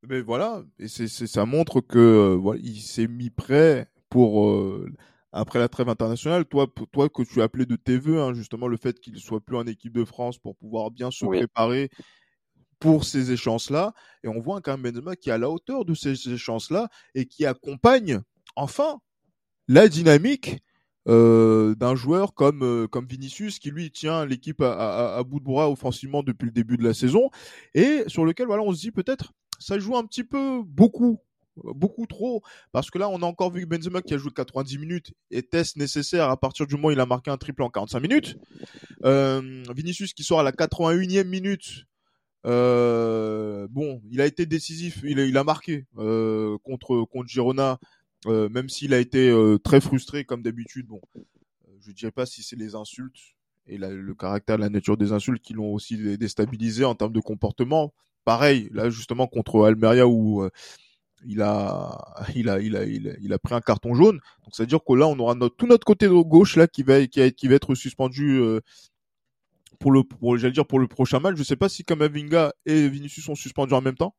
Mais 0.09 0.21
voilà, 0.21 0.63
et 0.81 0.89
c'est, 0.89 1.07
ça 1.07 1.47
montre 1.47 1.81
que 1.81 1.99
euh, 1.99 2.35
voilà, 2.35 2.61
il 2.63 2.81
s'est 2.81 3.07
mis 3.07 3.31
prêt 3.31 3.89
pour 4.11 4.49
euh, 4.49 4.91
après 5.33 5.59
la 5.59 5.69
trêve 5.69 5.89
internationale. 5.89 6.45
Toi, 6.45 6.67
toi 6.93 7.09
que 7.09 7.23
tu 7.23 7.43
appelé 7.43 7.67
de 7.67 7.77
tes 7.77 7.99
voeux, 7.99 8.21
hein, 8.21 8.35
justement 8.35 8.69
le 8.69 8.77
fait 8.77 9.01
qu'il 9.01 9.19
soit 9.19 9.41
plus 9.41 9.57
en 9.57 9.67
équipe 9.67 9.93
de 9.93 10.05
France 10.05 10.39
pour 10.39 10.57
pouvoir 10.57 10.91
bien 10.91 11.11
se 11.11 11.25
préparer 11.25 11.91
pour 12.79 13.05
ces 13.05 13.33
échéances-là. 13.33 13.95
Et 14.25 14.29
on 14.29 14.41
voit 14.41 14.61
quand 14.61 14.77
même 14.77 14.93
Benzema 14.93 15.17
qui 15.17 15.31
est 15.31 15.33
à 15.33 15.39
la 15.39 15.49
hauteur 15.51 15.85
de 15.85 15.95
ces 15.95 16.29
échéances-là 16.29 16.89
et 17.15 17.27
qui 17.27 17.47
accompagne 17.47 18.21
enfin 18.57 18.99
la 19.69 19.89
dynamique 19.89 20.59
euh, 21.09 21.75
d'un 21.75 21.97
joueur 21.97 22.35
comme 22.35 22.63
euh, 22.63 22.87
comme 22.87 23.07
Vinicius 23.07 23.59
qui 23.59 23.71
lui 23.71 23.91
tient 23.91 24.25
l'équipe 24.25 24.61
à, 24.61 24.73
à, 24.73 25.17
à, 25.17 25.23
bout 25.25 25.41
de 25.41 25.45
bras 25.45 25.69
offensivement 25.69 26.23
depuis 26.23 26.47
le 26.47 26.53
début 26.53 26.77
de 26.77 26.85
la 26.85 26.95
saison 26.95 27.29
et 27.75 28.05
sur 28.07 28.25
lequel 28.25 28.47
voilà 28.47 28.63
on 28.63 28.73
se 28.73 28.81
dit 28.81 28.93
peut-être 28.93 29.33
ça 29.59 29.81
joue 29.81 29.97
un 29.97 30.05
petit 30.05 30.23
peu 30.23 30.63
beaucoup 30.65 31.19
beaucoup 31.57 32.07
trop 32.07 32.43
parce 32.73 32.91
que 32.91 32.99
là 32.99 33.09
on 33.09 33.23
a 33.23 33.27
encore 33.27 33.53
vu 33.53 33.67
Benzema 33.67 34.03
qui 34.03 34.15
a 34.15 34.19
joué 34.19 34.31
90 34.35 34.79
minutes 34.79 35.13
et 35.31 35.43
test 35.43 35.77
nécessaire 35.77 36.31
à 36.31 36.37
partir 36.37 36.67
du 36.67 36.75
moment 36.75 36.89
où 36.89 36.91
il 36.93 37.01
a 37.01 37.07
marqué 37.07 37.31
un 37.31 37.37
triple 37.37 37.63
en 37.63 37.71
45 37.71 38.01
minutes. 38.01 38.37
Euh, 39.05 39.63
Vinicius 39.75 40.15
qui 40.15 40.25
sort 40.25 40.41
à 40.41 40.43
la 40.43 40.53
81e 40.53 41.25
minute 41.25 41.85
euh, 42.47 43.67
bon 43.71 44.01
il 44.11 44.21
a 44.21 44.27
été 44.27 44.47
décisif 44.47 45.01
il 45.05 45.37
a, 45.37 45.45
marqué 45.45 45.87
euh, 45.99 46.57
contre 46.65 47.07
Girona 47.27 47.79
même 48.27 48.69
s'il 48.69 48.95
a 48.95 48.99
été 48.99 49.35
très 49.65 49.81
frustré 49.81 50.25
comme 50.25 50.43
d'habitude 50.43 50.87
bon 50.87 51.01
je 51.81 51.91
ne 51.91 51.95
dirais 51.95 52.13
pas 52.13 52.27
si 52.27 52.43
c'est 52.43 52.57
les 52.57 52.75
insultes 52.75 53.35
et 53.67 53.79
le 53.79 54.15
caractère 54.15 54.59
la 54.59 54.71
nature 54.71 54.97
des 54.97 55.13
insultes 55.13 55.43
qui 55.43 55.53
l'ont 55.53 55.73
aussi 55.73 56.17
déstabilisé 56.17 56.85
en 56.85 56.95
termes 56.95 57.13
de 57.13 57.21
comportement. 57.21 57.93
Pareil, 58.25 58.69
là 58.73 58.91
justement 58.91 59.27
contre 59.27 59.65
Almeria 59.65 60.07
où 60.07 60.49
il, 61.27 61.43
a, 61.43 62.15
il, 62.35 62.49
a, 62.49 62.59
il, 62.59 62.77
a, 62.77 62.85
il, 62.85 63.33
a, 63.33 63.39
pris 63.39 63.55
un 63.55 63.61
carton 63.61 63.95
jaune. 63.95 64.21
Donc 64.45 64.55
ça 64.55 64.63
veut 64.63 64.67
dire 64.67 64.81
que 64.87 64.93
là, 64.95 65.07
on 65.07 65.19
aura 65.19 65.35
notre, 65.35 65.57
tout 65.57 65.67
notre 65.67 65.85
côté 65.85 66.09
gauche 66.09 66.57
là 66.57 66.67
qui 66.67 66.83
va, 66.83 67.07
qui, 67.07 67.33
qui 67.33 67.49
va 67.49 67.55
être 67.55 67.75
suspendu 67.75 68.39
euh, 68.41 68.61
pour 69.79 69.93
le, 69.93 70.03
pour, 70.03 70.37
j'allais 70.37 70.53
dire 70.53 70.67
pour 70.67 70.79
le 70.79 70.89
prochain 70.89 71.21
match. 71.21 71.37
Je 71.37 71.43
sais 71.43 71.57
pas 71.57 71.69
si 71.69 71.85
Kamavinga 71.85 72.53
et 72.67 72.89
Vinicius 72.89 73.27
sont 73.27 73.35
suspendus 73.35 73.75
en 73.75 73.81
même 73.81 73.97
temps. 73.97 74.15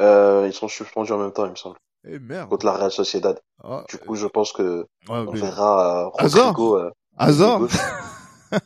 Euh, 0.00 0.44
ils 0.46 0.52
sont 0.52 0.68
suspendus 0.68 1.12
en 1.12 1.18
même 1.18 1.32
temps, 1.32 1.44
il 1.44 1.50
me 1.50 1.56
semble. 1.56 1.76
Eh 2.08 2.18
merde. 2.18 2.48
Contre 2.48 2.66
la 2.66 2.72
Real 2.72 2.90
Sociedad. 2.90 3.38
Ah, 3.62 3.84
du 3.88 3.98
coup, 3.98 4.16
je 4.16 4.26
pense 4.26 4.52
que 4.52 4.86
on 5.08 5.30
verra 5.32 6.04
euh, 6.04 6.08
Rodrigo. 6.08 6.80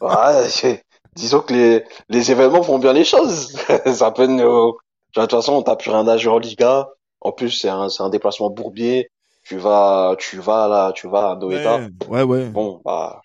Ouais, 0.01 0.81
disons 1.15 1.41
que 1.41 1.53
les, 1.53 1.85
les 2.09 2.31
événements 2.31 2.63
font 2.63 2.79
bien 2.79 2.95
les 2.95 3.05
choses. 3.05 3.55
ça 3.93 4.11
peut 4.11 4.27
nous... 4.27 4.79
De 5.15 5.21
toute 5.21 5.31
façon, 5.31 5.63
t'as 5.63 5.77
plus 5.77 5.91
rien 5.91 6.09
à 6.09 6.17
jouer 6.17 6.33
en 6.33 6.39
Liga. 6.39 6.89
En 7.25 7.33
plus, 7.33 7.51
c'est 7.51 7.69
un, 7.69 7.89
c'est 7.89 8.03
un 8.03 8.11
déplacement 8.11 8.51
bourbier. 8.51 9.11
Tu 9.43 9.57
vas, 9.59 10.15
tu 10.19 10.39
vas 10.39 10.69
là, 10.69 10.93
tu 10.93 11.09
vas 11.09 11.33
à 11.33 11.37
Noeta. 11.37 11.81
Ouais, 12.09 12.23
ouais. 12.23 12.47
Bon, 12.49 12.81
bah, 12.85 13.21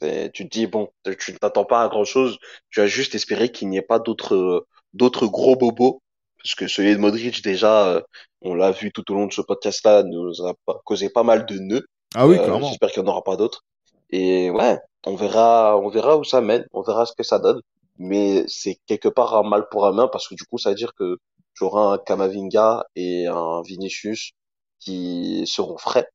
tu 0.00 0.48
te 0.48 0.50
dis, 0.50 0.66
bon, 0.66 0.88
tu 1.18 1.32
ne 1.32 1.36
t'attends 1.36 1.64
pas 1.64 1.82
à 1.82 1.88
grand 1.88 2.04
chose. 2.04 2.38
Tu 2.70 2.80
as 2.80 2.86
juste 2.86 3.14
espéré 3.14 3.50
qu'il 3.50 3.68
n'y 3.68 3.76
ait 3.76 3.82
pas 3.82 3.98
d'autres, 3.98 4.66
d'autres 4.94 5.26
gros 5.26 5.56
bobos. 5.56 6.00
Parce 6.42 6.54
que 6.54 6.68
celui 6.68 6.92
de 6.92 7.00
Modric, 7.00 7.42
déjà, 7.42 7.86
euh, 7.86 8.02
on 8.42 8.54
l'a 8.54 8.70
vu 8.70 8.92
tout 8.92 9.10
au 9.10 9.14
long 9.14 9.26
de 9.26 9.32
ce 9.32 9.40
podcast-là, 9.40 10.02
nous 10.02 10.46
a 10.46 10.54
causé 10.84 11.08
pas 11.08 11.22
mal 11.22 11.46
de 11.46 11.58
nœuds. 11.58 11.86
Ah 12.14 12.26
oui, 12.26 12.38
euh, 12.38 12.44
clairement. 12.44 12.68
J'espère 12.68 12.92
qu'il 12.92 13.02
n'y 13.02 13.08
en 13.08 13.12
aura 13.12 13.24
pas 13.24 13.36
d'autres. 13.36 13.64
Et 14.10 14.50
ouais, 14.50 14.78
on 15.06 15.16
verra, 15.16 15.78
on 15.78 15.88
verra 15.88 16.18
où 16.18 16.24
ça 16.24 16.40
mène, 16.40 16.66
on 16.72 16.82
verra 16.82 17.06
ce 17.06 17.14
que 17.16 17.22
ça 17.22 17.38
donne. 17.38 17.60
Mais 17.98 18.44
c'est 18.46 18.76
quelque 18.86 19.08
part 19.08 19.34
un 19.36 19.42
mal 19.42 19.68
pour 19.70 19.86
un 19.86 19.92
main 19.92 20.08
parce 20.08 20.28
que 20.28 20.34
du 20.34 20.44
coup, 20.44 20.58
ça 20.58 20.70
veut 20.70 20.74
dire 20.74 20.94
que 20.94 21.16
j'aurai 21.54 21.94
un 21.94 21.98
Kamavinga 21.98 22.84
et 22.96 23.26
un 23.26 23.62
Vinicius 23.62 24.32
qui 24.80 25.44
seront 25.46 25.78
frais. 25.78 26.08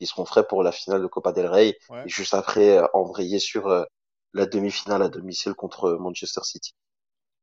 Ils 0.00 0.06
seront 0.08 0.24
frais 0.24 0.46
pour 0.46 0.62
la 0.62 0.72
finale 0.72 1.02
de 1.02 1.06
Copa 1.06 1.32
del 1.32 1.46
Rey 1.46 1.78
et 2.04 2.08
juste 2.08 2.34
après 2.34 2.80
embrayer 2.94 3.38
sur 3.38 3.68
euh, 3.68 3.84
la 4.32 4.46
demi-finale 4.46 5.02
à 5.02 5.08
domicile 5.08 5.54
contre 5.54 5.92
Manchester 5.92 6.42
City. 6.44 6.74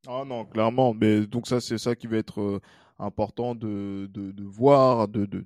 Ah 0.08 0.24
non, 0.26 0.46
clairement. 0.46 0.94
Mais 0.94 1.26
donc 1.26 1.48
ça, 1.48 1.60
c'est 1.62 1.78
ça 1.78 1.96
qui 1.96 2.08
va 2.08 2.18
être 2.18 2.40
euh, 2.42 2.62
important 3.00 3.56
de, 3.56 4.08
de, 4.12 4.32
de 4.32 4.44
voir, 4.44 5.08
de, 5.08 5.26
de, 5.26 5.46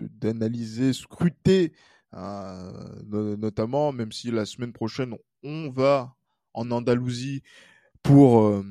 d'analyser, 0.00 0.92
scruter 0.92 1.72
euh, 2.14 3.36
notamment, 3.36 3.92
même 3.92 4.12
si 4.12 4.30
la 4.30 4.46
semaine 4.46 4.72
prochaine, 4.72 5.16
on 5.42 5.70
va 5.70 6.14
en 6.52 6.70
Andalousie 6.70 7.42
pour, 8.04 8.42
euh, 8.42 8.64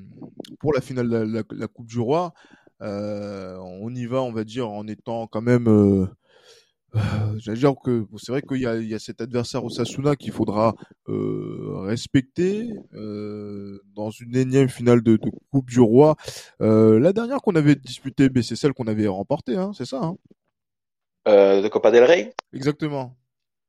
pour 0.61 0.71
la 0.73 0.79
finale 0.79 1.09
de 1.09 1.43
la, 1.51 1.67
Coupe 1.67 1.88
du 1.88 1.99
Roi. 1.99 2.34
Euh, 2.81 3.57
on 3.57 3.93
y 3.93 4.05
va, 4.05 4.21
on 4.21 4.31
va 4.31 4.45
dire, 4.45 4.69
en 4.69 4.88
étant 4.88 5.27
quand 5.27 5.41
même... 5.41 5.67
Euh, 5.67 6.05
dire 7.55 7.73
que 7.84 8.05
c'est 8.17 8.31
vrai 8.31 8.41
qu'il 8.43 8.61
y 8.61 8.67
a, 8.67 8.75
il 8.75 8.88
y 8.88 8.93
a 8.93 8.99
cet 8.99 9.19
adversaire 9.19 9.65
Osasuna 9.65 10.15
qu'il 10.15 10.31
faudra 10.31 10.75
euh, 11.09 11.79
respecter 11.79 12.69
euh, 12.93 13.79
dans 13.95 14.11
une 14.11 14.36
énième 14.36 14.69
finale 14.69 15.01
de, 15.01 15.17
de 15.17 15.31
Coupe 15.51 15.69
du 15.69 15.79
Roi. 15.79 16.15
Euh, 16.61 16.99
la 16.99 17.11
dernière 17.11 17.39
qu'on 17.39 17.55
avait 17.55 17.75
disputée, 17.75 18.29
ben, 18.29 18.43
c'est 18.43 18.55
celle 18.55 18.73
qu'on 18.73 18.88
avait 18.88 19.07
remportée, 19.07 19.57
hein, 19.57 19.71
c'est 19.75 19.86
ça 19.86 20.01
hein? 20.03 20.15
De 21.25 21.67
Copa 21.69 21.89
del 21.89 22.03
Rey? 22.03 22.34
Exactement. 22.53 23.15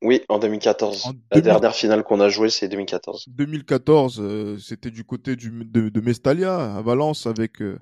Oui, 0.05 0.21
en 0.29 0.39
2014. 0.39 1.13
la 1.33 1.41
dernière 1.41 1.75
finale 1.75 2.05
qu'on 2.05 2.21
a 2.21 2.29
jouée, 2.29 2.51
c'est 2.51 2.69
2014. 2.69 3.25
2014, 3.29 4.21
euh, 4.21 4.59
c'était 4.59 4.91
du 4.91 5.03
côté 5.03 5.35
du, 5.35 5.51
de, 5.51 5.89
de, 5.89 6.01
Mestalia, 6.03 6.77
à 6.77 6.83
Valence, 6.83 7.27
avec 7.27 7.63
euh, 7.63 7.79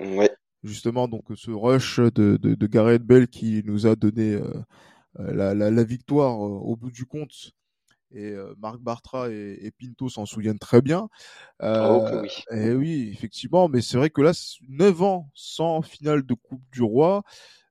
justement 0.63 1.09
donc 1.09 1.25
ce 1.35 1.51
rush 1.51 1.99
de, 1.99 2.37
de, 2.37 2.55
de, 2.55 2.67
Gareth 2.69 3.03
Bell 3.03 3.27
qui 3.27 3.63
nous 3.65 3.89
a 3.89 3.97
donné 3.97 4.35
euh, 4.35 4.53
la, 5.19 5.53
la, 5.53 5.73
la, 5.73 5.83
victoire 5.83 6.39
au 6.39 6.77
bout 6.77 6.93
du 6.93 7.07
compte. 7.07 7.51
Et 8.15 8.35
Marc 8.59 8.79
Bartra 8.79 9.31
et, 9.31 9.59
et 9.63 9.71
Pinto 9.71 10.11
s'en 10.11 10.27
souviennent 10.27 10.59
très 10.59 10.83
bien. 10.83 11.09
oh, 11.63 12.07
oui. 12.23 12.29
Et 12.51 12.73
oui, 12.73 13.11
effectivement, 13.11 13.69
mais 13.69 13.81
c'est 13.81 13.97
vrai 13.97 14.11
que 14.11 14.21
là, 14.21 14.33
9 14.69 15.03
ans 15.03 15.31
sans 15.35 15.81
finale 15.81 16.23
de 16.25 16.35
Coupe 16.35 16.63
du 16.71 16.83
Roi, 16.83 17.23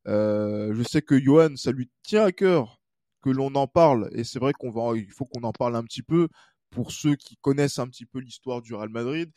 je 0.08 0.84
sais 0.90 1.04
que 1.04 1.18
Johan, 1.18 1.56
ça 1.56 1.72
lui 1.72 1.90
tient 2.04 2.26
à 2.26 2.32
cœur 2.32 2.81
que 3.22 3.30
l'on 3.30 3.54
en 3.56 3.68
parle, 3.68 4.10
et 4.14 4.24
c'est 4.24 4.40
vrai 4.40 4.54
qu'on 4.54 4.72
va, 4.72 4.98
il 4.98 5.12
faut 5.12 5.26
qu'on 5.26 5.44
en 5.44 5.52
parle 5.52 5.76
un 5.76 5.84
petit 5.84 6.04
peu 6.04 6.28
pour 6.70 6.92
ceux 6.92 7.16
qui 7.16 7.38
connaissent 7.38 7.80
un 7.80 7.88
petit 7.88 8.06
peu 8.06 8.20
l'histoire 8.20 8.62
du 8.62 8.74
Real 8.74 8.90
Madrid. 8.90 9.32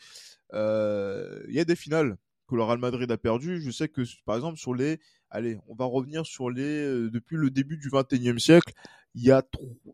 Il 0.53 1.55
y 1.55 1.61
a 1.61 1.65
des 1.65 1.77
finales 1.77 2.17
que 2.49 2.55
le 2.55 2.63
Real 2.63 2.79
Madrid 2.79 3.11
a 3.11 3.17
perdu. 3.17 3.61
Je 3.61 3.71
sais 3.71 3.89
que, 3.89 4.03
par 4.25 4.37
exemple, 4.37 4.59
sur 4.59 4.75
les, 4.75 5.01
allez, 5.31 5.59
on 5.69 5.75
va 5.75 5.85
revenir 5.85 6.25
sur 6.27 6.51
les, 6.51 7.11
depuis 7.11 7.37
le 7.37 7.51
début 7.51 7.77
du 7.77 7.89
21e 7.91 8.39
siècle, 8.39 8.73
il 9.15 9.25
y 9.25 9.31
a, 9.31 9.43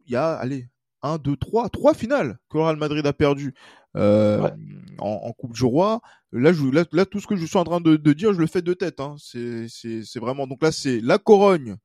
il 0.07 0.13
y 0.13 0.17
a, 0.17 0.35
allez, 0.35 0.69
un, 1.03 1.19
deux, 1.19 1.37
trois, 1.37 1.69
trois 1.69 1.95
finales 1.95 2.39
que 2.49 2.59
le 2.59 2.65
Real 2.65 2.77
Madrid 2.77 3.07
a 3.07 3.13
perdu 3.13 3.55
euh, 3.97 4.51
en, 4.99 5.33
Coupe 5.33 5.55
du 5.55 5.65
Roi. 5.65 6.01
Là, 6.33 6.53
je, 6.53 6.65
là, 6.67 7.07
tout 7.07 7.21
ce 7.21 7.27
que 7.27 7.37
je 7.37 7.47
suis 7.47 7.59
en 7.59 7.65
train 7.65 7.81
de, 7.81 7.97
dire, 8.13 8.33
je 8.33 8.39
le 8.39 8.47
fais 8.47 8.63
de 8.63 8.75
tête. 8.75 9.01
Hein. 9.01 9.17
C'est 9.19 10.19
vraiment 10.19 10.47
donc 10.47 10.63
là, 10.63 10.73
c'est 10.73 11.01
la 11.01 11.19
Corogne 11.19 11.77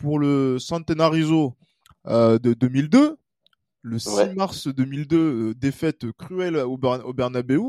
pour 0.00 0.18
le 0.18 0.58
Centenarizo 0.58 1.56
euh, 2.06 2.38
de 2.38 2.54
2002. 2.54 3.16
Le 3.82 3.98
6 3.98 4.34
mars 4.34 4.68
2002, 4.68 5.16
euh, 5.16 5.54
défaite 5.54 6.10
cruelle 6.12 6.56
au, 6.56 6.78
au 6.78 7.12
Bernabeu 7.12 7.60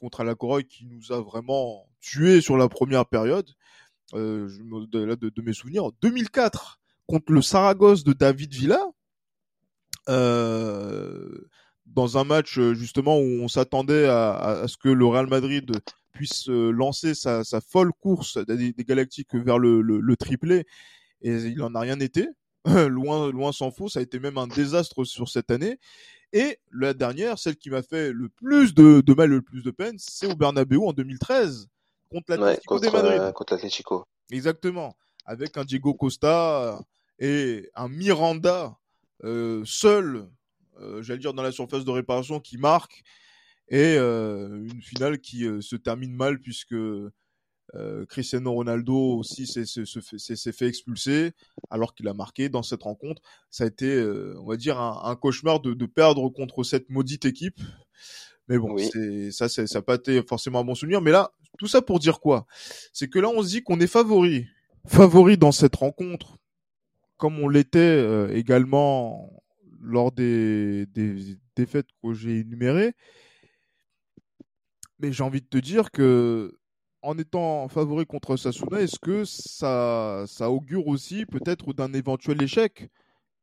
contre 0.00 0.24
la 0.24 0.34
qui 0.62 0.86
nous 0.86 1.12
a 1.12 1.20
vraiment 1.20 1.88
tué 2.00 2.40
sur 2.40 2.56
la 2.56 2.68
première 2.68 3.06
période. 3.06 3.48
me, 4.14 4.86
de, 4.86 5.14
de, 5.14 5.42
mes 5.42 5.52
souvenirs. 5.52 5.84
En 5.84 5.92
2004, 6.02 6.80
contre 7.06 7.32
le 7.32 7.42
Saragosse 7.42 8.04
de 8.04 8.12
David 8.12 8.52
Villa. 8.52 8.84
Euh, 10.08 11.48
dans 11.94 12.18
un 12.18 12.24
match 12.24 12.58
euh, 12.58 12.74
justement 12.74 13.18
où 13.18 13.42
on 13.42 13.48
s'attendait 13.48 14.06
à, 14.06 14.64
ce 14.66 14.76
que 14.76 14.88
le 14.88 15.06
Real 15.06 15.26
Madrid 15.26 15.70
puisse 16.12 16.48
euh, 16.48 16.70
lancer 16.70 17.14
sa, 17.14 17.42
folle 17.60 17.92
course 17.92 18.38
des, 18.38 18.74
Galactiques 18.78 19.34
vers 19.34 19.58
le, 19.58 20.16
triplé 20.16 20.66
et 21.22 21.36
il 21.36 21.58
n'en 21.58 21.74
a 21.74 21.80
rien 21.80 22.00
été. 22.00 22.28
loin, 22.64 23.30
loin 23.32 23.52
s'en 23.52 23.70
faut, 23.72 23.88
ça 23.88 23.98
a 23.98 24.02
été 24.02 24.20
même 24.20 24.38
un 24.38 24.46
désastre 24.46 25.04
sur 25.04 25.28
cette 25.28 25.50
année. 25.50 25.78
Et 26.32 26.58
la 26.72 26.94
dernière, 26.94 27.38
celle 27.38 27.56
qui 27.56 27.70
m'a 27.70 27.82
fait 27.82 28.12
le 28.12 28.28
plus 28.28 28.72
de, 28.74 29.02
mal 29.14 29.30
et 29.30 29.34
le 29.34 29.42
plus 29.42 29.62
de 29.62 29.70
peine, 29.70 29.96
c'est 29.98 30.26
au 30.26 30.34
Bernabeu 30.34 30.78
en 30.78 30.92
2013 30.92 31.68
contre 32.10 32.34
l'Atlético 32.36 32.78
de 32.78 32.88
Madrid. 32.88 33.32
contre 33.32 33.54
l'Atlético. 33.54 34.04
Exactement. 34.30 34.96
Avec 35.26 35.56
un 35.56 35.64
Diego 35.64 35.92
Costa 35.94 36.80
et 37.18 37.68
un 37.74 37.88
Miranda 37.88 38.78
euh, 39.24 39.62
seul, 39.64 40.16
euh, 40.16 40.26
j'allais 41.00 41.18
dire 41.18 41.34
dans 41.34 41.42
la 41.42 41.52
surface 41.52 41.84
de 41.84 41.90
réparation, 41.90 42.40
qui 42.40 42.58
marque 42.58 43.02
et 43.68 43.96
euh, 43.96 44.64
une 44.64 44.82
finale 44.82 45.18
qui 45.18 45.46
se 45.60 45.76
termine 45.76 46.14
mal 46.14 46.40
puisque 46.40 46.74
Cristiano 48.08 48.52
Ronaldo 48.52 48.94
aussi 49.18 49.46
s'est 49.46 50.52
fait 50.52 50.66
expulser 50.66 51.32
alors 51.70 51.94
qu'il 51.94 52.06
a 52.06 52.12
marqué 52.12 52.50
dans 52.50 52.62
cette 52.62 52.82
rencontre. 52.82 53.22
Ça 53.48 53.64
a 53.64 53.66
été, 53.68 53.98
on 54.36 54.46
va 54.46 54.56
dire, 54.56 54.78
un, 54.78 55.16
cauchemar 55.16 55.60
de, 55.60 55.86
perdre 55.86 56.28
contre 56.28 56.64
cette 56.64 56.90
maudite 56.90 57.24
équipe. 57.24 57.58
Mais 58.48 58.58
bon, 58.58 58.76
ça, 59.30 59.48
ça 59.48 59.62
n'a 59.62 59.82
pas 59.82 59.94
été 59.94 60.22
forcément 60.22 60.60
un 60.60 60.64
bon 60.64 60.74
souvenir. 60.74 61.00
Mais 61.00 61.12
là, 61.12 61.32
tout 61.56 61.66
ça 61.66 61.80
pour 61.80 61.98
dire 61.98 62.20
quoi? 62.20 62.46
C'est 62.92 63.08
que 63.08 63.18
là, 63.18 63.30
on 63.30 63.42
se 63.42 63.48
dit 63.48 63.62
qu'on 63.62 63.80
est 63.80 63.86
favori. 63.86 64.44
Favori 64.86 65.38
dans 65.38 65.52
cette 65.52 65.76
rencontre 65.76 66.42
comme 67.22 67.38
on 67.38 67.48
l'était 67.48 67.78
euh, 67.78 68.34
également 68.34 69.41
lors 69.82 70.12
des, 70.12 70.86
défaites 71.56 71.88
que 72.02 72.12
j'ai 72.12 72.40
énumérées. 72.40 72.94
Mais 74.98 75.12
j'ai 75.12 75.24
envie 75.24 75.40
de 75.40 75.46
te 75.46 75.58
dire 75.58 75.90
que 75.90 76.56
en 77.02 77.18
étant 77.18 77.68
favori 77.68 78.06
contre 78.06 78.36
Sasuna, 78.36 78.80
est-ce 78.80 79.00
que 79.00 79.24
ça, 79.24 80.24
ça 80.28 80.50
augure 80.50 80.86
aussi 80.86 81.26
peut-être 81.26 81.72
d'un 81.72 81.92
éventuel 81.92 82.40
échec 82.40 82.88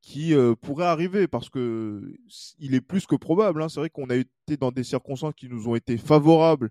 qui 0.01 0.33
euh, 0.33 0.55
pourrait 0.55 0.85
arriver? 0.85 1.27
Parce 1.27 1.49
que 1.49 2.15
il 2.59 2.73
est 2.73 2.81
plus 2.81 3.05
que 3.05 3.15
probable. 3.15 3.61
Hein. 3.61 3.67
C'est 3.69 3.81
vrai 3.81 3.89
qu'on 3.89 4.09
a 4.09 4.15
été 4.15 4.55
dans 4.57 4.71
des 4.71 4.85
circonstances 4.85 5.33
qui 5.35 5.49
nous 5.49 5.67
ont 5.67 5.75
été 5.75 5.97
favorables 5.97 6.69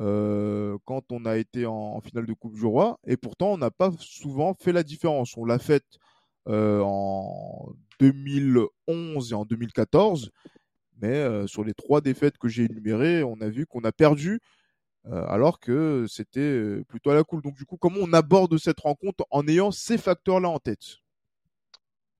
euh, 0.00 0.78
quand 0.86 1.12
on 1.12 1.26
a 1.26 1.36
été 1.36 1.66
en, 1.66 1.74
en, 1.74 2.00
finale 2.00 2.26
de 2.26 2.32
Coupe 2.32 2.54
du 2.54 2.64
Roi 2.64 2.98
et 3.06 3.16
pourtant 3.16 3.52
on 3.52 3.58
n'a 3.58 3.70
pas 3.70 3.92
souvent 4.00 4.54
fait 4.54 4.72
la 4.72 4.82
différence. 4.82 5.36
On 5.36 5.44
l'a 5.44 5.58
faite 5.58 5.98
en 6.46 7.72
2011 8.00 9.32
et 9.32 9.34
en 9.34 9.44
2014. 9.44 10.30
Mais 11.00 11.16
euh, 11.16 11.46
sur 11.46 11.64
les 11.64 11.74
trois 11.74 12.00
défaites 12.00 12.38
que 12.38 12.48
j'ai 12.48 12.64
énumérées, 12.64 13.24
on 13.24 13.40
a 13.40 13.48
vu 13.48 13.66
qu'on 13.66 13.82
a 13.84 13.92
perdu 13.92 14.40
euh, 15.06 15.24
alors 15.28 15.60
que 15.60 16.06
c'était 16.08 16.82
plutôt 16.88 17.10
à 17.10 17.14
la 17.14 17.24
cool. 17.24 17.42
Donc 17.42 17.54
du 17.54 17.64
coup, 17.64 17.76
comment 17.76 18.00
on 18.00 18.12
aborde 18.12 18.56
cette 18.58 18.80
rencontre 18.80 19.24
en 19.30 19.46
ayant 19.48 19.70
ces 19.70 19.98
facteurs-là 19.98 20.48
en 20.48 20.58
tête? 20.58 20.98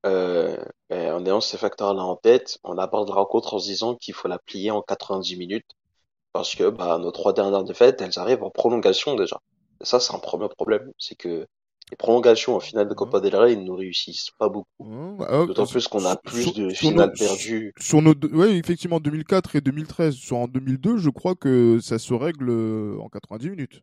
Ben, 0.02 0.58
En 0.90 1.24
ayant 1.24 1.40
ces 1.40 1.56
facteurs-là 1.56 2.02
en 2.02 2.16
tête, 2.16 2.58
on 2.62 2.76
aborde 2.76 3.08
la 3.08 3.14
rencontre 3.14 3.54
en 3.54 3.58
se 3.58 3.66
disant 3.66 3.94
qu'il 3.94 4.12
faut 4.14 4.28
la 4.28 4.38
plier 4.38 4.70
en 4.70 4.82
90 4.82 5.36
minutes 5.36 5.70
parce 6.32 6.54
que 6.56 6.68
bah, 6.68 6.98
nos 6.98 7.12
trois 7.12 7.32
dernières 7.32 7.64
défaites, 7.64 8.02
elles 8.02 8.18
arrivent 8.18 8.42
en 8.42 8.50
prolongation 8.50 9.14
déjà. 9.14 9.40
Et 9.80 9.86
ça, 9.86 10.00
c'est 10.00 10.14
un 10.14 10.18
premier 10.18 10.48
problème, 10.48 10.92
c'est 10.98 11.14
que 11.14 11.46
les 11.90 11.96
prolongations 11.96 12.56
en 12.56 12.60
finale 12.60 12.88
de 12.88 12.94
Copa 12.94 13.20
del 13.20 13.36
Rey, 13.36 13.52
ils 13.52 13.60
ne 13.60 13.64
nous 13.64 13.76
réussissent 13.76 14.30
pas 14.38 14.48
beaucoup. 14.48 14.66
Bah, 15.18 15.26
ah, 15.28 15.46
D'autant 15.46 15.66
plus 15.66 15.86
qu'on 15.86 16.04
a 16.04 16.16
plus 16.16 16.54
de 16.54 16.70
finales 16.70 17.12
perdues. 17.12 17.72
Sur 17.78 18.00
nos, 18.02 18.14
ouais, 18.32 18.56
effectivement, 18.56 19.00
2004 19.00 19.56
et 19.56 19.60
2013. 19.60 20.14
Sur 20.14 20.38
en 20.38 20.48
2002, 20.48 20.96
je 20.96 21.10
crois 21.10 21.34
que 21.34 21.78
ça 21.80 21.98
se 21.98 22.14
règle 22.14 22.50
euh, 22.50 22.98
en 23.00 23.08
90 23.08 23.50
minutes. 23.50 23.82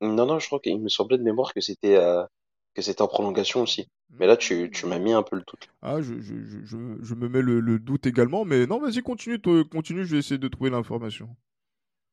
Non, 0.00 0.26
non, 0.26 0.38
je 0.38 0.46
crois 0.46 0.60
qu'il 0.60 0.80
me 0.80 0.88
semblait 0.88 1.18
de 1.18 1.22
mémoire 1.22 1.52
que 1.52 1.60
c'était 1.60 1.96
euh, 1.96 2.24
que 2.74 2.82
c'était 2.82 3.02
en 3.02 3.08
prolongation 3.08 3.62
aussi. 3.62 3.88
Mais 4.10 4.26
là, 4.26 4.36
tu, 4.36 4.70
tu 4.70 4.86
m'as 4.86 4.98
mis 4.98 5.12
un 5.12 5.22
peu 5.22 5.36
le 5.36 5.42
doute. 5.46 5.68
Ah, 5.82 6.00
je, 6.00 6.20
je, 6.20 6.34
je, 6.64 6.76
je 7.00 7.14
me 7.14 7.28
mets 7.28 7.42
le, 7.42 7.60
le, 7.60 7.78
doute 7.78 8.06
également, 8.06 8.44
mais 8.44 8.66
non, 8.66 8.78
vas-y, 8.78 9.02
continue, 9.02 9.38
continue, 9.70 10.04
je 10.06 10.12
vais 10.12 10.18
essayer 10.18 10.38
de 10.38 10.48
trouver 10.48 10.70
l'information. 10.70 11.28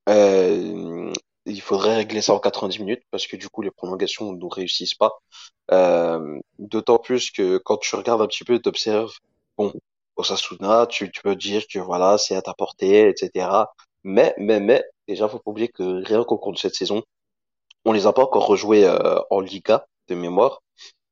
Euh, 0.09 1.13
il 1.45 1.61
faudrait 1.61 1.95
régler 1.97 2.21
ça 2.21 2.33
en 2.33 2.39
90 2.39 2.79
minutes 2.79 3.03
parce 3.11 3.27
que 3.27 3.35
du 3.37 3.49
coup 3.49 3.61
les 3.61 3.71
prolongations 3.71 4.33
ne 4.33 4.45
réussissent 4.45 4.95
pas. 4.95 5.11
Euh, 5.71 6.39
D'autant 6.59 6.99
plus 6.99 7.31
que 7.31 7.57
quand 7.57 7.77
tu 7.77 7.95
regardes 7.95 8.21
un 8.21 8.27
petit 8.27 8.43
peu, 8.43 8.59
tu 8.59 8.69
observes, 8.69 9.13
bon, 9.57 9.73
Osasuna, 10.15 10.87
tu, 10.87 11.11
tu 11.11 11.21
peux 11.21 11.35
dire 11.35 11.65
que 11.67 11.79
voilà, 11.79 12.17
c'est 12.17 12.35
à 12.35 12.41
ta 12.41 12.53
portée, 12.53 13.09
etc. 13.09 13.49
Mais, 14.03 14.33
mais, 14.37 14.59
mais, 14.59 14.83
déjà, 15.07 15.27
faut 15.27 15.39
pas 15.39 15.51
oublier 15.51 15.67
que 15.67 16.03
rien 16.05 16.23
qu'au 16.23 16.37
cours 16.37 16.53
de 16.53 16.57
cette 16.57 16.75
saison, 16.75 17.03
on 17.85 17.91
les 17.91 18.07
a 18.07 18.13
pas 18.13 18.23
encore 18.23 18.47
rejoués 18.47 18.85
euh, 18.85 19.19
en 19.29 19.39
Liga 19.41 19.85
de 20.07 20.15
mémoire. 20.15 20.61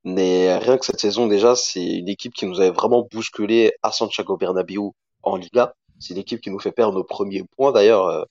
Mais 0.06 0.58
rien 0.58 0.78
que 0.78 0.86
cette 0.86 1.00
saison, 1.00 1.28
déjà, 1.28 1.56
c'est 1.56 1.84
une 1.84 2.10
équipe 2.10 2.34
qui 2.34 2.46
nous 2.46 2.60
avait 2.60 2.72
vraiment 2.72 3.08
bousculé 3.12 3.74
à 3.84 3.92
Santiago 3.92 4.38
Bernabéu 4.38 4.92
en 5.24 5.38
Liga. 5.38 5.74
C'est 6.00 6.14
une 6.14 6.20
équipe 6.20 6.42
qui 6.42 6.50
nous 6.52 6.60
fait 6.60 6.72
perdre 6.72 6.96
nos 6.96 7.04
premiers 7.04 7.44
points. 7.56 7.72
D'ailleurs, 7.72 8.08
euh, 8.08 8.24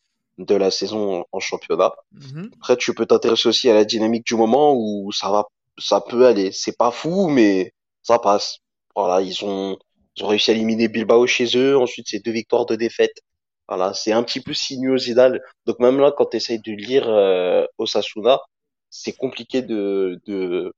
de 0.46 0.54
la 0.54 0.70
saison 0.70 1.24
en 1.32 1.40
championnat. 1.40 1.92
Mhm. 2.12 2.50
Après, 2.56 2.76
tu 2.76 2.94
peux 2.94 3.06
t'intéresser 3.06 3.48
aussi 3.48 3.68
à 3.70 3.74
la 3.74 3.84
dynamique 3.84 4.26
du 4.26 4.34
moment 4.34 4.74
où 4.76 5.12
ça 5.12 5.30
va, 5.30 5.44
ça 5.78 6.00
peut 6.00 6.26
aller. 6.26 6.52
C'est 6.52 6.76
pas 6.76 6.90
fou, 6.90 7.28
mais 7.28 7.72
ça 8.02 8.18
passe. 8.18 8.58
Voilà, 8.96 9.22
ils 9.22 9.44
ont, 9.44 9.78
ils 10.16 10.24
ont 10.24 10.28
réussi 10.28 10.50
à 10.50 10.54
éliminer 10.54 10.88
Bilbao 10.88 11.26
chez 11.26 11.46
eux. 11.56 11.76
Ensuite, 11.78 12.08
c'est 12.08 12.24
deux 12.24 12.32
victoires, 12.32 12.66
deux 12.66 12.76
défaites. 12.76 13.20
Voilà, 13.68 13.94
c'est 13.94 14.12
un 14.12 14.22
petit 14.22 14.40
peu 14.40 14.54
sinuosidal. 14.54 15.40
Donc 15.66 15.78
même 15.78 15.98
là, 15.98 16.12
quand 16.16 16.26
tu 16.26 16.36
essayes 16.36 16.60
de 16.60 16.72
lire 16.72 17.08
euh, 17.08 17.64
Osasuna, 17.78 18.40
c'est 18.90 19.12
compliqué 19.12 19.62
de, 19.62 20.20
de, 20.26 20.74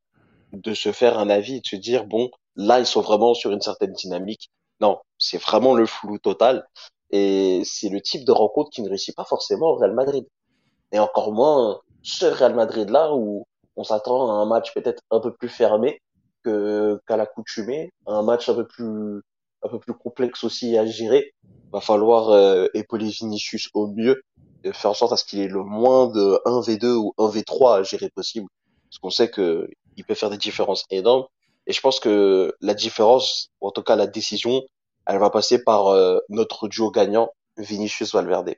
de 0.52 0.74
se 0.74 0.92
faire 0.92 1.18
un 1.18 1.28
avis 1.30 1.56
et 1.56 1.60
de 1.60 1.66
se 1.66 1.76
dire, 1.76 2.04
bon, 2.06 2.30
là, 2.56 2.78
ils 2.78 2.86
sont 2.86 3.00
vraiment 3.00 3.34
sur 3.34 3.50
une 3.50 3.60
certaine 3.60 3.92
dynamique. 3.92 4.50
Non, 4.80 5.00
c'est 5.18 5.42
vraiment 5.42 5.74
le 5.74 5.86
flou 5.86 6.18
total. 6.18 6.66
Et 7.10 7.62
c'est 7.64 7.88
le 7.88 8.00
type 8.00 8.24
de 8.24 8.32
rencontre 8.32 8.70
qui 8.70 8.82
ne 8.82 8.88
réussit 8.88 9.14
pas 9.14 9.24
forcément 9.24 9.68
au 9.68 9.74
Real 9.76 9.94
Madrid. 9.94 10.26
Et 10.92 10.98
encore 10.98 11.32
moins 11.32 11.80
ce 12.02 12.26
Real 12.26 12.54
Madrid 12.54 12.90
là 12.90 13.14
où 13.14 13.46
on 13.76 13.84
s'attend 13.84 14.30
à 14.30 14.34
un 14.34 14.46
match 14.46 14.72
peut-être 14.74 15.02
un 15.10 15.20
peu 15.20 15.32
plus 15.32 15.48
fermé 15.48 16.00
que 16.44 17.00
qu'à 17.06 17.16
l'accoutumée, 17.16 17.92
un 18.06 18.22
match 18.22 18.48
un 18.48 18.54
peu 18.54 18.66
plus 18.66 19.22
un 19.62 19.68
peu 19.68 19.78
plus 19.78 19.94
complexe 19.94 20.44
aussi 20.44 20.76
à 20.76 20.86
gérer. 20.86 21.32
Va 21.72 21.80
falloir 21.80 22.30
euh, 22.30 22.66
épauler 22.74 23.08
Vinicius 23.08 23.68
au 23.74 23.88
mieux, 23.88 24.22
et 24.62 24.72
faire 24.72 24.90
en 24.90 24.94
sorte 24.94 25.12
à 25.12 25.16
ce 25.16 25.24
qu'il 25.24 25.40
ait 25.40 25.48
le 25.48 25.64
moins 25.64 26.08
de 26.08 26.40
1v2 26.44 26.86
ou 26.94 27.14
1v3 27.18 27.78
à 27.78 27.82
gérer 27.82 28.10
possible, 28.10 28.46
parce 28.88 28.98
qu'on 28.98 29.10
sait 29.10 29.30
que 29.30 29.68
il 29.96 30.04
peut 30.04 30.14
faire 30.14 30.30
des 30.30 30.36
différences 30.36 30.84
énormes. 30.90 31.24
Et 31.66 31.72
je 31.72 31.80
pense 31.80 31.98
que 31.98 32.54
la 32.60 32.74
différence, 32.74 33.48
ou 33.60 33.68
en 33.68 33.70
tout 33.70 33.82
cas 33.82 33.96
la 33.96 34.06
décision, 34.06 34.62
elle 35.06 35.18
va 35.18 35.30
passer 35.30 35.62
par 35.62 35.88
euh, 35.88 36.18
notre 36.28 36.68
duo 36.68 36.90
gagnant, 36.90 37.30
Vinicius 37.56 38.14
Valverde. 38.14 38.54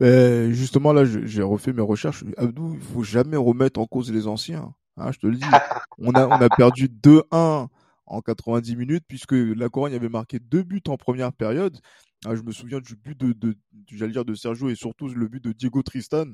Ben, 0.00 0.52
justement, 0.52 0.92
là, 0.92 1.04
j'ai 1.04 1.42
refait 1.42 1.72
mes 1.72 1.82
recherches. 1.82 2.24
Abdou, 2.36 2.74
il 2.74 2.80
faut 2.80 3.02
jamais 3.02 3.36
remettre 3.36 3.80
en 3.80 3.86
cause 3.86 4.12
les 4.12 4.28
anciens. 4.28 4.74
Hein, 4.96 5.12
je 5.12 5.18
te 5.18 5.26
le 5.26 5.36
dis. 5.36 5.44
on, 5.98 6.12
a, 6.12 6.26
on 6.26 6.40
a 6.40 6.48
perdu 6.48 6.88
2-1 6.88 7.68
en 8.06 8.20
90 8.20 8.76
minutes 8.76 9.04
puisque 9.06 9.32
la 9.32 9.68
Corogne 9.68 9.94
avait 9.94 10.08
marqué 10.08 10.38
deux 10.38 10.62
buts 10.62 10.82
en 10.88 10.96
première 10.96 11.32
période. 11.32 11.78
Ah, 12.24 12.34
je 12.34 12.42
me 12.42 12.52
souviens 12.52 12.80
du 12.80 12.96
but 12.96 13.18
de, 13.18 13.32
de, 13.32 13.56
dire 14.06 14.24
de 14.24 14.34
Sergio 14.34 14.70
et 14.70 14.74
surtout 14.74 15.08
le 15.08 15.28
but 15.28 15.42
de 15.42 15.52
Diego 15.52 15.82
Tristan 15.82 16.26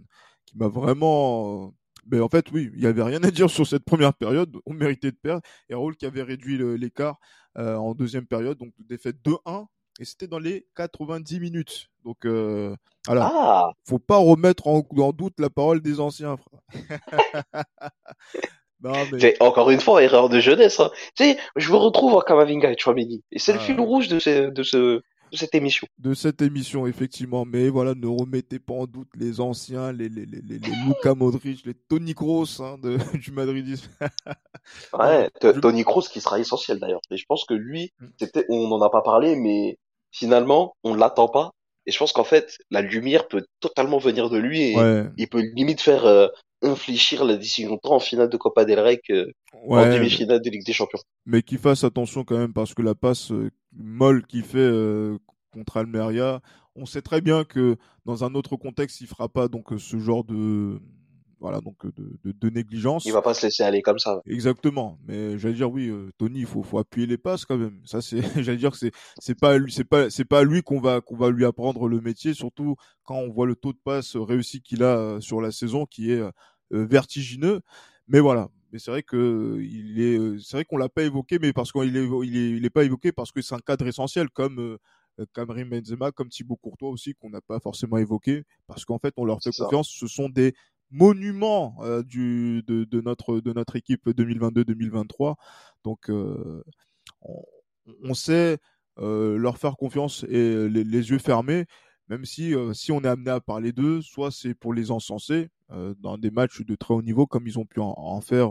qui 0.47 0.57
m'a 0.57 0.69
vraiment 0.69 1.75
Mais 2.11 2.21
en 2.21 2.29
fait, 2.29 2.51
oui, 2.53 2.71
il 2.75 2.83
y 2.83 2.87
avait 2.87 3.03
rien 3.03 3.23
à 3.23 3.31
dire 3.31 3.51
sur 3.51 3.67
cette 3.67 3.85
première 3.85 4.15
période. 4.15 4.57
On 4.67 4.75
méritait 4.75 5.11
de 5.11 5.17
perdre. 5.17 5.43
Et 5.69 5.75
Raoul 5.75 5.97
qui 5.97 6.07
avait 6.07 6.23
réduit 6.23 6.59
l'écart 6.79 7.19
euh, 7.59 7.77
en 7.77 7.95
deuxième 7.95 8.27
période, 8.27 8.59
donc 8.59 8.73
défaite 8.79 9.17
2-1. 9.25 9.67
Et 10.01 10.05
c'était 10.05 10.27
dans 10.27 10.41
les 10.41 10.67
90 10.77 11.41
minutes. 11.41 11.87
Donc 12.05 12.25
euh, 12.25 12.75
voilà, 13.07 13.31
ah. 13.33 13.71
faut 13.87 14.01
pas 14.01 14.17
remettre 14.17 14.67
en, 14.67 14.83
doute 15.13 15.35
la 15.39 15.51
parole 15.51 15.81
des 15.81 16.01
anciens. 16.01 16.37
Encore 19.41 19.71
une 19.71 19.81
fois, 19.81 20.03
erreur 20.03 20.29
de 20.29 20.41
jeunesse. 20.41 20.81
Hein. 20.81 20.91
Tu 21.17 21.25
sais, 21.25 21.39
je 21.57 21.71
me 21.71 21.77
retrouve 21.77 22.15
en 22.15 22.21
Kamavinga 22.21 22.73
et 22.73 22.77
Chouameni. 22.77 23.23
Et 23.31 23.39
c'est 23.39 23.53
le 23.53 23.59
fil 23.59 23.81
rouge 23.81 24.09
de, 24.09 24.19
ce, 24.19 24.51
de, 24.51 24.63
ce, 24.63 25.01
de 25.35 25.39
cette 25.39 25.55
émission. 25.55 25.87
De 25.99 26.15
cette 26.15 26.43
émission, 26.43 26.87
effectivement. 26.87 27.45
Mais 27.45 27.69
voilà, 27.69 27.95
ne 27.95 28.07
remettez 28.07 28.59
pas 28.59 28.75
en 28.75 28.87
doute 28.87 29.09
les 29.17 29.41
anciens, 29.41 29.93
les, 29.93 30.09
les, 30.09 30.27
les, 30.27 30.41
les, 30.41 30.59
Luka 30.59 31.15
Modric, 31.15 31.67
les 31.67 31.75
Tony 31.75 32.15
Kroos 32.15 32.61
hein, 32.61 32.79
de, 32.81 32.97
du 33.19 33.33
Madridisme. 33.33 33.91
ouais, 34.99 35.31
Tony 35.61 35.85
Kroos 35.85 36.03
qui 36.03 36.21
sera 36.21 36.39
essentiel 36.39 36.79
d'ailleurs. 36.79 37.01
Et 37.11 37.17
je 37.17 37.25
pense 37.29 37.45
que 37.45 37.55
lui, 37.55 37.93
mm. 38.01 38.07
c'était, 38.19 38.47
on 38.49 38.69
n'en 38.69 38.81
a 38.81 38.91
pas 38.91 39.03
parlé, 39.03 39.35
mais 39.35 39.77
finalement, 40.13 40.77
on 40.85 40.95
l'attend 40.95 41.29
pas. 41.29 41.51
Et 41.87 41.93
je 41.93 41.99
pense 41.99 42.13
qu'en 42.13 42.25
fait, 42.25 42.57
la 42.71 42.81
lumière 42.81 43.29
peut 43.29 43.45
totalement 43.61 43.99
venir 43.99 44.31
de 44.31 44.39
lui 44.39 44.63
et 44.63 45.05
il 45.19 45.29
peut 45.29 45.43
limite 45.55 45.83
faire 45.83 46.07
euh, 46.07 46.29
infléchir 46.65 47.25
la 47.25 47.37
décision 47.37 47.79
tant 47.79 47.95
en 47.95 48.01
finale 48.01 48.29
de 48.29 48.37
Copa 48.37 48.65
del 48.65 48.81
Rey 48.81 49.01
que 49.07 49.31
en 49.69 49.85
demi-finale 49.87 50.41
de 50.41 50.51
Ligue 50.51 50.67
des 50.67 50.73
Champions. 50.73 50.99
Mais 51.27 51.43
qu'il 51.43 51.59
fasse 51.59 51.85
attention 51.85 52.25
quand 52.25 52.39
même 52.39 52.53
parce 52.53 52.75
que 52.75 52.83
la 52.83 52.95
passe 52.95 53.33
euh, 53.33 53.51
molle 53.73 54.27
qu'il 54.27 54.45
fait 54.45 54.59
euh, 54.59 55.19
contre 55.53 55.77
Almeria, 55.77 56.41
on 56.77 56.87
sait 56.87 57.03
très 57.03 57.21
bien 57.21 57.45
que 57.45 57.77
dans 58.05 58.25
un 58.25 58.35
autre 58.35 58.57
contexte, 58.57 59.01
il 59.01 59.07
fera 59.07 59.29
pas 59.29 59.49
donc 59.49 59.69
ce 59.79 59.99
genre 59.99 60.25
de 60.25 60.81
voilà 61.45 61.61
donc 61.61 61.85
de, 61.85 62.33
de, 62.33 62.49
négligence. 62.49 63.05
Il 63.05 63.13
va 63.13 63.21
pas 63.21 63.35
se 63.35 63.45
laisser 63.45 63.63
aller 63.63 63.83
comme 63.83 63.99
ça. 63.99 64.23
Exactement. 64.27 64.99
Mais 65.07 65.39
j'allais 65.39 65.55
dire 65.55 65.71
oui, 65.71 65.89
euh, 65.89 66.11
Tony, 66.17 66.41
il 66.41 66.47
faut, 66.47 66.63
faut 66.63 66.79
appuyer 66.79 67.07
les 67.07 67.19
passes 67.19 67.45
quand 67.45 67.59
même. 67.59 67.83
Ça 67.85 68.01
c'est, 68.01 68.23
j'allais 68.43 68.57
dire 68.57 68.71
que 68.71 68.79
c'est 68.79 68.93
c'est 69.19 69.39
pas 69.39 69.59
lui, 69.59 69.71
c'est 69.71 69.85
pas 69.85 70.09
c'est 70.09 70.25
pas 70.25 70.43
lui 70.43 70.63
qu'on 70.63 70.81
va 70.81 71.03
qu'on 71.03 71.17
va 71.17 71.31
lui 71.31 71.45
apprendre 71.45 71.87
le 71.87 72.01
métier, 72.01 72.33
surtout 72.33 72.77
quand 73.05 73.17
on 73.17 73.31
voit 73.31 73.47
le 73.47 73.57
taux 73.57 73.75
de 73.75 73.79
passe 73.85 74.17
réussi 74.17 74.63
qu'il 74.63 74.83
a 74.83 75.21
sur 75.21 75.43
la 75.43 75.53
saison, 75.53 75.85
qui 75.85 76.13
est 76.13 76.21
euh, 76.21 76.31
vertigineux. 76.75 77.61
Mais 78.09 78.21
voilà. 78.21 78.49
Mais 78.75 78.81
c'est 78.81 78.91
vrai 78.91 79.05
que 79.05 79.61
il 79.63 80.01
est, 80.01 80.19
euh, 80.19 80.37
c'est 80.41 80.57
vrai 80.57 80.65
qu'on 80.65 80.77
l'a 80.77 80.89
pas 80.89 81.05
évoqué, 81.05 81.39
mais 81.39 81.53
parce 81.53 81.71
qu'il 81.71 81.97
est, 81.97 82.09
il 82.25 82.37
est, 82.37 82.51
il 82.57 82.65
est 82.65 82.71
pas 82.71 82.83
évoqué 82.83 83.13
parce 83.13 83.31
que 83.31 83.41
c'est 83.41 83.55
un 83.55 83.61
cadre 83.61 83.87
essentiel 83.87 84.31
comme 84.31 84.59
euh, 84.59 85.65
Benzema, 85.65 86.11
comme 86.11 86.29
Thibaut 86.29 86.57
Courtois 86.57 86.91
aussi 86.91 87.15
qu'on 87.15 87.31
n'a 87.31 87.41
pas 87.41 87.61
forcément 87.61 87.99
évoqué 87.99 88.43
parce 88.67 88.85
qu'en 88.85 88.99
fait 88.99 89.15
on 89.17 89.25
leur 89.25 89.41
fait 89.41 89.57
confiance. 89.57 89.89
Ce 89.89 90.09
sont 90.09 90.29
des 90.29 90.55
monuments 90.91 91.77
du 92.05 92.65
de, 92.67 92.83
de, 92.83 93.01
notre 93.01 93.39
de 93.41 93.53
notre 93.53 93.77
équipe 93.77 94.09
2022-2023. 94.09 95.37
Donc 95.85 96.09
on, 96.09 96.63
on, 98.03 98.15
sait 98.15 98.59
leur 98.97 99.59
faire 99.59 99.77
confiance 99.77 100.25
et 100.25 100.69
les, 100.69 100.83
les 100.83 101.11
yeux 101.11 101.19
fermés 101.19 101.67
même 102.09 102.25
si 102.25 102.55
si 102.73 102.93
on 102.93 103.01
est 103.03 103.09
amené 103.09 103.31
à 103.31 103.41
parler 103.41 103.73
d'eux, 103.73 104.03
soit 104.03 104.31
c'est 104.31 104.55
pour 104.55 104.75
les 104.75 104.91
encenser 104.91 105.49
dans 105.99 106.19
des 106.19 106.31
matchs 106.31 106.63
de 106.63 106.75
très 106.75 106.95
haut 106.95 107.03
niveau 107.03 107.27
comme 107.27 107.47
ils 107.47 107.59
ont 107.59 107.65
pu 107.65 107.81
en, 107.81 108.21
faire 108.21 108.51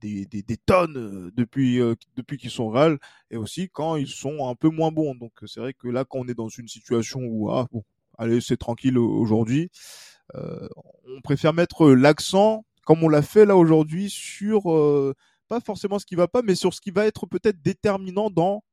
des, 0.00 0.26
des, 0.26 0.42
des, 0.42 0.56
tonnes 0.56 1.30
depuis 1.34 1.78
depuis 2.16 2.36
qu'ils 2.38 2.50
sont 2.50 2.68
Real 2.68 2.98
et 3.30 3.36
aussi 3.36 3.68
quand 3.70 3.96
ils 3.96 4.08
sont 4.08 4.48
un 4.48 4.54
peu 4.54 4.68
moins 4.68 4.90
bons. 4.90 5.14
Donc 5.14 5.32
c'est 5.46 5.60
vrai 5.60 5.74
que 5.74 5.88
là 5.88 6.04
quand 6.04 6.18
on 6.20 6.28
est 6.28 6.34
dans 6.34 6.48
une 6.48 6.68
situation 6.68 7.20
où 7.20 7.50
ah 7.50 7.66
bon 7.72 7.84
allez 8.18 8.40
c'est 8.40 8.56
tranquille 8.56 8.98
aujourd'hui, 8.98 9.70
on 10.34 11.20
préfère 11.22 11.54
mettre 11.54 11.90
l'accent 11.90 12.64
comme 12.84 13.02
on 13.02 13.08
l'a 13.08 13.22
fait 13.22 13.46
là 13.46 13.56
aujourd'hui 13.56 14.10
sur 14.10 15.14
pas 15.48 15.60
forcément 15.60 15.98
ce 15.98 16.06
qui 16.06 16.14
va 16.14 16.28
pas, 16.28 16.42
mais 16.42 16.54
sur 16.54 16.74
ce 16.74 16.80
qui 16.80 16.90
va 16.90 17.06
être 17.06 17.26
peut-être 17.26 17.62
déterminant 17.62 18.30
dans 18.30 18.64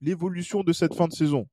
l'évolution 0.00 0.62
de 0.62 0.72
cette 0.72 0.94
fin 0.94 1.08
de 1.08 1.12
saison. 1.12 1.46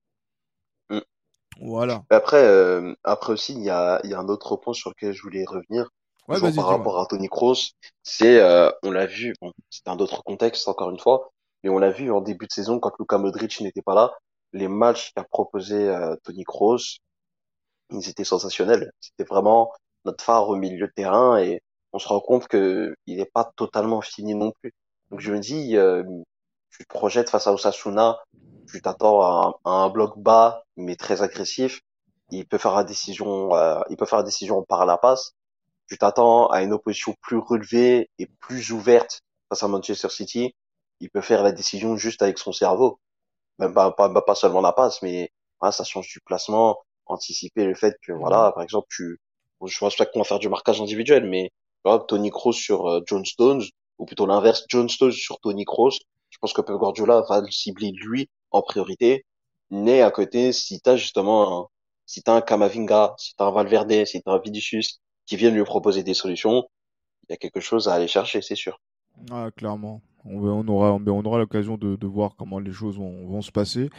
Voilà. 1.61 2.03
Après, 2.09 2.43
euh, 2.43 2.93
après 3.03 3.33
aussi, 3.33 3.53
il 3.53 3.63
y 3.63 3.69
a, 3.69 3.99
il 4.03 4.09
y 4.09 4.13
a 4.13 4.19
un 4.19 4.27
autre 4.27 4.55
point 4.55 4.73
sur 4.73 4.89
lequel 4.91 5.13
je 5.13 5.21
voulais 5.21 5.45
revenir. 5.45 5.89
par 6.27 6.67
rapport 6.67 6.99
à 6.99 7.05
Tony 7.07 7.27
Kroos, 7.27 7.71
c'est, 8.03 8.39
euh, 8.41 8.69
on 8.83 8.91
l'a 8.91 9.05
vu, 9.05 9.33
bon, 9.41 9.51
c'est 9.69 9.87
un 9.87 9.97
autre 9.97 10.23
contexte 10.23 10.67
encore 10.67 10.89
une 10.89 10.99
fois, 10.99 11.31
mais 11.63 11.69
on 11.69 11.77
l'a 11.79 11.91
vu 11.91 12.11
en 12.11 12.21
début 12.21 12.47
de 12.47 12.51
saison 12.51 12.79
quand 12.79 12.91
Luka 12.99 13.17
Modric 13.17 13.61
n'était 13.61 13.81
pas 13.81 13.95
là, 13.95 14.13
les 14.53 14.67
matchs 14.67 15.11
qu'a 15.15 15.23
proposé 15.23 15.89
euh, 15.89 16.15
Tony 16.23 16.43
Kroos, 16.43 16.99
ils 17.91 18.09
étaient 18.09 18.23
sensationnels. 18.23 18.91
C'était 18.99 19.27
vraiment 19.27 19.71
notre 20.05 20.23
phare 20.23 20.49
au 20.49 20.55
milieu 20.55 20.87
de 20.87 20.91
terrain 20.95 21.37
et 21.37 21.61
on 21.93 21.99
se 21.99 22.07
rend 22.07 22.19
compte 22.19 22.47
que 22.47 22.95
il 23.07 23.17
n'est 23.17 23.25
pas 23.25 23.51
totalement 23.55 24.01
fini 24.01 24.35
non 24.35 24.51
plus. 24.61 24.73
Donc 25.11 25.19
je 25.19 25.31
me 25.31 25.39
dis, 25.39 25.77
euh, 25.77 26.03
tu 26.77 26.83
te 26.83 26.89
projettes 26.89 27.29
face 27.29 27.47
à 27.47 27.53
Osasuna, 27.53 28.19
tu 28.67 28.81
t'attends 28.81 29.21
à, 29.21 29.59
un 29.65 29.89
bloc 29.89 30.17
bas 30.17 30.63
mais 30.75 30.95
très 30.95 31.21
agressif. 31.21 31.81
Il 32.31 32.45
peut 32.47 32.57
faire 32.57 32.75
la 32.75 32.83
décision, 32.83 33.55
euh, 33.55 33.79
il 33.89 33.97
peut 33.97 34.05
faire 34.05 34.19
la 34.19 34.23
décision 34.23 34.63
par 34.63 34.85
la 34.85 34.97
passe. 34.97 35.33
Tu 35.87 35.97
t'attends 35.97 36.47
à 36.47 36.63
une 36.63 36.73
opposition 36.73 37.15
plus 37.21 37.37
relevée 37.37 38.09
et 38.17 38.25
plus 38.25 38.71
ouverte 38.71 39.21
face 39.49 39.63
à 39.63 39.67
Manchester 39.67 40.09
City. 40.09 40.55
Il 40.99 41.09
peut 41.09 41.21
faire 41.21 41.43
la 41.43 41.51
décision 41.51 41.95
juste 41.97 42.21
avec 42.21 42.39
son 42.39 42.51
cerveau, 42.51 42.99
même 43.59 43.73
pas 43.73 43.91
pas, 43.91 44.09
pas 44.09 44.35
seulement 44.35 44.61
la 44.61 44.73
passe, 44.73 45.01
mais 45.01 45.31
ah, 45.61 45.71
ça 45.71 45.83
change 45.83 46.07
du 46.09 46.19
placement, 46.21 46.77
anticiper 47.05 47.65
le 47.65 47.75
fait 47.75 47.95
que 48.01 48.11
voilà, 48.11 48.51
par 48.53 48.63
exemple, 48.63 48.87
tu, 48.89 49.19
je 49.63 49.77
pense 49.77 49.95
pas 49.95 50.05
qu'on 50.05 50.19
va 50.19 50.25
faire 50.25 50.39
du 50.39 50.49
marquage 50.49 50.81
individuel, 50.81 51.25
mais 51.25 51.51
Tony 52.07 52.31
Kroos 52.31 52.53
sur 52.53 52.87
euh, 52.89 53.01
John 53.05 53.23
Stones 53.25 53.63
ou 53.97 54.05
plutôt 54.05 54.25
l'inverse, 54.25 54.65
John 54.69 54.89
Stones 54.89 55.11
sur 55.11 55.39
Tony 55.39 55.65
Kroos. 55.65 55.99
Je 56.29 56.37
pense 56.39 56.53
que 56.53 56.61
Pep 56.61 56.75
Guardiola 56.75 57.23
va 57.29 57.41
le 57.41 57.51
cibler 57.51 57.91
lui 57.91 58.29
en 58.51 58.61
priorité. 58.61 59.25
Mais 59.71 60.01
à 60.01 60.11
côté, 60.11 60.53
si 60.53 60.79
t'as 60.79 60.95
justement 60.95 61.61
un, 61.61 61.67
si 62.05 62.21
t'as 62.21 62.35
un 62.35 62.41
Kamavinga, 62.41 63.15
si 63.17 63.35
t'as 63.35 63.45
un 63.45 63.51
Valverde, 63.51 64.05
si 64.05 64.21
t'as 64.21 64.33
un 64.33 64.39
Vinicius 64.39 65.01
qui 65.25 65.35
viennent 65.35 65.55
lui 65.55 65.63
proposer 65.63 66.03
des 66.03 66.13
solutions, 66.13 66.63
il 67.23 67.31
y 67.31 67.33
a 67.33 67.37
quelque 67.37 67.59
chose 67.59 67.87
à 67.87 67.93
aller 67.93 68.07
chercher, 68.07 68.41
c'est 68.41 68.55
sûr. 68.55 68.79
Ah, 69.31 69.49
clairement. 69.55 70.01
On, 70.27 70.67
aura, 70.67 70.93
on 70.93 71.25
aura 71.25 71.37
l'occasion 71.37 71.77
de, 71.77 72.07
voir 72.07 72.35
comment 72.35 72.57
les 72.57 72.71
choses 72.71 72.97
vont, 72.97 73.41
se 73.43 73.51
passer. 73.51 73.91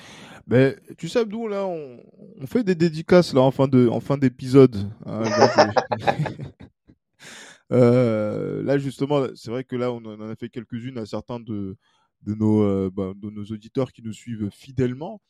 Mais 0.49 0.77
tu 0.99 1.09
sais, 1.09 1.20
Abdou, 1.20 1.47
là, 1.47 1.66
on, 1.66 2.01
fait 2.47 2.64
des 2.64 2.74
dédicaces 2.74 3.33
là 3.33 3.43
en 3.43 3.53
fin 3.53 3.68
de, 3.68 3.89
en 3.89 4.01
fin 4.01 4.18
d'épisode. 4.18 4.91
Hein, 5.05 5.22
euh, 7.72 8.61
là, 8.64 8.77
justement, 8.77 9.27
c'est 9.37 9.53
vrai 9.53 9.62
que 9.62 9.77
là, 9.77 9.93
on 9.93 10.05
en 10.05 10.29
a 10.29 10.35
fait 10.35 10.49
quelques-unes 10.49 10.99
à 10.99 11.07
certains 11.07 11.39
de, 11.39 11.77
de 12.22 12.34
nos, 12.34 12.62
euh, 12.62 12.90
bah, 12.92 13.12
de 13.14 13.30
nos 13.30 13.44
auditeurs 13.44 13.92
qui 13.92 14.02
nous 14.02 14.12
suivent 14.12 14.50
fidèlement. 14.50 15.20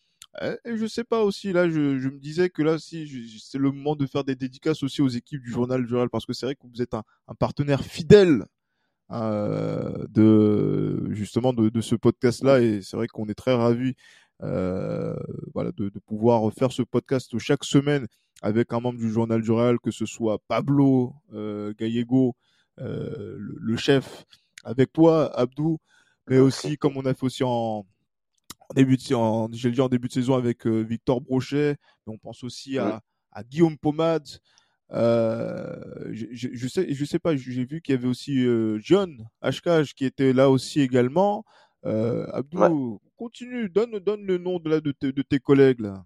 Et 0.43 0.76
je 0.76 0.87
sais 0.87 1.05
pas 1.05 1.22
aussi, 1.22 1.53
là, 1.53 1.68
je, 1.70 1.99
je 1.99 2.09
me 2.09 2.18
disais 2.18 2.51
que 2.51 2.62
là, 2.62 2.78
si 2.78 3.39
c'est 3.43 3.57
le 3.57 3.70
moment 3.72 3.97
de 3.97 4.07
faire 4.07 4.22
des 4.22 4.37
dédicaces 4.37 4.82
aussi 4.82 5.01
aux 5.01 5.09
équipes 5.09 5.41
du 5.41 5.51
journal 5.51 5.87
Jural, 5.87 6.11
parce 6.11 6.26
que 6.26 6.34
c'est 6.34 6.45
vrai 6.45 6.55
que 6.55 6.66
vous 6.66 6.82
êtes 6.82 6.93
un, 6.93 7.05
partenaire 7.39 7.82
fidèle 7.82 8.45
euh, 9.12 10.07
de 10.11 11.07
justement 11.11 11.55
de, 11.55 11.80
ce 11.80 11.95
podcast-là, 11.95 12.61
et 12.61 12.82
c'est 12.82 12.99
vrai 12.99 13.07
qu'on 13.07 13.28
est 13.28 13.34
très 13.34 13.55
ravis, 13.55 13.95
euh, 14.43 15.16
voilà, 15.55 15.72
de, 15.72 15.89
pouvoir 16.07 16.53
faire 16.53 16.70
ce 16.70 16.82
podcast 16.82 17.39
chaque 17.39 17.64
semaine 17.64 18.07
avec 18.43 18.74
un 18.74 18.80
membre 18.80 18.99
du 18.99 19.11
journal 19.11 19.43
Jural, 19.43 19.78
que 19.80 19.91
ce 19.91 20.05
soit 20.05 20.39
Pablo 20.49 21.14
Gallego, 21.32 22.37
le, 22.76 23.39
le, 23.39 23.76
chef, 23.78 24.26
avec 24.64 24.93
toi, 24.93 25.34
Abdou 25.34 25.78
mais 26.29 26.39
aussi 26.39 26.77
comme 26.77 26.97
on 26.97 27.07
a 27.07 27.14
fait 27.14 27.24
aussi 27.24 27.45
en, 27.45 27.87
début 28.74 28.97
de, 28.97 29.14
en, 29.14 29.49
j'ai 29.53 29.70
dit 29.70 29.81
en 29.81 29.89
début 29.89 30.09
de 30.09 30.12
saison 30.12 30.35
avec 30.35 30.66
euh, 30.66 30.81
Victor 30.81 31.20
Brochet, 31.20 31.77
mais 32.07 32.14
on 32.14 32.18
pense 32.18 32.43
aussi 32.45 32.79
à, 32.79 33.01
à 33.33 33.45
Guillaume 33.45 33.79
Pomade. 33.79 34.29
Euh, 34.93 35.77
je, 36.12 36.27
je, 36.33 36.49
je, 36.53 36.68
sais, 36.68 36.87
je 36.93 37.05
sais 37.05 37.18
pas, 37.18 37.37
j'ai 37.37 37.64
vu 37.64 37.81
qu'il 37.81 37.95
y 37.95 37.99
avait 37.99 38.09
aussi 38.09 38.45
euh, 38.45 38.79
John 38.81 39.29
Hkaj 39.43 39.95
qui 39.95 40.05
était 40.05 40.33
là 40.33 40.51
aussi 40.51 40.81
également. 40.81 41.45
Abdou, 41.85 43.01
continue, 43.16 43.68
donne, 43.68 44.01
donne 44.01 44.22
le 44.22 44.39
nom 44.39 44.59
de, 44.59 44.68
là, 44.68 44.81
de, 44.81 44.93
de 45.01 45.22
tes 45.22 45.39
collègues 45.39 45.81
là. 45.81 46.05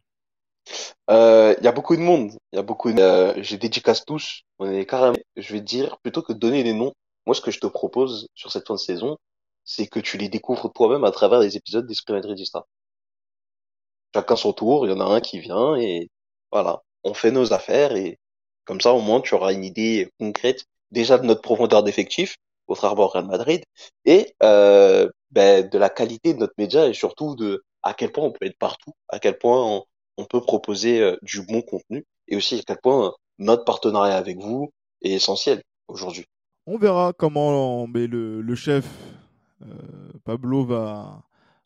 Il 1.09 1.65
y 1.65 1.67
a 1.67 1.73
beaucoup 1.73 1.97
de 1.97 2.03
monde, 2.03 2.33
il 2.53 2.57
y 2.57 2.59
a 2.59 2.63
beaucoup. 2.63 2.93
De... 2.93 3.43
J'ai 3.43 3.57
dédicace 3.57 4.05
tous. 4.05 4.43
On 4.59 4.71
est 4.71 4.87
carrément. 4.87 5.17
Je 5.37 5.53
vais 5.53 5.61
dire 5.61 5.99
plutôt 5.99 6.23
que 6.23 6.33
de 6.33 6.39
donner 6.39 6.63
des 6.63 6.75
noms. 6.75 6.93
Moi, 7.27 7.35
ce 7.35 7.41
que 7.41 7.51
je 7.51 7.61
te 7.61 7.67
propose 7.67 8.29
sur 8.35 8.53
cette 8.53 8.67
fin 8.67 8.75
de 8.75 8.79
saison, 8.79 9.17
c'est 9.71 9.87
que 9.87 10.01
tu 10.01 10.19
les 10.19 10.29
découvres 10.29 10.73
toi-même 10.73 11.05
à 11.05 11.13
travers 11.13 11.39
les 11.39 11.57
épisodes 11.57 11.87
d'Esprit 11.87 12.13
Madridista. 12.15 12.67
Chacun 14.13 14.35
son 14.35 14.53
tour, 14.53 14.85
il 14.85 14.91
y 14.91 14.93
en 14.93 14.99
a 15.01 15.05
un 15.05 15.21
qui 15.21 15.39
vient 15.39 15.77
et 15.77 16.09
voilà, 16.51 16.83
on 17.05 17.15
fait 17.15 17.31
nos 17.31 17.53
affaires 17.53 17.95
et 17.95 18.19
comme 18.65 18.81
ça 18.81 18.93
au 18.93 19.01
moins 19.01 19.21
tu 19.21 19.33
auras 19.37 19.53
une 19.53 19.63
idée 19.65 20.11
concrète 20.19 20.65
déjà 20.91 21.19
de 21.19 21.25
notre 21.25 21.41
profondeur 21.41 21.85
d'effectif, 21.85 22.35
au 22.67 22.75
au 22.75 23.07
Real 23.07 23.27
Madrid, 23.27 23.63
et 24.05 24.35
euh, 24.43 25.09
ben, 25.31 25.69
de 25.69 25.79
la 25.79 25.89
qualité 25.89 26.35
de 26.35 26.41
notre 26.41 26.55
média 26.59 26.89
et 26.89 26.93
surtout 26.93 27.37
de 27.37 27.63
à 27.85 27.95
quel 27.95 28.11
point 28.11 28.25
on 28.25 28.33
peut 28.33 28.47
être 28.47 28.59
partout, 28.59 28.93
à 29.09 29.21
quel 29.21 29.39
point 29.39 29.65
on, 29.65 29.85
on 30.17 30.25
peut 30.25 30.41
proposer 30.41 31.01
euh, 31.01 31.17
du 31.23 31.47
bon 31.47 31.63
contenu 31.63 32.05
et 32.27 32.37
aussi 32.37 32.57
à 32.57 32.63
quel 32.67 32.79
point 32.83 33.15
notre 33.39 33.65
partenariat 33.65 34.17
avec 34.17 34.37
vous 34.39 34.73
est 35.03 35.13
essentiel. 35.13 35.63
aujourd'hui. 35.87 36.25
On 36.67 36.77
verra 36.77 37.13
comment 37.17 37.87
mais 37.87 38.09
le, 38.09 38.43
le 38.43 38.55
chef 38.57 38.85
Pablo 40.25 40.65
va, 40.65 41.25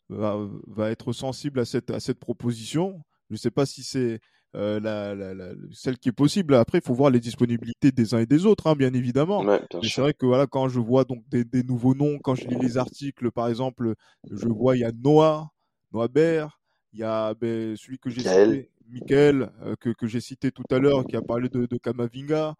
va, 0.09 0.37
va 0.67 0.91
être 0.91 1.13
sensible 1.13 1.59
à 1.59 1.65
cette 1.65 1.91
à 1.91 1.99
cette 1.99 2.19
proposition. 2.19 3.03
Je 3.29 3.35
ne 3.35 3.37
sais 3.37 3.51
pas 3.51 3.65
si 3.65 3.83
c'est 3.83 4.19
euh, 4.55 4.79
la, 4.79 5.13
la, 5.15 5.33
la, 5.33 5.49
celle 5.73 5.97
qui 5.97 6.09
est 6.09 6.13
possible. 6.13 6.55
Après, 6.55 6.77
il 6.77 6.83
faut 6.83 6.93
voir 6.93 7.09
les 7.09 7.19
disponibilités 7.19 7.91
des 7.91 8.13
uns 8.13 8.19
et 8.19 8.25
des 8.25 8.45
autres, 8.45 8.67
hein, 8.67 8.75
bien 8.75 8.93
évidemment. 8.93 9.43
Mais 9.43 9.89
c'est 9.89 9.99
vrai 9.99 10.13
que 10.13 10.25
voilà, 10.25 10.47
quand 10.47 10.69
je 10.69 10.79
vois 10.79 11.03
donc 11.03 11.27
des, 11.27 11.43
des, 11.43 11.63
nouveaux 11.63 11.93
noms, 11.93 12.19
quand 12.19 12.35
je 12.35 12.47
lis 12.47 12.55
les 12.61 12.77
articles, 12.77 13.31
par 13.31 13.49
exemple, 13.49 13.95
je 14.31 14.47
vois 14.47 14.77
il 14.77 14.81
y 14.81 14.85
a 14.85 14.91
Noah, 14.93 15.49
Noah 15.91 16.07
Baer, 16.07 16.47
il 16.93 16.99
y 16.99 17.03
a 17.03 17.33
ben, 17.33 17.75
celui 17.75 17.99
que 17.99 18.09
j'ai 18.09 18.21
cité, 18.21 18.69
Michael, 18.91 19.51
euh, 19.63 19.75
que, 19.79 19.89
que 19.89 20.07
j'ai 20.07 20.19
cité 20.19 20.51
tout 20.51 20.63
à 20.69 20.79
l'heure, 20.79 21.05
qui 21.05 21.15
a 21.15 21.21
parlé 21.21 21.49
de, 21.49 21.65
de 21.65 21.77
Kamavinga. 21.77 22.55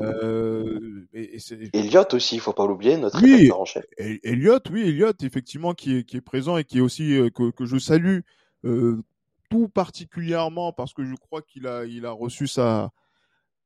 Euh, 0.00 1.06
et, 1.12 1.36
et 1.36 1.70
Elliot 1.72 2.04
aussi, 2.12 2.36
il 2.36 2.40
faut 2.40 2.52
pas 2.52 2.66
l'oublier, 2.66 2.96
notre 2.96 3.22
oui, 3.22 3.50
en 3.52 3.64
chef. 3.64 3.84
Elliot, 3.98 4.60
oui, 4.70 4.88
Elliot, 4.88 5.12
effectivement, 5.22 5.74
qui 5.74 5.98
est, 5.98 6.04
qui 6.04 6.16
est 6.16 6.22
présent 6.22 6.56
et 6.56 6.64
qui 6.64 6.78
est 6.78 6.80
aussi 6.80 7.16
euh, 7.16 7.30
que, 7.30 7.50
que 7.50 7.66
je 7.66 7.78
salue 7.78 8.20
euh, 8.64 9.02
tout 9.50 9.68
particulièrement 9.68 10.72
parce 10.72 10.92
que 10.92 11.04
je 11.04 11.14
crois 11.14 11.42
qu'il 11.42 11.66
a, 11.66 11.84
il 11.84 12.06
a 12.06 12.12
reçu 12.12 12.46
sa, 12.46 12.90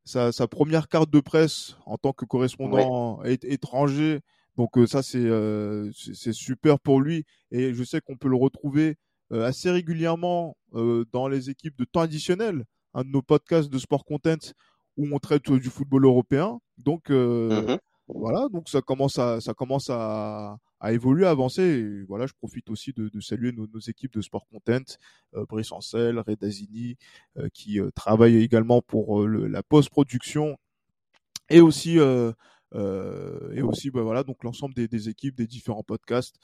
sa, 0.05 0.33
sa, 0.33 0.47
première 0.47 0.89
carte 0.89 1.11
de 1.11 1.21
presse 1.21 1.77
en 1.87 1.99
tant 1.99 2.13
que 2.13 2.25
correspondant 2.25 3.23
étranger. 3.25 4.21
Donc 4.57 4.79
ça, 4.87 5.03
c'est 5.03 6.33
super 6.33 6.79
pour 6.79 7.01
lui. 7.01 7.25
Et 7.51 7.75
je 7.75 7.85
sais 7.85 8.01
qu'on 8.01 8.17
peut 8.17 8.29
le 8.29 8.37
retrouver 8.37 8.97
assez 9.43 9.71
régulièrement 9.71 10.57
euh, 10.75 11.05
dans 11.13 11.29
les 11.29 11.51
équipes 11.51 11.77
de 11.79 11.85
temps 11.85 12.01
additionnel, 12.01 12.65
un 12.95 13.05
de 13.05 13.09
nos 13.11 13.23
podcasts 13.23 13.71
de 13.71 13.79
sport 13.79 14.05
content 14.05 14.53
où 14.97 15.09
on 15.13 15.19
traite 15.19 15.51
du 15.51 15.71
football 15.71 16.05
européen. 16.05 16.59
Donc 16.79 17.09
mm 17.11 17.15
-hmm. 17.15 17.79
voilà, 18.09 18.49
donc 18.53 18.69
ça 18.69 18.81
commence 18.83 19.19
à 19.19 19.41
ça 19.41 19.55
commence 19.55 19.89
à, 19.91 20.57
à 20.85 20.93
évoluer, 20.93 21.27
à 21.27 21.31
avancer. 21.31 21.63
Et 21.63 22.03
voilà, 22.03 22.27
je 22.27 22.35
profite 22.35 22.69
aussi 22.69 22.93
de, 22.93 23.09
de 23.09 23.21
saluer 23.21 23.53
nos, 23.53 23.67
nos, 23.67 23.81
équipes 23.81 24.13
de 24.13 24.21
sport 24.21 24.47
content, 24.49 24.85
euh, 25.35 25.47
Brice 25.47 25.73
Ancel, 25.73 26.19
Redazini, 26.19 26.97
euh, 27.39 27.49
qui 27.55 27.81
euh, 27.81 27.91
travaillent 27.95 28.43
également 28.43 28.83
pour 28.83 29.23
euh, 29.23 29.27
le, 29.27 29.47
la 29.49 29.63
post-production 29.63 30.59
et 31.49 31.61
aussi 31.63 31.99
euh, 31.99 32.33
et 33.55 33.63
aussi 33.63 33.91
bah, 33.91 34.03
voilà 34.03 34.25
donc 34.25 34.43
l'ensemble 34.43 34.75
des, 34.75 34.89
des, 34.89 35.09
équipes 35.09 35.37
des 35.37 35.47
différents 35.47 35.85
podcasts 35.85 36.37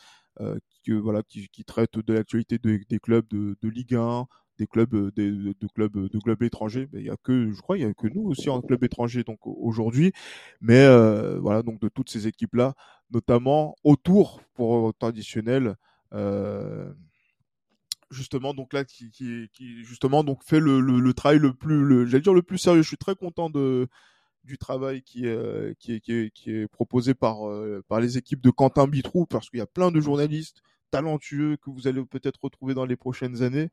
qui 0.83 0.93
voilà 0.93 1.23
qui, 1.23 1.49
qui 1.49 1.65
traitent 1.65 1.99
de 1.99 2.13
l'actualité 2.13 2.59
de, 2.59 2.81
des 2.89 2.99
clubs 2.99 3.27
de, 3.29 3.57
de 3.61 3.69
Ligue 3.69 3.95
1, 3.95 4.27
des 4.59 4.67
clubs 4.67 5.13
des, 5.15 5.31
de 5.31 5.67
clubs 5.75 6.09
de 6.09 6.19
clubs 6.19 6.43
étrangers. 6.43 6.89
Mais 6.93 7.01
il 7.01 7.07
y 7.07 7.11
a 7.11 7.17
que 7.23 7.51
je 7.51 7.61
crois 7.61 7.79
il 7.79 7.83
y 7.83 7.87
a 7.87 7.93
que 7.95 8.09
nous 8.09 8.23
aussi 8.23 8.51
en 8.51 8.61
club 8.61 8.85
étranger 8.85 9.25
donc 9.25 9.39
aujourd'hui. 9.47 10.13
Mais 10.61 10.85
euh, 10.85 11.39
voilà 11.41 11.63
donc 11.63 11.81
de 11.81 11.89
toutes 11.89 12.11
ces 12.11 12.27
équipes 12.27 12.55
là 12.55 12.75
notamment 13.11 13.75
autour 13.85 14.41
pour 14.55 14.95
traditionnel 14.97 15.77
euh, 16.13 16.93
justement 18.11 18.55
donc 18.55 18.73
là 18.73 18.85
qui, 18.85 19.11
qui, 19.11 19.49
qui, 19.53 19.85
justement 19.85 20.25
donc 20.25 20.43
fait 20.45 20.61
le, 20.61 20.81
le, 20.81 21.01
le 21.01 21.15
travail 21.15 21.39
le 21.39 21.55
plus 21.55 21.85
le, 21.85 22.07
j'allais 22.07 22.23
dire 22.23 22.35
le 22.35 22.43
plus 22.43 22.59
sérieux. 22.59 22.83
Je 22.83 22.89
suis 22.89 22.97
très 22.97 23.15
content 23.15 23.51
de 23.51 23.89
du 24.45 24.59
travail 24.59 25.03
qui, 25.03 25.27
euh, 25.27 25.75
qui, 25.79 25.95
est, 25.95 26.01
qui, 26.01 26.13
est, 26.13 26.31
qui 26.31 26.51
est 26.53 26.69
proposé 26.69 27.15
par, 27.15 27.49
euh, 27.49 27.83
par 27.89 28.01
les 28.01 28.19
équipes 28.19 28.41
de 28.41 28.51
Quentin 28.51 28.87
Bitrou 28.87 29.27
parce 29.27 29.51
qu'il 29.51 29.59
y 29.59 29.63
a 29.63 29.67
plein 29.67 29.91
de 29.91 30.01
journalistes 30.01 30.63
talentueux 30.91 31.57
que 31.57 31.71
vous 31.71 31.87
allez 31.87 32.05
peut-être 32.05 32.41
retrouver 32.43 32.75
dans 32.75 32.85
les 32.85 32.97
prochaines 32.97 33.43
années. 33.43 33.69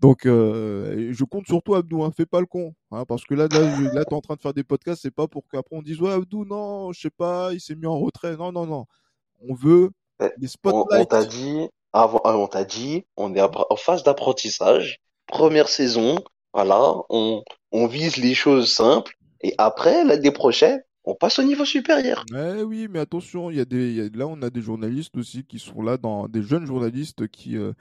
Donc, 0.00 0.26
euh, 0.26 1.08
je 1.12 1.24
compte 1.24 1.46
sur 1.46 1.62
toi, 1.62 1.78
Abdou. 1.78 2.02
Hein, 2.02 2.12
fais 2.14 2.26
pas 2.26 2.40
le 2.40 2.46
con, 2.46 2.74
hein, 2.90 3.04
parce 3.06 3.24
que 3.24 3.34
là, 3.34 3.48
là, 3.50 3.80
là 3.94 4.04
t'es 4.04 4.14
en 4.14 4.20
train 4.20 4.34
de 4.34 4.40
faire 4.42 4.52
des 4.52 4.64
podcasts. 4.64 5.02
C'est 5.02 5.10
pas 5.10 5.28
pour 5.28 5.48
qu'après 5.48 5.76
on 5.76 5.82
dise 5.82 6.00
ouais, 6.00 6.12
Abdou, 6.12 6.44
non, 6.44 6.92
je 6.92 7.00
sais 7.00 7.10
pas, 7.10 7.54
il 7.54 7.60
s'est 7.60 7.74
mis 7.74 7.86
en 7.86 7.98
retrait. 7.98 8.36
Non, 8.36 8.52
non, 8.52 8.66
non. 8.66 8.84
On 9.48 9.54
veut 9.54 9.90
les 10.38 10.48
spotlights. 10.48 10.84
On, 10.90 11.02
on 11.02 11.04
t'a 11.06 11.24
dit, 11.24 11.68
avant, 11.92 12.20
on 12.24 12.46
t'a 12.48 12.64
dit, 12.64 13.06
on 13.16 13.34
est 13.34 13.40
en 13.40 13.76
phase 13.76 14.02
d'apprentissage. 14.02 15.00
Première 15.26 15.68
saison, 15.68 16.16
voilà, 16.52 16.94
on, 17.08 17.42
on 17.72 17.86
vise 17.86 18.16
les 18.16 18.34
choses 18.34 18.72
simples. 18.72 19.17
Et 19.42 19.54
après, 19.58 20.04
l'année 20.04 20.32
prochaine, 20.32 20.80
on 21.04 21.14
passe 21.14 21.38
au 21.38 21.42
niveau 21.42 21.64
supérieur. 21.64 22.24
Eh 22.34 22.62
oui, 22.62 22.86
mais 22.90 22.98
attention, 22.98 23.50
il 23.50 23.56
y 23.56 23.60
a 23.60 23.64
des, 23.64 23.92
y 23.92 24.00
a, 24.00 24.08
là 24.14 24.26
on 24.26 24.42
a 24.42 24.50
des 24.50 24.60
journalistes 24.60 25.16
aussi 25.16 25.44
qui 25.44 25.58
sont 25.58 25.80
là, 25.80 25.96
dans 25.96 26.28
des 26.28 26.42
jeunes 26.42 26.66
journalistes 26.66 27.28
qui 27.28 27.56
euh, 27.56 27.72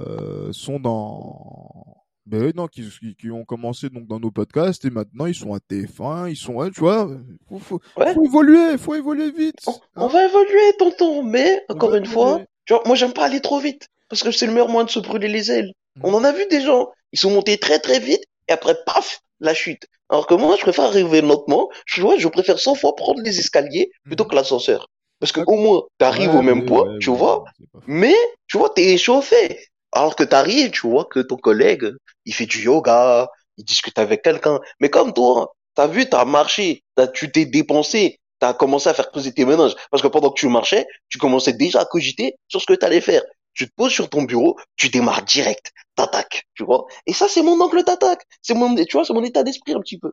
euh, 0.00 0.52
sont 0.52 0.80
dans, 0.80 2.02
ben 2.24 2.44
oui, 2.44 2.52
non, 2.54 2.68
qui, 2.68 2.82
ont 3.30 3.44
commencé 3.44 3.90
donc 3.90 4.06
dans 4.06 4.20
nos 4.20 4.30
podcasts 4.30 4.84
et 4.84 4.90
maintenant 4.90 5.26
ils 5.26 5.34
sont 5.34 5.52
à 5.52 5.58
TF1, 5.58 6.30
ils 6.30 6.36
sont, 6.36 6.54
ouais, 6.54 6.70
tu 6.70 6.80
vois, 6.80 7.10
faut, 7.48 7.58
faut, 7.58 7.80
ouais. 7.98 8.14
faut 8.14 8.24
évoluer, 8.24 8.78
faut 8.78 8.94
évoluer 8.94 9.30
vite. 9.32 9.58
On, 9.66 9.72
hein. 9.72 9.78
on 9.96 10.06
va 10.06 10.24
évoluer, 10.24 10.72
tonton, 10.78 11.22
mais 11.22 11.64
encore 11.68 11.90
une 11.90 12.04
évoluer. 12.04 12.12
fois, 12.12 12.40
tu 12.64 12.74
vois, 12.74 12.82
moi 12.86 12.94
j'aime 12.94 13.12
pas 13.12 13.26
aller 13.26 13.40
trop 13.40 13.58
vite 13.58 13.88
parce 14.08 14.22
que 14.22 14.30
c'est 14.30 14.46
le 14.46 14.52
meilleur 14.52 14.68
moyen 14.68 14.86
de 14.86 14.90
se 14.90 15.00
brûler 15.00 15.28
les 15.28 15.50
ailes. 15.50 15.72
Mmh. 15.96 16.00
On 16.04 16.14
en 16.14 16.24
a 16.24 16.32
vu 16.32 16.46
des 16.48 16.62
gens, 16.62 16.88
ils 17.12 17.18
sont 17.18 17.30
montés 17.30 17.58
très 17.58 17.80
très 17.80 17.98
vite 17.98 18.24
et 18.48 18.52
après 18.52 18.76
paf, 18.86 19.20
la 19.40 19.52
chute. 19.52 19.86
Alors 20.12 20.26
que 20.26 20.34
moi, 20.34 20.56
je 20.56 20.60
préfère 20.60 20.84
arriver 20.84 21.22
lentement. 21.22 21.70
Je 21.86 22.02
vois, 22.02 22.18
je 22.18 22.28
préfère 22.28 22.58
100 22.58 22.74
fois 22.74 22.94
prendre 22.94 23.22
les 23.22 23.38
escaliers 23.38 23.90
plutôt 24.04 24.26
que 24.26 24.34
l'ascenseur. 24.34 24.86
Parce 25.18 25.32
que 25.32 25.40
au 25.46 25.56
moins, 25.56 25.82
t'arrives 25.96 26.32
ouais, 26.32 26.38
au 26.38 26.42
même 26.42 26.66
point, 26.66 26.82
ouais, 26.82 26.98
tu 27.00 27.08
vois. 27.10 27.44
Mais, 27.86 28.14
tu 28.46 28.58
vois, 28.58 28.68
t'es 28.68 28.92
échauffé. 28.92 29.58
Alors 29.90 30.14
que 30.14 30.22
t'arrives, 30.22 30.70
tu 30.70 30.86
vois 30.86 31.06
que 31.06 31.20
ton 31.20 31.36
collègue, 31.36 31.90
il 32.26 32.34
fait 32.34 32.44
du 32.44 32.62
yoga, 32.62 33.26
il 33.56 33.64
discute 33.64 33.98
avec 33.98 34.20
quelqu'un. 34.20 34.60
Mais 34.80 34.90
comme 34.90 35.14
toi, 35.14 35.54
t'as 35.74 35.86
vu, 35.86 36.06
t'as 36.06 36.26
marché, 36.26 36.82
as, 36.98 37.08
tu 37.08 37.32
t'es 37.32 37.46
dépensé, 37.46 38.18
t'as 38.38 38.52
commencé 38.52 38.90
à 38.90 38.94
faire 38.94 39.10
poser 39.12 39.32
tes 39.32 39.46
ménages. 39.46 39.74
Parce 39.90 40.02
que 40.02 40.08
pendant 40.08 40.28
que 40.28 40.38
tu 40.38 40.48
marchais, 40.48 40.86
tu 41.08 41.16
commençais 41.16 41.54
déjà 41.54 41.80
à 41.80 41.84
cogiter 41.86 42.34
sur 42.48 42.60
ce 42.60 42.66
que 42.66 42.74
t'allais 42.74 43.00
faire 43.00 43.22
tu 43.54 43.68
te 43.68 43.74
poses 43.74 43.92
sur 43.92 44.08
ton 44.10 44.22
bureau, 44.22 44.56
tu 44.76 44.88
démarres 44.88 45.24
direct, 45.24 45.72
t'attaques, 45.96 46.44
tu 46.54 46.64
vois. 46.64 46.86
Et 47.06 47.12
ça, 47.12 47.28
c'est 47.28 47.42
mon 47.42 47.60
angle 47.60 47.84
d'attaque. 47.84 48.22
C'est 48.40 48.54
mon, 48.54 48.74
tu 48.74 48.92
vois, 48.92 49.04
c'est 49.04 49.12
mon 49.12 49.24
état 49.24 49.42
d'esprit 49.42 49.74
un 49.74 49.80
petit 49.80 49.98
peu. 49.98 50.12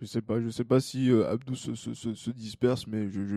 Je 0.00 0.06
sais 0.06 0.20
pas, 0.20 0.40
je 0.40 0.50
sais 0.50 0.64
pas 0.64 0.78
si 0.78 1.10
euh, 1.10 1.30
Abdou 1.30 1.54
se, 1.54 1.74
se, 1.74 1.94
se, 1.94 2.12
se, 2.12 2.30
disperse, 2.30 2.86
mais 2.86 3.08
je, 3.08 3.24
je, 3.24 3.36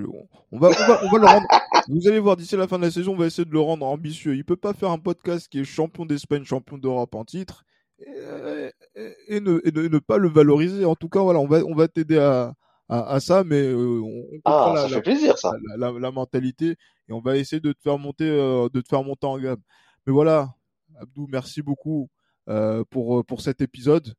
on, 0.51 0.59
va, 0.59 0.67
on, 0.67 0.71
va, 0.71 1.01
on 1.05 1.09
va 1.09 1.17
le 1.17 1.25
rendre. 1.25 1.47
Vous 1.87 2.07
allez 2.07 2.19
voir 2.19 2.35
d'ici 2.35 2.57
la 2.57 2.67
fin 2.67 2.77
de 2.77 2.83
la 2.83 2.91
saison, 2.91 3.13
on 3.13 3.17
va 3.17 3.27
essayer 3.27 3.45
de 3.45 3.51
le 3.51 3.61
rendre 3.61 3.85
ambitieux. 3.85 4.35
Il 4.35 4.43
peut 4.43 4.57
pas 4.57 4.73
faire 4.73 4.91
un 4.91 4.97
podcast 4.97 5.47
qui 5.47 5.59
est 5.59 5.63
champion 5.63 6.05
d'Espagne, 6.05 6.43
champion 6.43 6.77
d'Europe 6.77 7.15
en 7.15 7.23
titre, 7.23 7.63
et, 7.99 8.71
et, 8.95 9.15
et, 9.27 9.39
ne, 9.39 9.61
et, 9.63 9.71
ne, 9.71 9.87
ne, 9.87 9.99
pas 9.99 10.17
le 10.17 10.27
valoriser. 10.27 10.83
En 10.83 10.95
tout 10.95 11.07
cas, 11.07 11.21
voilà, 11.21 11.39
on 11.39 11.47
va, 11.47 11.63
on 11.65 11.75
va 11.75 11.87
t'aider 11.87 12.17
à, 12.17 12.53
à, 12.89 13.13
à, 13.13 13.19
ça, 13.19 13.43
mais 13.43 13.61
euh, 13.61 14.01
on, 14.01 14.25
on 14.33 14.39
ah, 14.45 14.71
la, 14.73 14.81
ça 14.81 14.89
la, 14.89 14.95
fait 14.95 15.01
plaisir 15.03 15.37
ça. 15.37 15.53
La, 15.77 15.91
la, 15.91 16.11
mentalité 16.11 16.75
et 17.07 17.13
on 17.13 17.21
va 17.21 17.37
essayer 17.37 17.59
de 17.59 17.71
te 17.71 17.81
faire 17.81 17.99
monter, 17.99 18.27
euh, 18.27 18.67
de 18.73 18.81
te 18.81 18.87
faire 18.87 19.03
monter 19.03 19.27
en 19.27 19.37
gamme. 19.37 19.61
Mais 20.07 20.13
voilà, 20.13 20.55
Abdou, 20.99 21.27
merci 21.29 21.61
beaucoup 21.61 22.09
euh, 22.49 22.83
pour 22.89 23.23
pour 23.25 23.41
cet 23.41 23.61
épisode. 23.61 24.15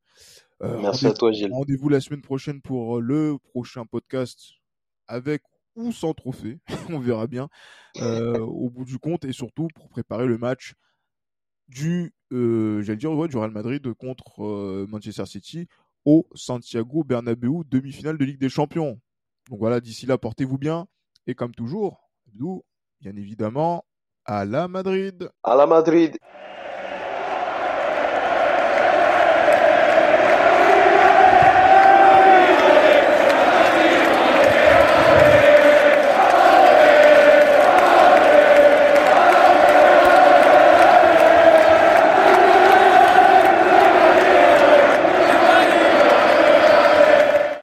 Merci 0.61 1.07
à 1.07 1.12
toi, 1.12 1.33
Gilles. 1.33 1.53
Rendez-vous 1.53 1.89
la 1.89 2.01
semaine 2.01 2.21
prochaine 2.21 2.61
pour 2.61 3.01
le 3.01 3.39
prochain 3.39 3.87
podcast 3.87 4.39
avec 5.09 5.43
ou 5.75 5.91
sans 5.93 6.12
trophée, 6.14 6.59
on 6.91 6.99
verra 6.99 7.27
bien 7.27 7.49
au 7.97 8.71
bout 8.71 8.85
du 8.85 8.99
compte 8.99 9.25
et 9.25 9.33
surtout 9.33 9.68
pour 9.75 9.89
préparer 9.89 10.27
le 10.27 10.37
match 10.39 10.75
du, 11.68 12.12
j'allais 12.31 12.97
dire, 12.97 13.12
ouais, 13.12 13.29
du 13.29 13.37
Real 13.37 13.53
Madrid 13.53 13.93
contre 13.95 14.87
Manchester 14.89 15.25
City 15.27 15.66
au 16.05 16.26
Santiago 16.34 17.05
Bernabéu, 17.05 17.62
demi-finale 17.68 18.18
de 18.18 18.24
Ligue 18.24 18.40
des 18.40 18.48
Champions. 18.48 19.01
Donc 19.48 19.59
voilà, 19.59 19.80
d'ici 19.80 20.07
là, 20.07 20.18
portez-vous 20.18 20.59
bien. 20.59 20.86
Et 21.26 21.34
comme 21.34 21.55
toujours, 21.55 22.11
nous, 22.34 22.64
bien 23.01 23.16
évidemment, 23.16 23.84
à 24.24 24.44
la 24.44 24.68
Madrid. 24.68 25.30
À 25.42 25.57
la 25.57 25.66
Madrid. 25.66 26.16